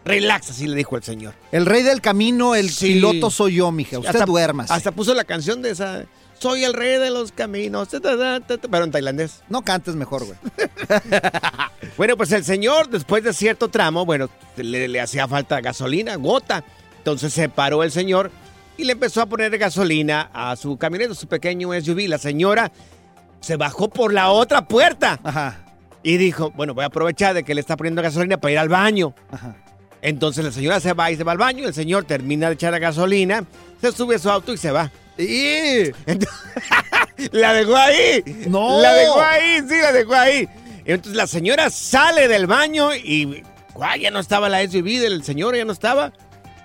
Relax, 0.05 0.51
así 0.51 0.67
le 0.67 0.77
dijo 0.77 0.97
el 0.97 1.03
señor. 1.03 1.35
El 1.53 1.67
rey 1.67 1.83
del 1.83 2.01
camino, 2.01 2.55
el 2.55 2.71
Sí. 2.71 2.95
piloto 2.95 3.31
soy 3.31 3.57
yo, 3.57 3.71
mija. 3.71 3.99
Usted 3.99 4.11
Hasta- 4.15 4.25
duerma. 4.27 4.65
Hasta 4.69 4.93
puso 4.93 5.15
la 5.15 5.25
canción 5.25 5.61
de 5.63 5.71
esa. 5.71 6.05
Soy 6.39 6.65
el 6.65 6.73
rey 6.73 6.99
de 6.99 7.11
los 7.11 7.33
caminos. 7.33 7.89
Pero 7.91 8.85
en 8.85 8.91
tailandés. 8.91 9.43
No 9.51 9.63
cantes 9.63 9.95
mejor, 9.97 10.25
güey. 10.25 10.39
Bueno, 11.97 12.17
pues 12.17 12.33
el 12.33 12.45
señor, 12.45 12.89
después 12.89 13.23
de 13.25 13.33
cierto 13.35 13.69
tramo, 13.69 14.07
bueno, 14.07 14.31
le, 14.57 14.89
le 14.89 15.01
hacía 15.01 15.29
falta 15.29 15.61
gasolina, 15.61 16.17
gota. 16.17 16.65
Entonces 16.99 17.33
se 17.33 17.49
paró 17.51 17.83
el 17.83 17.91
señor 17.91 18.31
y 18.79 18.85
le 18.85 18.93
empezó 18.93 19.21
a 19.21 19.27
poner 19.27 19.57
gasolina 19.59 20.31
a 20.33 20.57
su 20.57 20.79
camioneta, 20.79 21.15
su 21.15 21.27
pequeño 21.27 21.73
SUV. 21.79 22.09
La 22.09 22.17
señora 22.19 22.73
se 23.41 23.57
bajó 23.57 23.91
por 23.91 24.13
la 24.15 24.31
otra 24.31 24.67
puerta 24.67 25.21
Ajá, 25.23 25.59
y 26.03 26.17
dijo, 26.17 26.51
bueno, 26.53 26.73
voy 26.75 26.85
a 26.85 26.87
aprovechar 26.87 27.35
de 27.35 27.43
que 27.43 27.55
le 27.55 27.61
está 27.61 27.77
poniendo 27.77 28.01
gasolina 28.03 28.39
para 28.39 28.53
ir 28.53 28.59
al 28.59 28.69
baño. 28.71 29.15
ajá. 29.31 29.57
Entonces 30.03 30.45
la 30.45 30.53
señora 30.53 30.81
se 30.81 30.93
va 30.93 31.11
y 31.11 31.17
se 31.17 31.25
va 31.25 31.33
al 31.33 31.39
baño, 31.39 31.67
el 31.67 31.75
señor 31.75 32.05
termina 32.05 32.49
de 32.49 32.55
echar 32.55 32.73
la 32.73 32.79
gasolina, 32.79 33.45
se 33.81 33.93
sube 33.93 34.15
a 34.17 34.19
su 34.19 34.31
auto 34.31 34.53
y 34.53 34.57
se 34.57 34.71
va. 34.71 34.91
¡Y! 35.19 35.91
La 37.33 37.53
dejó 37.53 37.77
ahí. 37.77 38.25
No. 38.49 38.81
La 38.81 38.95
dejó 38.95 39.21
ahí, 39.21 39.61
sí, 39.69 39.75
la 39.83 39.93
dejó 39.93 40.15
ahí. 40.15 40.49
Entonces 40.87 41.17
la 41.17 41.27
señora 41.27 41.69
sale 41.69 42.29
del 42.29 42.47
baño 42.47 42.95
y 42.95 43.43
guay, 43.75 44.01
ya 44.01 44.11
no 44.11 44.19
estaba 44.19 44.49
la 44.49 44.67
SUV 44.67 45.01
del 45.01 45.23
señor, 45.23 45.55
ya 45.55 45.65
no 45.65 45.73
estaba. 45.73 46.13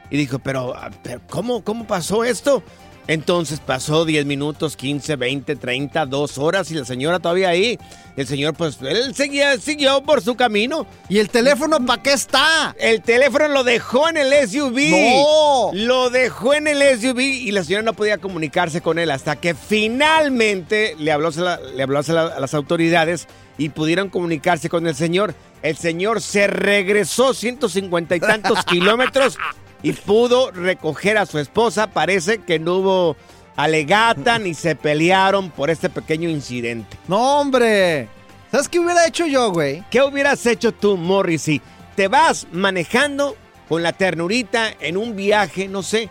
Y 0.10 0.18
dijo, 0.18 0.40
pero, 0.40 0.74
ah, 0.76 0.92
pero 1.04 1.20
¿cómo, 1.30 1.64
¿cómo 1.64 1.86
pasó 1.86 2.24
esto? 2.24 2.64
Entonces 3.08 3.60
pasó 3.60 4.04
10 4.06 4.26
minutos, 4.26 4.76
15, 4.76 5.16
20, 5.16 5.56
30, 5.56 6.06
2 6.06 6.38
horas 6.40 6.72
y 6.72 6.74
la 6.74 6.86
señora 6.86 7.20
todavía 7.20 7.50
ahí. 7.50 7.78
El 8.16 8.26
señor, 8.28 8.54
pues, 8.54 8.78
él 8.82 9.14
seguía, 9.14 9.58
siguió 9.58 10.02
por 10.02 10.22
su 10.22 10.36
camino. 10.36 10.88
¿Y 11.10 11.20
el 11.20 11.30
teléfono 11.30 11.86
para 11.86 12.02
qué 12.02 12.14
está? 12.14 12.76
El 12.80 13.02
teléfono 13.02 13.48
lo 13.50 13.64
dejó 13.64 14.10
en 14.10 14.18
el 14.18 14.48
SUV. 14.48 14.90
¡No! 14.90 15.70
Lo 15.74 16.10
dejó 16.10 16.54
en 16.54 16.68
el 16.68 17.00
SUV 17.00 17.20
y 17.20 17.52
la 17.52 17.64
señora 17.64 17.84
no 17.84 17.94
podía 17.94 18.18
comunicarse 18.18 18.82
con 18.82 18.98
él 18.98 19.12
hasta 19.12 19.36
que 19.36 19.54
finalmente 19.54 20.96
le 20.98 21.12
habló, 21.12 21.30
le 21.76 21.84
habló 21.84 22.00
a 22.00 22.40
las 22.40 22.54
autoridades 22.54 23.28
y 23.58 23.70
pudieron 23.70 24.10
comunicarse 24.10 24.70
con 24.70 24.88
el 24.88 24.96
señor. 24.96 25.36
El 25.62 25.78
señor 25.78 26.22
se 26.22 26.48
regresó 26.48 27.34
150 27.34 28.16
y 28.16 28.20
tantos 28.20 28.64
kilómetros 28.66 29.38
y 29.86 29.94
pudo 29.94 30.50
recoger 30.50 31.16
a 31.20 31.28
su 31.28 31.38
esposa. 31.38 31.86
Parece 31.86 32.40
que 32.40 32.58
no 32.58 32.78
hubo 32.78 33.18
alegata 33.56 34.40
ni 34.40 34.56
se 34.56 34.76
pelearon 34.76 35.52
por 35.52 35.70
este 35.70 35.92
pequeño 35.92 36.28
incidente. 36.28 36.98
No, 37.08 37.40
hombre. 37.40 38.10
¿Sabes 38.50 38.68
qué 38.68 38.80
hubiera 38.80 39.06
hecho 39.06 39.28
yo, 39.28 39.52
güey? 39.52 39.84
¿Qué 39.92 40.02
hubieras 40.02 40.44
hecho 40.48 40.72
tú, 40.72 40.98
Morris, 40.98 41.44
si 41.44 41.62
te 41.96 42.08
vas 42.08 42.48
manejando 42.52 43.38
con 43.70 43.84
la 43.84 43.94
ternurita 43.94 44.74
en 44.80 44.98
un 44.98 45.16
viaje, 45.16 45.68
no 45.68 45.84
sé, 45.84 46.10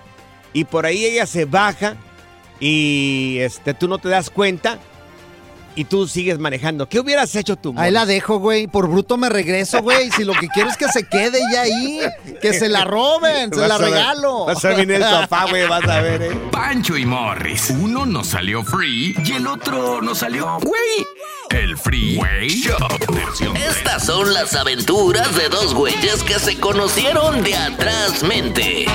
y 0.52 0.62
por 0.66 0.86
ahí 0.86 1.04
ella 1.04 1.26
se 1.26 1.44
baja 1.44 1.96
y 2.60 3.38
este, 3.40 3.74
tú 3.74 3.88
no 3.88 3.98
te 3.98 4.08
das 4.08 4.30
cuenta 4.30 4.78
y 5.76 5.84
tú 5.84 6.06
sigues 6.08 6.38
manejando? 6.38 6.88
¿Qué 6.88 7.00
hubieras 7.00 7.34
hecho 7.34 7.56
tú, 7.56 7.74
Ahí 7.76 7.90
la 7.90 8.06
dejo, 8.06 8.38
güey. 8.38 8.66
Por 8.66 8.88
bruto 8.88 9.16
me 9.16 9.28
regreso, 9.28 9.80
güey. 9.82 10.10
Si 10.12 10.24
lo 10.24 10.32
que 10.34 10.48
quiero 10.48 10.70
es 10.70 10.76
que 10.76 10.88
se 10.88 11.06
quede 11.08 11.38
ya 11.52 11.62
ahí. 11.62 12.00
Que 12.40 12.52
se 12.52 12.68
la 12.68 12.84
roben, 12.84 13.52
se 13.52 13.60
Vas 13.60 13.68
la 13.68 13.74
a 13.74 13.78
ver- 13.78 13.90
regalo. 13.90 14.44
Vas 14.46 14.64
a 14.64 14.68
ver 14.68 14.80
en 14.80 14.90
el 14.92 15.02
sofá, 15.02 15.46
güey, 15.48 15.66
vas 15.68 15.84
a 15.88 16.00
ver, 16.00 16.22
¿eh? 16.22 16.30
Pancho 16.50 16.96
y 16.96 17.04
Morris. 17.06 17.70
Uno 17.70 18.06
nos 18.06 18.28
salió 18.28 18.62
free 18.62 19.14
y 19.24 19.32
el 19.32 19.46
otro 19.46 20.00
nos 20.02 20.18
salió 20.18 20.58
güey. 20.60 21.06
El 21.50 21.76
Freeway 21.76 22.48
Show. 22.48 22.76
Estas 23.54 24.06
son 24.06 24.32
las 24.32 24.54
aventuras 24.54 25.36
de 25.36 25.48
dos 25.48 25.74
güeyes 25.74 26.22
que 26.24 26.38
se 26.38 26.58
conocieron 26.58 27.42
de 27.42 27.54
atrás 27.56 28.22
mente. 28.22 28.86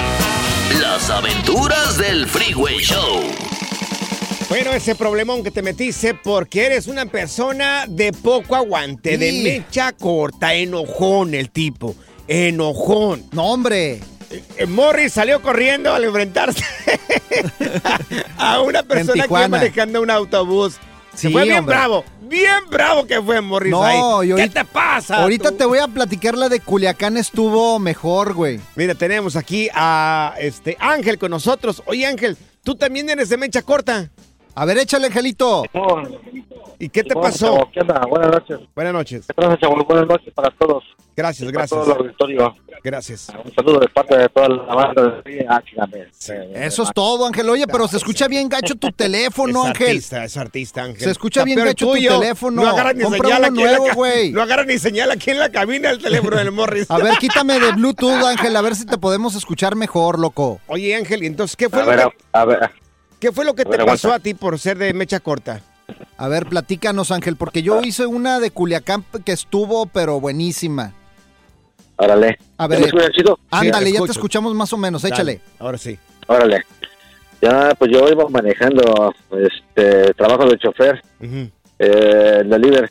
Las 0.81 1.09
aventuras 1.09 1.97
del 1.97 2.27
Freeway 2.27 2.79
Show. 2.79 3.23
Bueno, 4.49 4.71
ese 4.73 4.95
problemón 4.95 5.43
que 5.43 5.51
te 5.51 5.61
metiste 5.61 6.15
porque 6.15 6.65
eres 6.65 6.87
una 6.87 7.05
persona 7.05 7.85
de 7.87 8.11
poco 8.11 8.55
aguante, 8.55 9.17
de 9.17 9.31
mecha 9.43 9.91
corta, 9.91 10.55
enojón 10.55 11.35
el 11.35 11.51
tipo, 11.51 11.95
enojón. 12.27 13.25
No, 13.31 13.45
hombre. 13.51 13.99
Eh, 14.57 14.65
Morris 14.67 15.13
salió 15.13 15.41
corriendo 15.41 15.93
al 15.93 16.03
enfrentarse 16.03 16.63
a 18.37 18.61
una 18.61 18.83
persona 18.83 19.23
que 19.23 19.33
iba 19.33 19.47
manejando 19.47 20.01
un 20.01 20.09
autobús. 20.11 20.77
Se 21.13 21.27
Sí, 21.27 21.33
fue 21.33 21.43
bien 21.43 21.59
hombre. 21.59 21.75
bravo, 21.75 22.05
bien 22.21 22.59
bravo 22.69 23.05
que 23.05 23.21
fue 23.21 23.41
Morris 23.41 23.71
No, 23.71 23.83
ahí. 23.83 24.27
¿Qué 24.27 24.31
ahorita- 24.33 24.63
te 24.63 24.65
pasa? 24.65 25.15
Ahorita 25.21 25.51
tú? 25.51 25.57
te 25.57 25.65
voy 25.65 25.79
a 25.79 25.87
platicar 25.87 26.35
la 26.37 26.47
de 26.49 26.59
Culiacán 26.59 27.17
estuvo 27.17 27.77
mejor, 27.79 28.33
güey. 28.33 28.59
Mira, 28.75 28.95
tenemos 28.95 29.35
aquí 29.35 29.67
a 29.73 30.33
este 30.39 30.75
Ángel 30.79 31.17
con 31.19 31.31
nosotros. 31.31 31.81
Oye, 31.87 32.05
Ángel, 32.05 32.37
tú 32.63 32.75
también 32.75 33.09
eres 33.09 33.29
de 33.29 33.37
mecha 33.37 33.61
corta. 33.63 34.09
A 34.55 34.65
ver, 34.65 34.77
échale, 34.79 35.07
Angelito. 35.07 35.63
¿Y 36.79 36.89
qué 36.89 37.03
te 37.03 37.13
pasó? 37.13 37.55
chavo, 37.57 37.71
¿Qué 37.73 37.81
onda? 37.81 38.01
Buenas 38.09 38.31
noches. 38.31 38.59
Buenas 38.75 38.93
noches. 38.93 39.25
¿Qué 39.27 39.33
pasa, 39.33 39.57
chavo? 39.57 39.83
Buenas 39.85 40.07
noches 40.07 40.33
para 40.33 40.49
todos. 40.51 40.83
Gracias, 41.15 41.45
Para 41.51 41.57
gracias. 41.65 41.81
todo 41.81 41.93
el 41.95 42.01
auditorio. 42.01 42.55
Gracias. 42.81 43.27
Un 43.43 43.53
saludo 43.53 43.79
de 43.81 43.87
parte 43.89 44.17
de 44.17 44.29
toda 44.29 44.47
la 44.47 44.73
banda 44.75 45.21
de 45.25 45.47
chingame. 45.65 46.07
Eso 46.65 46.83
es 46.83 46.89
todo, 46.95 47.25
Ángel. 47.25 47.49
Oye, 47.49 47.67
pero 47.67 47.87
se 47.89 47.97
escucha 47.97 48.27
bien 48.29 48.47
gacho 48.47 48.75
tu 48.75 48.89
teléfono, 48.95 49.63
es 49.63 49.69
Ángel. 49.69 49.87
artista, 49.87 50.23
es 50.23 50.37
artista, 50.37 50.83
Ángel. 50.83 51.01
Se 51.03 51.11
escucha 51.11 51.41
Está 51.41 51.45
bien 51.45 51.65
gacho 51.65 51.87
tu 51.87 51.93
teléfono. 51.93 52.61
No 52.63 52.69
agarra 52.69 52.93
ni 52.93 53.03
Compra 53.03 53.19
señal 53.21 53.43
aquí 53.43 53.61
en 53.61 53.71
la 53.71 53.77
nuevo. 53.77 54.31
No 54.31 54.41
agarra 54.41 54.63
ni 54.63 54.77
señal 54.77 55.11
aquí 55.11 55.31
en 55.31 55.39
la 55.39 55.49
cabina 55.49 55.89
el 55.89 56.01
teléfono 56.01 56.37
del 56.37 56.51
Morris. 56.53 56.89
A 56.89 56.97
ver, 56.97 57.17
quítame 57.17 57.59
de 57.59 57.73
Bluetooth, 57.73 58.23
Ángel, 58.25 58.55
a 58.55 58.61
ver 58.61 58.75
si 58.75 58.85
te 58.85 58.97
podemos 58.97 59.35
escuchar 59.35 59.75
mejor, 59.75 60.17
loco. 60.19 60.61
Oye, 60.67 60.95
Ángel, 60.95 61.23
¿y 61.23 61.27
entonces 61.27 61.57
qué 61.57 61.69
fue, 61.69 61.81
A 61.81 61.85
lo, 61.85 61.89
ver, 61.91 61.99
que, 61.99 62.15
a 62.31 62.45
ver. 62.45 62.71
Qué 63.19 63.31
fue 63.31 63.45
lo 63.45 63.53
que 63.53 63.63
a 63.63 63.65
ver, 63.65 63.79
te 63.79 63.85
pasó 63.85 64.07
aguanta. 64.09 64.21
a 64.21 64.23
ti 64.23 64.33
por 64.33 64.59
ser 64.59 64.77
de 64.77 64.93
mecha 64.93 65.19
corta? 65.19 65.61
A 66.17 66.27
ver, 66.27 66.45
platícanos, 66.45 67.11
Ángel, 67.11 67.35
porque 67.35 67.61
yo 67.63 67.81
hice 67.81 68.05
una 68.05 68.39
de 68.39 68.51
Culiacán 68.51 69.03
que 69.25 69.31
estuvo, 69.31 69.85
pero 69.87 70.19
buenísima. 70.19 70.93
Órale. 71.97 72.37
A 72.57 72.63
¿Ya 72.63 72.67
ver, 72.67 72.93
me 72.93 73.09
chido? 73.11 73.39
ándale, 73.51 73.91
ya 73.91 74.01
te 74.03 74.11
escuchamos 74.11 74.53
más 74.55 74.71
o 74.71 74.77
menos, 74.77 75.03
échale. 75.03 75.41
Dale, 75.41 75.53
ahora 75.59 75.77
sí. 75.77 75.97
Órale. 76.27 76.63
Ya, 77.41 77.73
pues 77.77 77.91
yo 77.91 78.07
iba 78.09 78.27
manejando 78.29 79.13
este 79.43 80.13
trabajo 80.13 80.45
de 80.45 80.57
chofer, 80.57 81.01
Ujú, 81.21 81.49
eh, 81.79 82.37
en 82.41 82.49
delivery. 82.49 82.87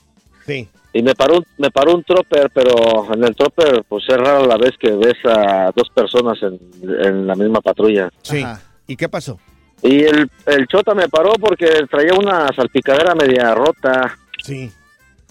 Sí. 0.47 0.69
Y 0.95 1.03
me 1.03 1.15
paró, 1.15 1.37
un- 1.37 1.47
me 1.59 1.71
paró 1.71 1.95
un 1.95 2.03
tropper, 2.03 2.51
pero 2.53 3.13
en 3.15 3.23
el 3.25 3.37
tropper, 3.37 3.85
pues 3.89 4.05
es 4.09 4.17
raro 4.17 4.47
la 4.47 4.57
vez 4.57 4.73
que 4.81 4.91
ves 4.91 5.17
a 5.27 5.71
dos 5.77 5.89
personas 5.95 6.39
en, 6.43 6.59
en 7.05 7.27
la 7.27 7.35
misma 7.35 7.61
patrulla. 7.61 8.11
Sí. 8.23 8.43
Ajá. 8.43 8.61
¿Y 8.87 8.97
qué 8.97 9.09
pasó? 9.09 9.39
Y 9.83 10.03
el, 10.05 10.31
el 10.47 10.67
chota 10.67 10.95
me 10.95 11.09
paró 11.09 11.33
porque 11.41 11.85
traía 11.91 12.15
una 12.15 12.49
salpicadera 12.55 13.15
media 13.15 13.55
rota 13.55 14.17
Sí. 14.43 14.71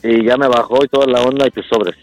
y 0.03 0.25
ya 0.25 0.37
me 0.37 0.47
bajó 0.47 0.83
y 0.83 0.87
toda 0.87 1.05
la 1.07 1.21
onda 1.21 1.47
y 1.47 1.51
pues 1.51 1.65
sobres. 1.67 1.95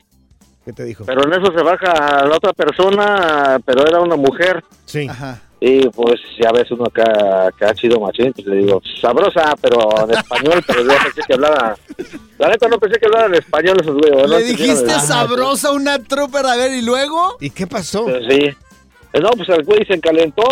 ¿Qué 0.65 0.73
te 0.73 0.85
dijo? 0.85 1.05
Pero 1.05 1.25
en 1.25 1.33
eso 1.35 1.53
se 1.57 1.63
baja 1.63 2.25
la 2.27 2.37
otra 2.37 2.53
persona, 2.55 3.59
pero 3.65 3.87
era 3.87 4.01
una 4.01 4.17
mujer. 4.17 4.63
Sí. 4.87 5.07
Ajá. 5.09 5.41
Y 5.61 5.89
pues 5.91 6.21
ya 6.39 6.53
ves 6.53 6.71
uno 6.73 6.85
acá 6.85 7.49
que 7.59 7.65
ha 7.65 7.75
sido 7.75 7.99
machín, 8.01 8.33
pues 8.35 8.47
le 8.47 8.57
digo, 8.57 8.83
sabrosa, 9.01 9.55
pero 9.63 9.79
en 10.05 10.11
español, 10.11 10.63
pero 10.67 10.83
yo 10.83 10.89
pensé 10.89 11.23
que 11.27 11.35
hablaba. 11.35 11.77
La 12.39 12.49
neta 12.49 12.69
no 12.69 12.79
pensé 12.79 12.99
que 12.99 13.07
hablara 13.07 13.27
en 13.27 13.35
español 13.37 13.79
esos 13.81 13.97
güeyes. 13.97 14.29
Le 14.29 14.43
dijiste 14.43 14.91
sabrosa 15.01 15.73
una 15.73 15.99
trooper, 16.03 16.45
a 16.45 16.57
ver, 16.57 16.73
¿y 16.73 16.83
luego? 16.83 17.37
¿Y 17.41 17.49
qué 17.51 17.67
pasó? 17.67 18.05
Pues, 18.05 18.25
sí. 18.29 18.41
Eh, 19.15 19.21
No, 19.21 19.31
pues 19.31 19.49
el 19.51 19.65
güey 19.65 19.87
se 19.87 19.95
encalentó. 19.95 20.43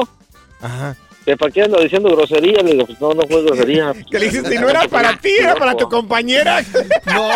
Ajá. 0.62 0.96
Que 1.24 1.36
para 1.36 1.50
qué 1.52 1.62
ando 1.62 1.80
diciendo 1.80 2.08
grosería, 2.16 2.60
le 2.62 2.72
digo, 2.72 2.86
pues 2.86 3.00
no, 3.00 3.14
no 3.14 3.22
fue 3.28 3.42
grosería. 3.44 3.92
¿Qué 4.10 4.18
le 4.18 4.24
dijiste? 4.26 4.54
Y 4.54 4.58
no 4.58 4.68
era 4.68 4.88
para 4.88 5.16
ti, 5.18 5.30
era 5.38 5.54
para 5.54 5.74
tu 5.76 5.88
compañera. 5.88 6.62
No. 7.06 7.30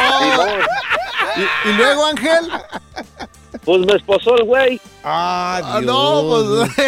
¿Y, 1.37 1.68
y 1.68 1.72
luego, 1.74 2.07
Ángel? 2.07 2.49
Pues 3.64 3.80
me 3.87 3.95
esposó 3.97 4.37
el 4.37 4.45
güey. 4.45 4.80
Ah, 5.05 5.61
Ah, 5.62 5.80
Dios. 5.80 5.84
no, 5.93 6.24
pues. 6.28 6.87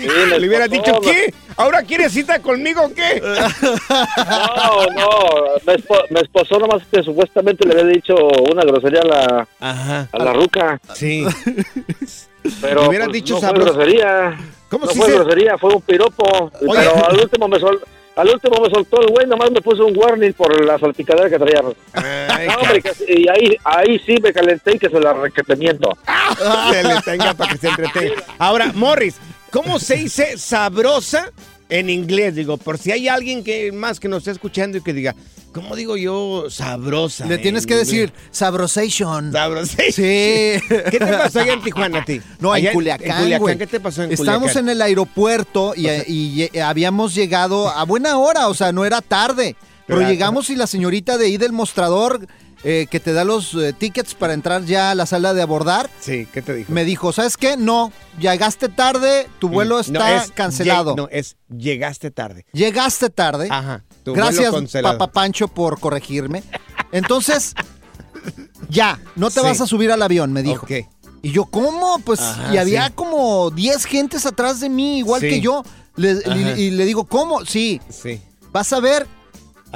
Sí, 0.00 0.06
Le 0.06 0.46
hubieras 0.48 0.70
esposó, 0.72 1.00
dicho, 1.00 1.00
¿qué? 1.00 1.34
¿Ahora 1.56 1.82
quieres 1.82 2.12
cita 2.12 2.40
conmigo 2.40 2.82
o 2.82 2.92
qué? 2.94 3.20
No, 3.20 4.86
no, 4.94 5.18
me, 5.66 5.74
espo- 5.74 6.04
me 6.10 6.20
esposó 6.20 6.58
nomás 6.58 6.82
que 6.90 7.02
supuestamente 7.02 7.66
le 7.66 7.72
había 7.80 7.92
dicho 7.94 8.14
una 8.50 8.62
grosería 8.62 9.00
a 9.00 9.06
la, 9.06 9.48
Ajá. 9.60 10.08
a 10.12 10.18
la 10.24 10.32
ruca. 10.32 10.80
Sí. 10.94 11.24
Pero 12.60 12.82
Me 12.82 12.88
hubieras 12.88 13.08
pues, 13.08 13.14
dicho 13.22 13.34
no 13.34 13.40
fue 13.40 13.52
grosería. 13.58 14.36
¿Cómo 14.70 14.86
no 14.86 14.92
se 14.92 14.98
fue 14.98 15.08
dice? 15.08 15.18
grosería, 15.18 15.58
fue 15.58 15.74
un 15.74 15.82
piropo. 15.82 16.24
Oye. 16.66 16.72
Pero 16.80 17.06
al 17.06 17.20
último 17.20 17.48
me 17.48 17.58
sol, 17.60 17.82
al 18.16 18.28
último 18.28 18.56
me 18.62 18.70
soltó 18.70 19.00
el 19.02 19.08
güey, 19.08 19.26
nomás 19.26 19.50
me 19.50 19.60
puso 19.60 19.84
un 19.84 19.96
warning 19.96 20.32
por 20.32 20.64
la 20.64 20.78
salpicadera 20.78 21.28
que 21.28 21.38
traía. 21.38 21.60
Ay, 21.92 22.48
No, 22.48 22.54
hombre, 22.54 22.80
que- 22.82 23.12
y 23.12 23.28
ahí, 23.28 23.56
ahí 23.64 23.98
sí 24.06 24.14
me 24.22 24.32
calenté 24.32 24.76
y 24.76 24.78
que 24.78 24.88
se 24.88 24.98
la 25.00 25.12
requetemiento. 25.12 25.90
se 26.72 26.82
le 26.88 27.00
tenga 27.02 27.34
para 27.34 27.52
que 27.52 27.58
se 27.58 27.68
entretenga. 27.68 28.22
Ahora, 28.38 28.70
Morris, 28.74 29.16
¿Cómo 29.52 29.80
se 29.80 29.96
dice 29.96 30.38
sabrosa 30.38 31.32
en 31.68 31.90
inglés? 31.90 32.36
Digo, 32.36 32.56
por 32.56 32.78
si 32.78 32.92
hay 32.92 33.08
alguien 33.08 33.42
que 33.42 33.72
más 33.72 33.98
que 33.98 34.06
nos 34.06 34.18
esté 34.18 34.30
escuchando 34.30 34.78
y 34.78 34.80
que 34.80 34.92
diga, 34.92 35.16
¿cómo 35.52 35.76
digo 35.76 35.96
yo 35.96 36.46
sabrosa? 36.50 37.26
Le 37.26 37.38
tienes 37.38 37.62
en 37.64 37.68
que 37.68 37.74
inglés? 37.74 37.88
decir 37.88 38.12
sabrosation. 38.30 39.32
Sabrosation. 39.32 39.92
Sí. 39.92 40.02
¿Qué 40.68 40.96
te 40.98 41.06
pasó 41.06 41.40
allá 41.40 41.52
en 41.54 41.62
Tijuana 41.62 41.98
a 42.00 42.04
ti? 42.04 42.20
No, 42.38 42.52
Allá 42.52 42.68
en 42.70 42.74
Culiacán, 42.74 43.32
En 43.32 43.38
güey. 43.38 43.58
¿qué 43.58 43.66
te 43.66 43.80
pasó 43.80 44.02
en 44.02 44.12
Estábamos 44.12 44.50
Culiacán? 44.50 44.64
en 44.64 44.68
el 44.70 44.82
aeropuerto 44.82 45.72
y, 45.76 45.88
y, 46.06 46.42
eh, 46.52 46.62
habíamos 46.62 47.14
llegado 47.14 47.68
a 47.68 47.84
buena 47.84 48.18
hora, 48.18 48.48
o 48.48 48.54
sea, 48.54 48.72
no 48.72 48.84
era 48.84 49.00
tarde. 49.00 49.56
Pero 49.86 50.02
llegamos 50.02 50.50
y 50.50 50.56
la 50.56 50.68
señorita 50.68 51.18
de 51.18 51.26
ahí 51.26 51.36
del 51.36 51.50
mostrador 51.52 52.24
eh, 52.62 52.86
que 52.88 53.00
te 53.00 53.12
da 53.12 53.24
los 53.24 53.54
eh, 53.54 53.72
tickets 53.72 54.14
para 54.14 54.34
entrar 54.34 54.64
ya 54.64 54.92
a 54.92 54.94
la 54.94 55.04
sala 55.06 55.34
de 55.34 55.42
abordar, 55.42 55.90
Sí, 55.98 56.28
¿qué 56.32 56.42
te 56.42 56.54
dijo? 56.54 56.70
me 56.72 56.84
dijo, 56.84 57.12
¿sabes 57.12 57.36
qué? 57.36 57.56
No, 57.56 57.90
llegaste 58.20 58.68
tarde, 58.68 59.26
tu 59.40 59.48
vuelo 59.48 59.76
No, 59.76 59.80
está 59.80 60.16
es 60.22 60.30
cancelado. 60.30 60.94
no, 60.94 61.08
es 61.10 61.36
llegaste 61.48 62.10
tarde. 62.12 62.44
Llegaste 62.52 63.08
tarde. 63.10 63.48
Ajá. 63.50 63.82
Tu 64.12 64.16
Gracias. 64.16 64.82
Papá 64.82 65.06
Pancho, 65.08 65.48
por 65.48 65.78
corregirme. 65.80 66.42
Entonces, 66.92 67.54
ya, 68.68 68.98
no 69.16 69.28
te 69.30 69.40
Sí. 69.40 69.46
vas 69.46 69.60
a 69.60 69.66
subir 69.66 69.90
al 69.92 70.02
avión, 70.02 70.32
me 70.32 70.42
dijo. 70.42 70.62
Ok. 70.64 70.86
Y 71.22 71.32
yo, 71.32 71.44
¿cómo? 71.46 71.98
Pues, 72.04 72.20
Ajá, 72.20 72.54
y 72.54 72.58
había 72.58 72.86
sí. 72.86 72.92
como 72.94 73.50
10 73.50 73.84
gentes 73.84 74.24
atrás 74.26 74.60
de 74.60 74.68
mí, 74.70 74.98
igual 74.98 75.20
Sí. 75.20 75.28
que 75.28 75.40
yo. 75.40 75.62
Le- 75.96 76.22
y, 76.56 76.60
y 76.62 76.70
le 76.70 76.84
digo, 76.86 77.04
¿cómo? 77.04 77.44
Sí, 77.44 77.80
Sí. 77.90 78.20
vas 78.52 78.72
a 78.72 78.80
ver 78.80 79.06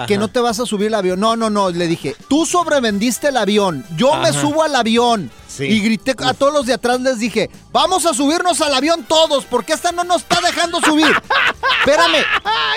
que 0.07 0.19
no 0.19 0.29
te 0.29 0.41
vas 0.41 0.61
a 0.61 0.67
subir 0.67 0.89
al 0.89 0.95
avión. 0.95 1.21
No, 1.21 1.37
no, 1.37 1.51
no, 1.51 1.71
le 1.71 1.87
dije, 1.87 2.17
tú 2.29 2.47
sobrevendiste 2.47 3.29
el 3.29 3.37
avión, 3.37 3.85
yo 3.97 4.17
me 4.17 4.33
subo 4.33 4.63
al 4.63 4.75
avión. 4.75 5.31
Sí. 5.49 5.67
Y 5.67 5.81
grité 5.81 6.17
a 6.19 6.35
todos 6.35 6.53
los 6.53 6.67
de 6.67 6.75
atrás, 6.75 7.01
les 7.01 7.21
dije, 7.21 7.49
vamos 7.71 8.07
a 8.07 8.15
subirnos 8.15 8.61
al 8.61 8.75
avión 8.75 9.05
todos, 9.05 9.45
porque 9.45 9.73
esta 9.73 9.93
no 9.93 10.03
nos 10.03 10.23
está 10.23 10.41
dejando 10.41 10.81
subir. 10.81 11.15
Espérame, 11.79 12.25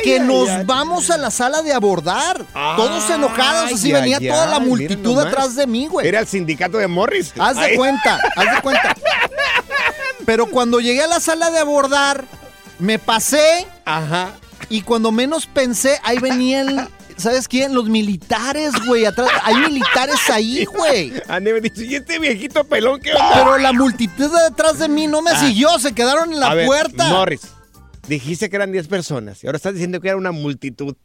que 0.03 0.20
ay, 0.20 0.28
nos 0.28 0.47
ay. 0.47 0.63
vamos 0.63 1.09
a 1.09 1.18
la 1.18 1.32
sala 1.32 1.63
de 1.63 1.74
abordar. 1.74 2.45
todos 2.76 3.09
enojados, 3.09 3.74
así 3.74 3.91
venía 3.91 4.20
toda 4.20 4.45
la 4.45 4.59
multitud 4.59 5.18
atrás 5.18 5.55
de 5.55 5.65
mí, 5.65 5.88
güey. 5.88 6.07
Era 6.07 6.20
el 6.20 6.28
sindicato 6.28 6.78
de 6.78 6.88
Morris. 6.88 7.34
Haz 7.39 7.57
de 7.57 7.76
cuenta, 7.76 8.20
haz 8.36 8.55
de 8.55 8.61
cuenta. 8.61 8.95
Pero 10.28 10.45
cuando 10.47 10.80
llegué 10.80 11.03
a 11.03 11.07
la 11.07 11.22
sala 11.22 11.49
de 11.51 11.59
abordar, 11.59 12.26
me 12.80 12.99
pasé 12.99 13.65
Ajá. 13.86 14.34
y 14.70 14.82
cuando 14.82 15.11
menos 15.11 15.45
pensé, 15.45 15.99
ahí 16.03 16.20
venían, 16.20 16.89
¿sabes 17.18 17.47
quién? 17.47 17.74
Los 17.74 17.89
militares, 17.89 18.72
güey. 18.86 19.05
Atrás, 19.05 19.30
hay 19.43 19.55
militares 19.55 20.30
ahí, 20.30 20.65
güey. 20.78 21.13
Ande 21.28 21.53
me 21.53 21.61
dice, 21.61 21.86
¿y 21.86 21.95
este 21.95 22.20
viejito 22.20 22.63
pelón 22.63 22.99
qué 23.01 23.13
onda? 23.13 23.32
Pero 23.34 23.57
la 23.57 23.74
multitud 23.74 24.32
de 24.32 24.43
detrás 24.49 24.80
de 24.80 24.88
mí 24.88 25.07
no 25.07 25.22
me 25.22 25.32
Ah. 25.32 25.39
siguió, 25.39 25.78
se 25.80 25.93
quedaron 25.93 26.32
en 26.34 26.39
la 26.39 26.51
A 26.51 26.53
ver, 26.55 26.65
puerta. 26.68 27.09
Morris, 27.09 27.41
dijiste 28.07 28.49
que 28.49 28.55
eran 28.55 28.72
10 28.72 28.88
personas 28.88 29.43
y 29.43 29.47
ahora 29.47 29.57
estás 29.57 29.74
diciendo 29.74 29.99
que 30.01 30.07
era 30.09 30.18
una 30.18 30.32
multitud. 30.32 30.95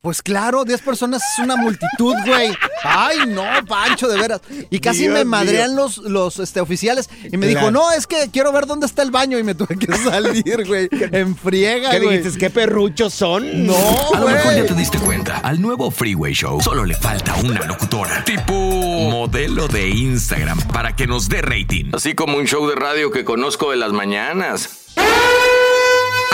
Pues 0.00 0.22
claro, 0.22 0.64
10 0.64 0.80
personas 0.82 1.20
es 1.22 1.44
una 1.44 1.56
multitud, 1.56 2.14
güey. 2.24 2.52
Ay, 2.84 3.18
no, 3.26 3.42
Pancho, 3.66 4.06
de 4.06 4.16
veras. 4.16 4.40
Y 4.70 4.78
casi 4.78 5.00
Dios 5.00 5.12
me 5.14 5.24
madrean 5.24 5.74
mío. 5.74 5.82
los, 5.82 5.98
los 5.98 6.38
este, 6.38 6.60
oficiales. 6.60 7.10
Y 7.32 7.36
me 7.36 7.48
Claro. 7.50 7.66
dijo, 7.66 7.70
no, 7.72 7.90
es 7.90 8.06
que 8.06 8.30
quiero 8.32 8.52
ver 8.52 8.66
dónde 8.66 8.86
está 8.86 9.02
el 9.02 9.10
baño. 9.10 9.40
Y 9.40 9.42
me 9.42 9.56
tuve 9.56 9.76
que 9.76 9.92
salir, 9.96 10.64
güey. 10.68 10.88
En 10.92 11.34
friega, 11.36 11.90
¿Qué 11.90 11.98
güey. 11.98 12.18
dijiste? 12.18 12.38
¿Qué 12.38 12.48
perruchos 12.48 13.12
son? 13.12 13.66
No, 13.66 13.74
A 14.14 14.20
lo 14.20 14.28
mejor 14.28 14.54
ya 14.54 14.66
te 14.66 14.74
diste 14.74 14.98
cuenta, 15.00 15.38
al 15.38 15.60
nuevo 15.60 15.90
Freeway 15.90 16.32
Show 16.32 16.60
solo 16.60 16.84
le 16.84 16.94
falta 16.94 17.34
una 17.34 17.64
locutora, 17.66 18.22
tipo 18.22 18.52
modelo 18.54 19.66
de 19.66 19.88
Instagram, 19.88 20.60
para 20.68 20.94
que 20.94 21.08
nos 21.08 21.28
dé 21.28 21.42
rating. 21.42 21.86
Así 21.92 22.14
como 22.14 22.36
un 22.36 22.44
show 22.46 22.68
de 22.68 22.76
radio 22.76 23.10
que 23.10 23.24
conozco 23.24 23.72
de 23.72 23.76
las 23.78 23.90
mañanas. 23.92 24.77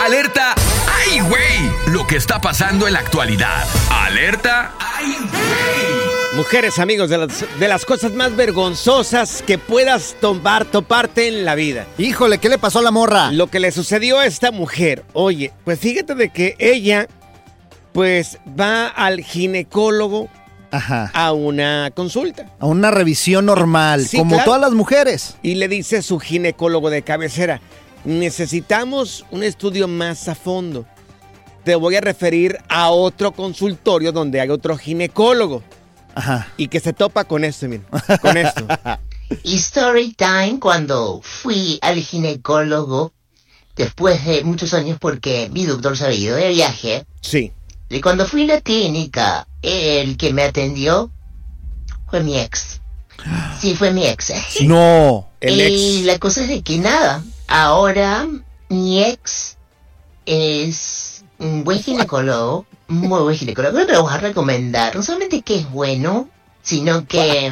Alerta, 0.05 0.53
¡ay, 0.87 1.19
güey! 1.21 1.71
Lo 1.87 2.05
que 2.05 2.17
está 2.17 2.39
pasando 2.39 2.85
en 2.85 2.93
la 2.93 2.99
actualidad. 2.99 3.63
Alerta, 3.89 4.71
¡ay, 4.79 5.15
güey! 5.19 6.35
Mujeres, 6.37 6.77
amigos, 6.77 7.09
de 7.09 7.17
las, 7.17 7.43
de 7.59 7.67
las 7.67 7.85
cosas 7.85 8.13
más 8.13 8.35
vergonzosas 8.35 9.41
que 9.41 9.57
puedas 9.57 10.15
tomar, 10.21 10.65
toparte 10.65 11.27
en 11.27 11.43
la 11.43 11.55
vida. 11.55 11.87
Híjole, 11.97 12.37
¿qué 12.37 12.49
le 12.49 12.59
pasó 12.59 12.79
a 12.79 12.81
la 12.83 12.91
morra? 12.91 13.31
Lo 13.31 13.47
que 13.47 13.59
le 13.59 13.71
sucedió 13.71 14.19
a 14.19 14.27
esta 14.27 14.51
mujer. 14.51 15.03
Oye, 15.13 15.51
pues 15.63 15.79
fíjate 15.79 16.13
de 16.13 16.29
que 16.29 16.55
ella, 16.59 17.07
pues 17.91 18.37
va 18.59 18.85
al 18.87 19.21
ginecólogo 19.21 20.29
Ajá. 20.69 21.09
a 21.15 21.31
una 21.31 21.89
consulta. 21.95 22.45
A 22.59 22.67
una 22.67 22.91
revisión 22.91 23.47
normal, 23.47 24.05
Sí, 24.05 24.17
como 24.17 24.35
claro. 24.35 24.45
todas 24.45 24.61
las 24.61 24.73
mujeres. 24.73 25.37
Y 25.41 25.55
le 25.55 25.67
dice 25.67 26.03
su 26.03 26.19
ginecólogo 26.19 26.91
de 26.91 27.01
cabecera, 27.01 27.59
necesitamos 28.05 29.25
un 29.31 29.43
estudio 29.43 29.87
más 29.87 30.27
a 30.27 30.35
fondo. 30.35 30.85
Te 31.63 31.75
voy 31.75 31.95
a 31.95 32.01
referir 32.01 32.59
a 32.69 32.91
otro 32.91 33.31
consultorio 33.31 34.11
donde 34.11 34.39
hay 34.39 34.49
otro 34.49 34.77
ginecólogo. 34.77 35.63
Ajá. 36.13 36.47
Y 36.57 36.67
que 36.67 36.79
se 36.79 36.93
topa 36.93 37.25
con 37.25 37.43
esto, 37.43 37.67
miren, 37.67 37.85
con 38.21 38.37
esto. 38.37 38.65
Y 39.43 39.55
story 39.55 40.13
time 40.13 40.59
cuando 40.59 41.19
fui 41.23 41.79
al 41.81 41.99
ginecólogo 41.99 43.11
después 43.75 44.23
de 44.25 44.43
muchos 44.43 44.73
años 44.73 44.97
porque 44.99 45.49
mi 45.51 45.65
doctor 45.65 45.97
se 45.97 46.05
había 46.05 46.19
ido 46.19 46.35
de 46.35 46.49
viaje. 46.49 47.05
Sí. 47.21 47.51
Y 47.89 48.01
cuando 48.01 48.27
fui 48.27 48.43
a 48.43 48.55
la 48.55 48.61
clínica, 48.61 49.47
el 49.61 50.17
que 50.17 50.33
me 50.33 50.43
atendió 50.43 51.11
fue 52.09 52.21
mi 52.21 52.37
ex. 52.39 52.81
Sí, 53.59 53.75
fue 53.75 53.91
mi 53.91 54.05
ex. 54.05 54.31
No. 54.61 55.27
El 55.41 55.59
y 55.59 55.61
ex. 55.97 56.05
la 56.05 56.19
cosa 56.19 56.43
es 56.43 56.49
de 56.49 56.61
que 56.61 56.77
nada, 56.77 57.23
ahora 57.47 58.27
mi 58.69 59.03
ex 59.03 59.57
es 60.25 61.23
un 61.39 61.63
buen 61.63 61.79
ginecólogo, 61.79 62.65
un 62.89 62.97
muy 63.01 63.21
buen 63.21 63.35
ginecólogo, 63.37 63.75
pero 63.75 63.87
te 63.87 63.93
lo 63.93 64.03
voy 64.03 64.13
a 64.13 64.17
recomendar. 64.17 64.95
No 64.95 65.03
solamente 65.03 65.41
que 65.41 65.59
es 65.59 65.69
bueno, 65.71 66.29
sino 66.61 67.07
que 67.07 67.47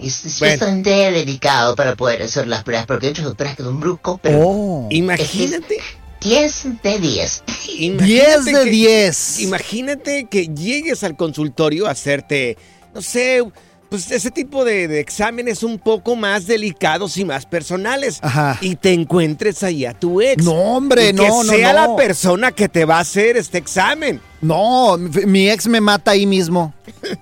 es, 0.00 0.24
es 0.24 0.38
Bueno. 0.40 0.54
bastante 0.58 0.90
delicado 1.12 1.76
para 1.76 1.94
poder 1.96 2.22
hacer 2.22 2.46
las 2.48 2.64
pruebas, 2.64 2.86
porque 2.86 3.06
hay 3.06 3.10
otros 3.12 3.26
doctores 3.26 3.56
que 3.56 3.62
son 3.62 3.80
bruscos, 3.80 4.18
pero 4.22 4.38
Oh. 4.42 4.88
Imagínate. 4.90 5.78
10 6.20 6.82
de 6.82 6.98
10. 6.98 7.42
10 7.66 7.78
imagínate 7.78 8.52
de 8.58 8.64
que- 8.64 8.70
10. 8.70 9.40
Imagínate 9.40 10.24
que 10.30 10.48
llegues 10.48 11.02
al 11.02 11.16
consultorio 11.16 11.86
a 11.86 11.92
hacerte, 11.92 12.58
no 12.94 13.00
sé, 13.00 13.42
pues 13.90 14.10
ese 14.10 14.30
tipo 14.30 14.64
de, 14.64 14.88
de 14.88 15.00
exámenes 15.00 15.62
un 15.62 15.78
poco 15.78 16.16
más 16.16 16.46
delicados 16.46 17.16
y 17.18 17.24
más 17.24 17.44
personales. 17.44 18.20
Ajá. 18.22 18.56
Y 18.60 18.76
te 18.76 18.92
encuentres 18.92 19.62
ahí 19.62 19.84
a 19.84 19.92
tu 19.92 20.20
ex. 20.22 20.42
No, 20.44 20.52
hombre, 20.52 21.08
Y 21.10 21.12
no, 21.12 21.22
que 21.24 21.28
no, 21.28 21.42
sea 21.44 21.72
no. 21.72 21.80
la 21.90 21.96
persona 21.96 22.52
que 22.52 22.68
te 22.68 22.84
va 22.84 22.96
a 22.98 23.00
hacer 23.00 23.36
este 23.36 23.58
examen. 23.58 24.20
No, 24.40 24.96
mi 24.96 25.50
ex 25.50 25.66
me 25.66 25.80
mata 25.80 26.12
ahí 26.12 26.24
mismo. 26.24 26.72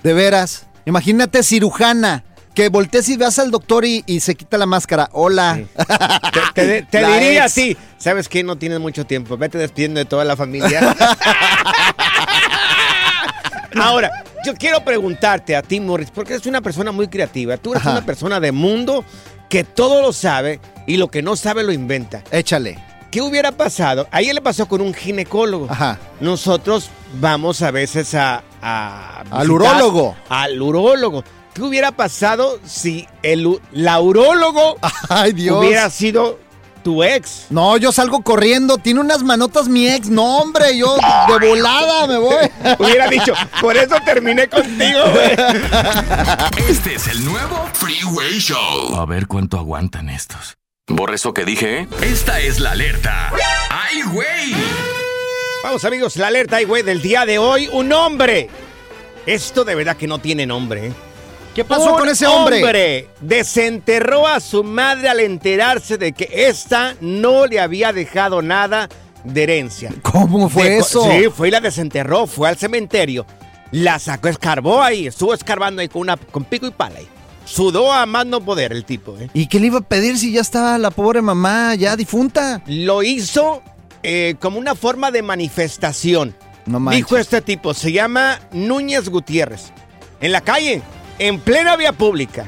De 0.03 0.12
veras. 0.12 0.66
Imagínate 0.87 1.43
cirujana. 1.43 2.23
Que 2.55 2.69
voltees 2.71 3.09
y 3.09 3.16
veas 3.16 3.39
al 3.39 3.51
doctor 3.53 3.85
y, 3.85 4.03
y 4.07 4.19
se 4.21 4.35
quita 4.35 4.59
la 4.59 4.66
máscara. 4.66 5.09
Hola. 5.12 5.61
Te, 6.55 6.62
te- 6.66 6.83
te 6.91 7.01
La 7.01 7.12
diría 7.14 7.45
ex. 7.45 7.53
así, 7.53 7.77
¿sabes 7.99 8.29
qué? 8.29 8.43
No 8.43 8.59
tienes 8.59 8.81
mucho 8.81 9.07
tiempo. 9.07 9.37
Vete 9.37 9.59
despidiendo 9.59 10.01
de 10.01 10.05
toda 10.07 10.25
la 10.25 10.37
familia. 10.37 10.97
Ahora, 13.81 14.11
yo 14.45 14.55
quiero 14.55 14.84
preguntarte 14.84 15.57
a 15.57 15.62
ti, 15.62 15.80
Morris, 15.80 16.11
porque 16.14 16.34
eres 16.34 16.47
una 16.47 16.61
persona 16.61 16.93
muy 16.93 17.09
creativa. 17.09 17.57
Tú 17.57 17.72
eres 17.72 17.82
Ajá. 17.82 17.93
una 17.93 18.07
persona 18.07 18.41
de 18.41 18.53
mundo 18.53 19.05
que 19.49 19.64
todo 19.64 20.03
lo 20.03 20.12
sabe 20.12 20.61
y 20.86 20.97
lo 20.97 21.09
que 21.09 21.22
no 21.22 21.36
sabe 21.36 21.64
lo 21.64 21.72
inventa. 21.72 22.22
Échale. 22.30 22.78
¿Qué 23.11 23.22
hubiera 23.22 23.53
pasado? 23.53 24.07
A 24.11 24.20
ella 24.20 24.34
le 24.34 24.43
pasó 24.43 24.66
con 24.68 24.80
un 24.82 24.93
ginecólogo. 24.93 25.66
Ajá. 25.70 25.99
Nosotros 26.20 26.91
vamos 27.20 27.62
a 27.62 27.70
veces 27.70 28.14
a... 28.14 28.43
a 28.61 29.22
Al 29.30 29.51
urólogo. 29.51 30.14
Al 30.28 30.61
urólogo. 30.61 31.24
¿Qué 31.55 31.62
hubiera 31.62 31.91
pasado 31.93 32.61
si 32.66 33.07
el, 33.22 33.47
u- 33.47 33.61
la 33.72 33.99
urólogo 34.01 34.76
Ay, 35.09 35.32
Dios. 35.32 35.59
hubiera 35.59 35.89
sido 35.91 36.39
tu 36.89 37.03
ex? 37.03 37.49
No, 37.51 37.76
yo 37.76 37.93
salgo 37.93 38.22
corriendo. 38.22 38.78
Tiene 38.78 39.01
unas 39.01 39.22
manotas 39.22 39.68
mi 39.68 39.86
ex. 39.86 40.09
No, 40.09 40.39
hombre, 40.39 40.74
yo 40.78 40.97
de 40.97 41.47
volada 41.47 42.07
me 42.07 42.16
voy. 42.16 42.51
Hubiera 42.78 43.09
dicho, 43.09 43.34
por 43.61 43.76
eso 43.76 43.97
terminé 44.07 44.49
contigo, 44.49 45.01
güey. 45.12 45.32
Este 46.70 46.95
es 46.95 47.09
el 47.09 47.22
nuevo 47.26 47.68
Freeway 47.74 48.39
Show. 48.39 48.97
A 48.97 49.05
ver 49.05 49.26
cuánto 49.26 49.59
aguantan 49.59 50.09
estos. 50.09 50.57
Borra 50.86 51.16
eso 51.16 51.34
que 51.34 51.45
dije, 51.45 51.80
¿eh? 51.80 51.89
Esta 52.01 52.41
es 52.41 52.59
la 52.59 52.70
alerta. 52.70 53.32
¡Ay, 53.68 54.01
güey! 54.11 54.55
Vamos, 55.62 55.84
amigos, 55.84 56.16
la 56.16 56.28
alerta, 56.28 56.57
ay, 56.57 56.64
güey, 56.64 56.82
del 56.82 57.03
día 57.03 57.26
de 57.26 57.39
hoy. 57.39 57.68
Un 57.70 57.93
hombre. 57.93 58.49
Esto 59.26 59.64
de 59.64 59.74
verdad 59.74 59.99
que 59.99 60.07
no 60.07 60.20
tiene 60.20 60.47
nombre, 60.47 60.86
¿eh? 60.86 60.93
¿Qué 61.59 61.65
pasó 61.65 61.95
Un 61.95 61.99
con 61.99 62.09
ese 62.09 62.25
hombre? 62.25 62.63
hombre 62.63 63.09
desenterró 63.21 64.29
a 64.29 64.39
su 64.39 64.63
madre 64.63 65.09
al 65.09 65.19
enterarse 65.19 65.99
de 65.99 66.13
que 66.13 66.31
ésta 66.33 66.95
no 67.01 67.49
le 67.49 67.59
había 67.59 67.93
dejado 67.93 68.43
nada 68.43 68.89
de 69.25 69.43
herencia. 69.43 69.93
¿Cómo 70.03 70.49
fue 70.49 70.77
eso? 70.77 71.03
Sí, 71.11 71.25
fue 71.35 71.49
y 71.49 71.51
la 71.51 71.61
desenterró, 71.61 72.29
fue 72.29 72.49
al 72.49 72.57
cementerio, 72.57 73.27
la 73.73 73.99
sacó, 73.99 74.29
escarbó 74.29 74.81
ahí, 74.81 75.09
estuvo 75.09 75.35
escarbando 75.35 75.83
ahí 75.83 75.89
con, 75.89 76.03
una, 76.03 76.17
con 76.17 76.45
pico 76.45 76.69
y 76.69 76.71
pala 76.71 77.01
ahí. 77.01 77.09
Sudó 77.45 77.93
a 77.93 78.07
más 78.07 78.25
no 78.25 78.41
poder 78.41 78.71
el 78.71 78.85
tipo, 78.85 79.17
¿eh? 79.19 79.29
¿Y 79.35 79.49
qué 79.49 79.59
le 79.59 79.67
iba 79.67 79.79
a 79.79 79.81
pedir 79.81 80.17
si 80.17 80.31
ya 80.31 80.43
estaba 80.43 80.79
la 80.79 80.93
pobre 80.93 81.23
mamá 81.23 81.75
ya 81.75 81.97
difunta? 81.97 82.63
Lo 82.67 83.03
hizo 83.03 83.65
eh, 84.05 84.37
como 84.39 84.61
una 84.61 84.77
forma 84.77 85.11
de 85.11 85.23
manifestación. 85.23 86.37
No. 86.67 86.89
Dijo 86.89 87.17
este 87.17 87.43
tipo, 87.43 87.75
se 87.75 87.91
llama 87.91 88.39
Núñez 88.53 89.09
Gutiérrez. 89.09 89.73
En 90.21 90.33
la 90.33 90.41
calle, 90.41 90.83
en 91.19 91.41
plena 91.41 91.77
vía 91.77 91.93
pública. 91.93 92.47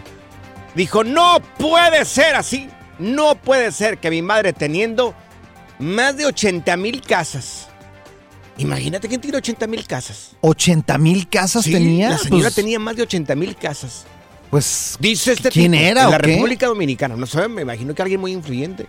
Dijo, 0.74 1.04
no 1.04 1.38
puede 1.58 2.04
ser 2.04 2.34
así. 2.36 2.68
No 2.98 3.34
puede 3.34 3.72
ser 3.72 3.98
que 3.98 4.10
mi 4.10 4.22
madre 4.22 4.52
teniendo 4.52 5.14
más 5.78 6.16
de 6.16 6.26
80 6.26 6.76
mil 6.76 7.00
casas. 7.00 7.66
Imagínate 8.58 9.08
quién 9.08 9.20
tiene 9.20 9.38
80 9.38 9.66
mil 9.66 9.86
casas. 9.86 10.32
¿80 10.42 10.98
mil 10.98 11.28
casas 11.28 11.64
Sí, 11.64 11.72
tenía? 11.72 12.10
La 12.10 12.18
señora 12.18 12.42
Pues- 12.44 12.54
tenía 12.54 12.78
más 12.78 12.94
de 12.96 13.02
80 13.02 13.34
mil 13.34 13.56
casas. 13.56 14.04
Pues, 14.50 14.96
Dice 15.00 15.32
este 15.32 15.48
¿quién 15.48 15.72
tipo, 15.72 15.84
era 15.84 16.04
en 16.04 16.10
la 16.10 16.18
qué? 16.18 16.26
República 16.34 16.66
Dominicana. 16.66 17.16
No 17.16 17.24
sé, 17.26 17.48
me 17.48 17.62
imagino 17.62 17.94
que 17.94 18.02
alguien 18.02 18.20
muy 18.20 18.32
influyente. 18.32 18.86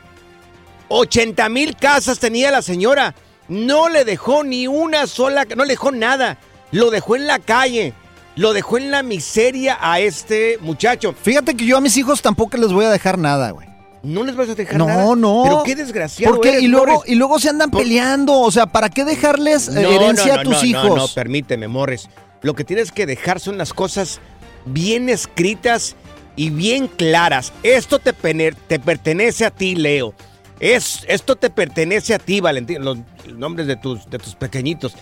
80 0.89 1.47
mil 1.49 1.75
casas 1.77 2.19
tenía 2.19 2.51
la 2.51 2.61
señora. 2.61 3.15
No 3.47 3.87
le 3.87 4.03
dejó 4.03 4.43
ni 4.43 4.67
una 4.67 5.07
sola, 5.07 5.45
no 5.55 5.63
le 5.63 5.73
dejó 5.73 5.91
nada. 5.91 6.37
Lo 6.71 6.89
dejó 6.89 7.15
en 7.15 7.27
la 7.27 7.39
calle. 7.39 7.93
Lo 8.35 8.53
dejó 8.53 8.77
en 8.77 8.91
la 8.91 9.03
miseria 9.03 9.77
a 9.81 9.99
este 9.99 10.57
muchacho. 10.61 11.13
Fíjate 11.21 11.55
que 11.55 11.65
yo 11.65 11.77
a 11.77 11.81
mis 11.81 11.97
hijos 11.97 12.21
tampoco 12.21 12.57
les 12.57 12.71
voy 12.71 12.85
a 12.85 12.89
dejar 12.89 13.17
nada, 13.17 13.51
güey. 13.51 13.67
No 14.03 14.23
les 14.23 14.35
vas 14.35 14.49
a 14.49 14.55
dejar 14.55 14.77
No, 14.77 14.87
nada. 14.87 15.15
no. 15.15 15.41
Pero 15.43 15.63
qué 15.63 15.75
desgraciado 15.75 16.33
¿Por 16.35 16.41
qué? 16.41 16.49
eres, 16.53 16.63
Y 16.63 16.67
luego, 16.67 16.87
Morris. 16.87 17.11
y 17.11 17.15
luego 17.15 17.39
se 17.39 17.49
andan 17.49 17.69
peleando. 17.69 18.33
O 18.39 18.49
sea, 18.49 18.65
¿para 18.65 18.89
qué 18.89 19.03
dejarles 19.05 19.67
eh, 19.67 19.95
herencia 19.95 20.35
a 20.35 20.43
tus 20.43 20.53
no, 20.61 20.63
hijos? 20.65 20.85
No, 20.87 20.95
no, 20.95 21.07
permíteme, 21.09 21.67
Morris. 21.67 22.09
Lo 22.41 22.55
que 22.55 22.63
tienes 22.63 22.91
que 22.91 23.05
dejar 23.05 23.39
son 23.39 23.57
las 23.59 23.73
cosas 23.73 24.19
bien 24.65 25.09
escritas 25.09 25.95
y 26.35 26.49
bien 26.49 26.87
claras. 26.87 27.53
Esto 27.61 27.99
te, 27.99 28.13
te 28.13 28.79
pertenece 28.79 29.45
a 29.45 29.51
ti, 29.51 29.75
Leo. 29.75 30.15
Es, 30.59 31.05
esto 31.07 31.35
te 31.35 31.49
pertenece 31.51 32.15
a 32.15 32.19
ti, 32.19 32.39
Valentín. 32.39 32.83
Los 32.83 32.97
nombres 33.35 33.67
de 33.67 33.75
tus, 33.75 34.09
de 34.09 34.17
tus 34.17 34.33
pequeñitos. 34.35 34.93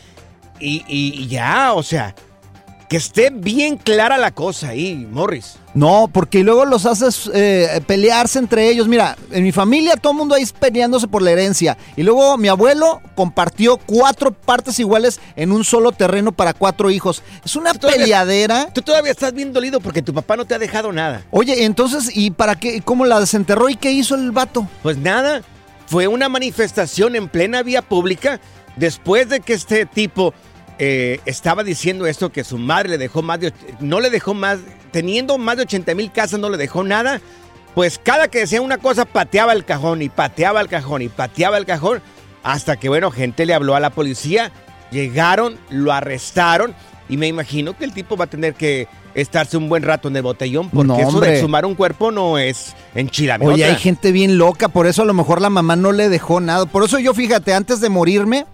Y, 0.59 0.83
y- 0.89 1.13
y 1.23 1.27
ya, 1.27 1.71
o 1.73 1.83
sea, 1.83 2.13
que 2.89 2.97
esté 2.97 3.29
bien 3.29 3.77
clara 3.77 4.17
la 4.17 4.31
cosa 4.31 4.69
ahí, 4.69 5.07
Morris. 5.11 5.57
No, 5.75 6.09
porque 6.11 6.43
luego 6.43 6.65
los 6.65 6.87
haces 6.87 7.29
eh, 7.35 7.79
pelearse 7.85 8.39
entre 8.39 8.67
ellos. 8.67 8.87
Mira, 8.87 9.15
en 9.31 9.43
mi 9.43 9.51
familia 9.51 9.95
todo 9.95 10.13
el 10.13 10.17
mundo 10.17 10.33
ahí 10.33 10.43
peleándose 10.59 11.07
por 11.07 11.21
la 11.21 11.29
herencia. 11.29 11.77
Y 11.95 12.01
luego 12.01 12.35
mi 12.39 12.47
abuelo 12.47 12.99
compartió 13.13 13.77
cuatro 13.77 14.31
partes 14.31 14.79
iguales 14.79 15.19
en 15.35 15.51
un 15.51 15.63
solo 15.63 15.91
terreno 15.91 16.31
para 16.31 16.53
cuatro 16.55 16.89
hijos. 16.89 17.21
Es 17.45 17.55
una 17.55 17.75
todavía- 17.75 18.01
peleadera. 18.01 18.73
Tú 18.73 18.81
todavía 18.81 19.11
estás 19.11 19.33
bien 19.33 19.53
dolido 19.53 19.79
porque 19.79 20.01
tu 20.01 20.11
papá 20.11 20.35
no 20.35 20.45
te 20.45 20.55
ha 20.55 20.59
dejado 20.59 20.91
nada. 20.91 21.23
Oye, 21.29 21.65
entonces, 21.65 22.09
¿y 22.11 22.31
para 22.31 22.55
qué? 22.55 22.81
¿Cómo 22.81 23.05
la 23.05 23.19
desenterró 23.19 23.69
y 23.69 23.75
qué 23.75 23.91
hizo 23.91 24.15
el 24.15 24.31
vato? 24.31 24.67
Pues 24.81 24.97
nada, 24.97 25.43
fue 25.85 26.07
una 26.07 26.27
manifestación 26.27 27.15
en 27.15 27.29
plena 27.29 27.61
vía 27.61 27.83
pública 27.83 28.39
después 28.77 29.29
de 29.29 29.41
que 29.41 29.53
este 29.53 29.85
tipo 29.85 30.33
eh, 30.79 31.19
estaba 31.25 31.63
diciendo 31.63 32.07
esto, 32.07 32.31
que 32.31 32.45
su 32.45 32.57
madre 32.57 32.89
le 32.89 32.97
dejó 32.97 33.21
más 33.21 33.39
de, 33.39 33.53
no 33.81 33.99
le 33.99 34.09
dejó 34.09 34.33
más, 34.33 34.59
teniendo 34.91 35.37
más 35.37 35.57
de 35.57 35.63
80 35.63 35.93
mil 35.93 36.11
casas 36.11 36.39
no 36.39 36.49
le 36.49 36.57
dejó 36.57 36.83
nada, 36.85 37.21
pues 37.75 37.99
cada 38.01 38.29
que 38.29 38.39
decía 38.39 38.61
una 38.61 38.77
cosa 38.77 39.03
pateaba 39.05 39.53
el 39.53 39.65
cajón 39.65 40.01
y 40.01 40.09
pateaba 40.09 40.61
el 40.61 40.69
cajón 40.69 41.01
y 41.01 41.09
pateaba 41.09 41.57
el 41.57 41.65
cajón, 41.65 42.01
hasta 42.43 42.77
que 42.77 42.87
bueno, 42.87 43.11
gente 43.11 43.45
le 43.45 43.53
habló 43.53 43.75
a 43.75 43.81
la 43.81 43.89
policía, 43.89 44.51
llegaron, 44.89 45.57
lo 45.69 45.91
arrestaron 45.91 46.73
y 47.09 47.17
me 47.17 47.27
imagino 47.27 47.75
que 47.75 47.83
el 47.83 47.93
tipo 47.93 48.15
va 48.15 48.25
a 48.25 48.29
tener 48.29 48.53
que 48.53 48.87
estarse 49.15 49.57
un 49.57 49.67
buen 49.67 49.83
rato 49.83 50.07
en 50.07 50.15
el 50.15 50.21
botellón 50.21 50.69
porque 50.69 50.87
No, 50.87 50.97
eso 50.97 51.19
de 51.19 51.35
exhumar 51.35 51.65
un 51.65 51.75
cuerpo 51.75 52.11
no 52.11 52.37
es 52.37 52.75
enchilame 52.95 53.45
Oye, 53.45 53.65
hay 53.65 53.75
gente 53.75 54.11
bien 54.11 54.37
loca, 54.37 54.69
por 54.69 54.87
eso 54.87 55.01
a 55.01 55.05
lo 55.05 55.13
mejor 55.13 55.41
la 55.41 55.49
mamá 55.49 55.75
no 55.75 55.91
le 55.91 56.07
dejó 56.09 56.39
nada. 56.39 56.65
Por 56.67 56.83
eso 56.83 56.99
yo, 56.99 57.13
fíjate, 57.13 57.53
antes 57.53 57.81
de 57.81 57.89
morirme, 57.89 58.45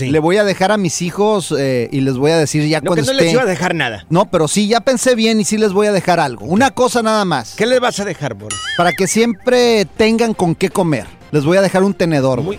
le 0.00 0.18
voy 0.18 0.36
a 0.36 0.44
dejar 0.44 0.72
a 0.72 0.76
mis 0.76 1.02
hijos 1.02 1.54
eh, 1.58 1.88
y 1.92 2.00
les 2.00 2.16
voy 2.16 2.30
a 2.30 2.38
decir 2.38 2.66
ya 2.68 2.80
No, 2.80 2.88
cuando 2.88 3.02
que 3.02 3.06
no 3.06 3.12
esté... 3.12 3.24
les 3.24 3.32
iba 3.32 3.42
a 3.42 3.46
dejar 3.46 3.74
nada. 3.74 4.04
No, 4.10 4.30
pero 4.30 4.48
sí, 4.48 4.68
ya 4.68 4.80
pensé 4.80 5.14
bien 5.14 5.40
y 5.40 5.44
sí 5.44 5.56
les 5.58 5.72
voy 5.72 5.86
a 5.86 5.92
dejar 5.92 6.20
algo. 6.20 6.44
Una 6.46 6.70
cosa 6.70 7.02
nada 7.02 7.24
más. 7.24 7.54
¿Qué 7.56 7.66
les 7.66 7.80
vas 7.80 7.98
a 8.00 8.04
dejar, 8.04 8.34
Boris? 8.34 8.58
Para 8.76 8.92
que 8.92 9.06
siempre 9.06 9.86
tengan 9.96 10.34
con 10.34 10.54
qué 10.54 10.70
comer. 10.70 11.06
Les 11.32 11.44
voy 11.44 11.56
a 11.56 11.62
dejar 11.62 11.82
un 11.82 11.94
tenedor. 11.94 12.42
güey. 12.42 12.58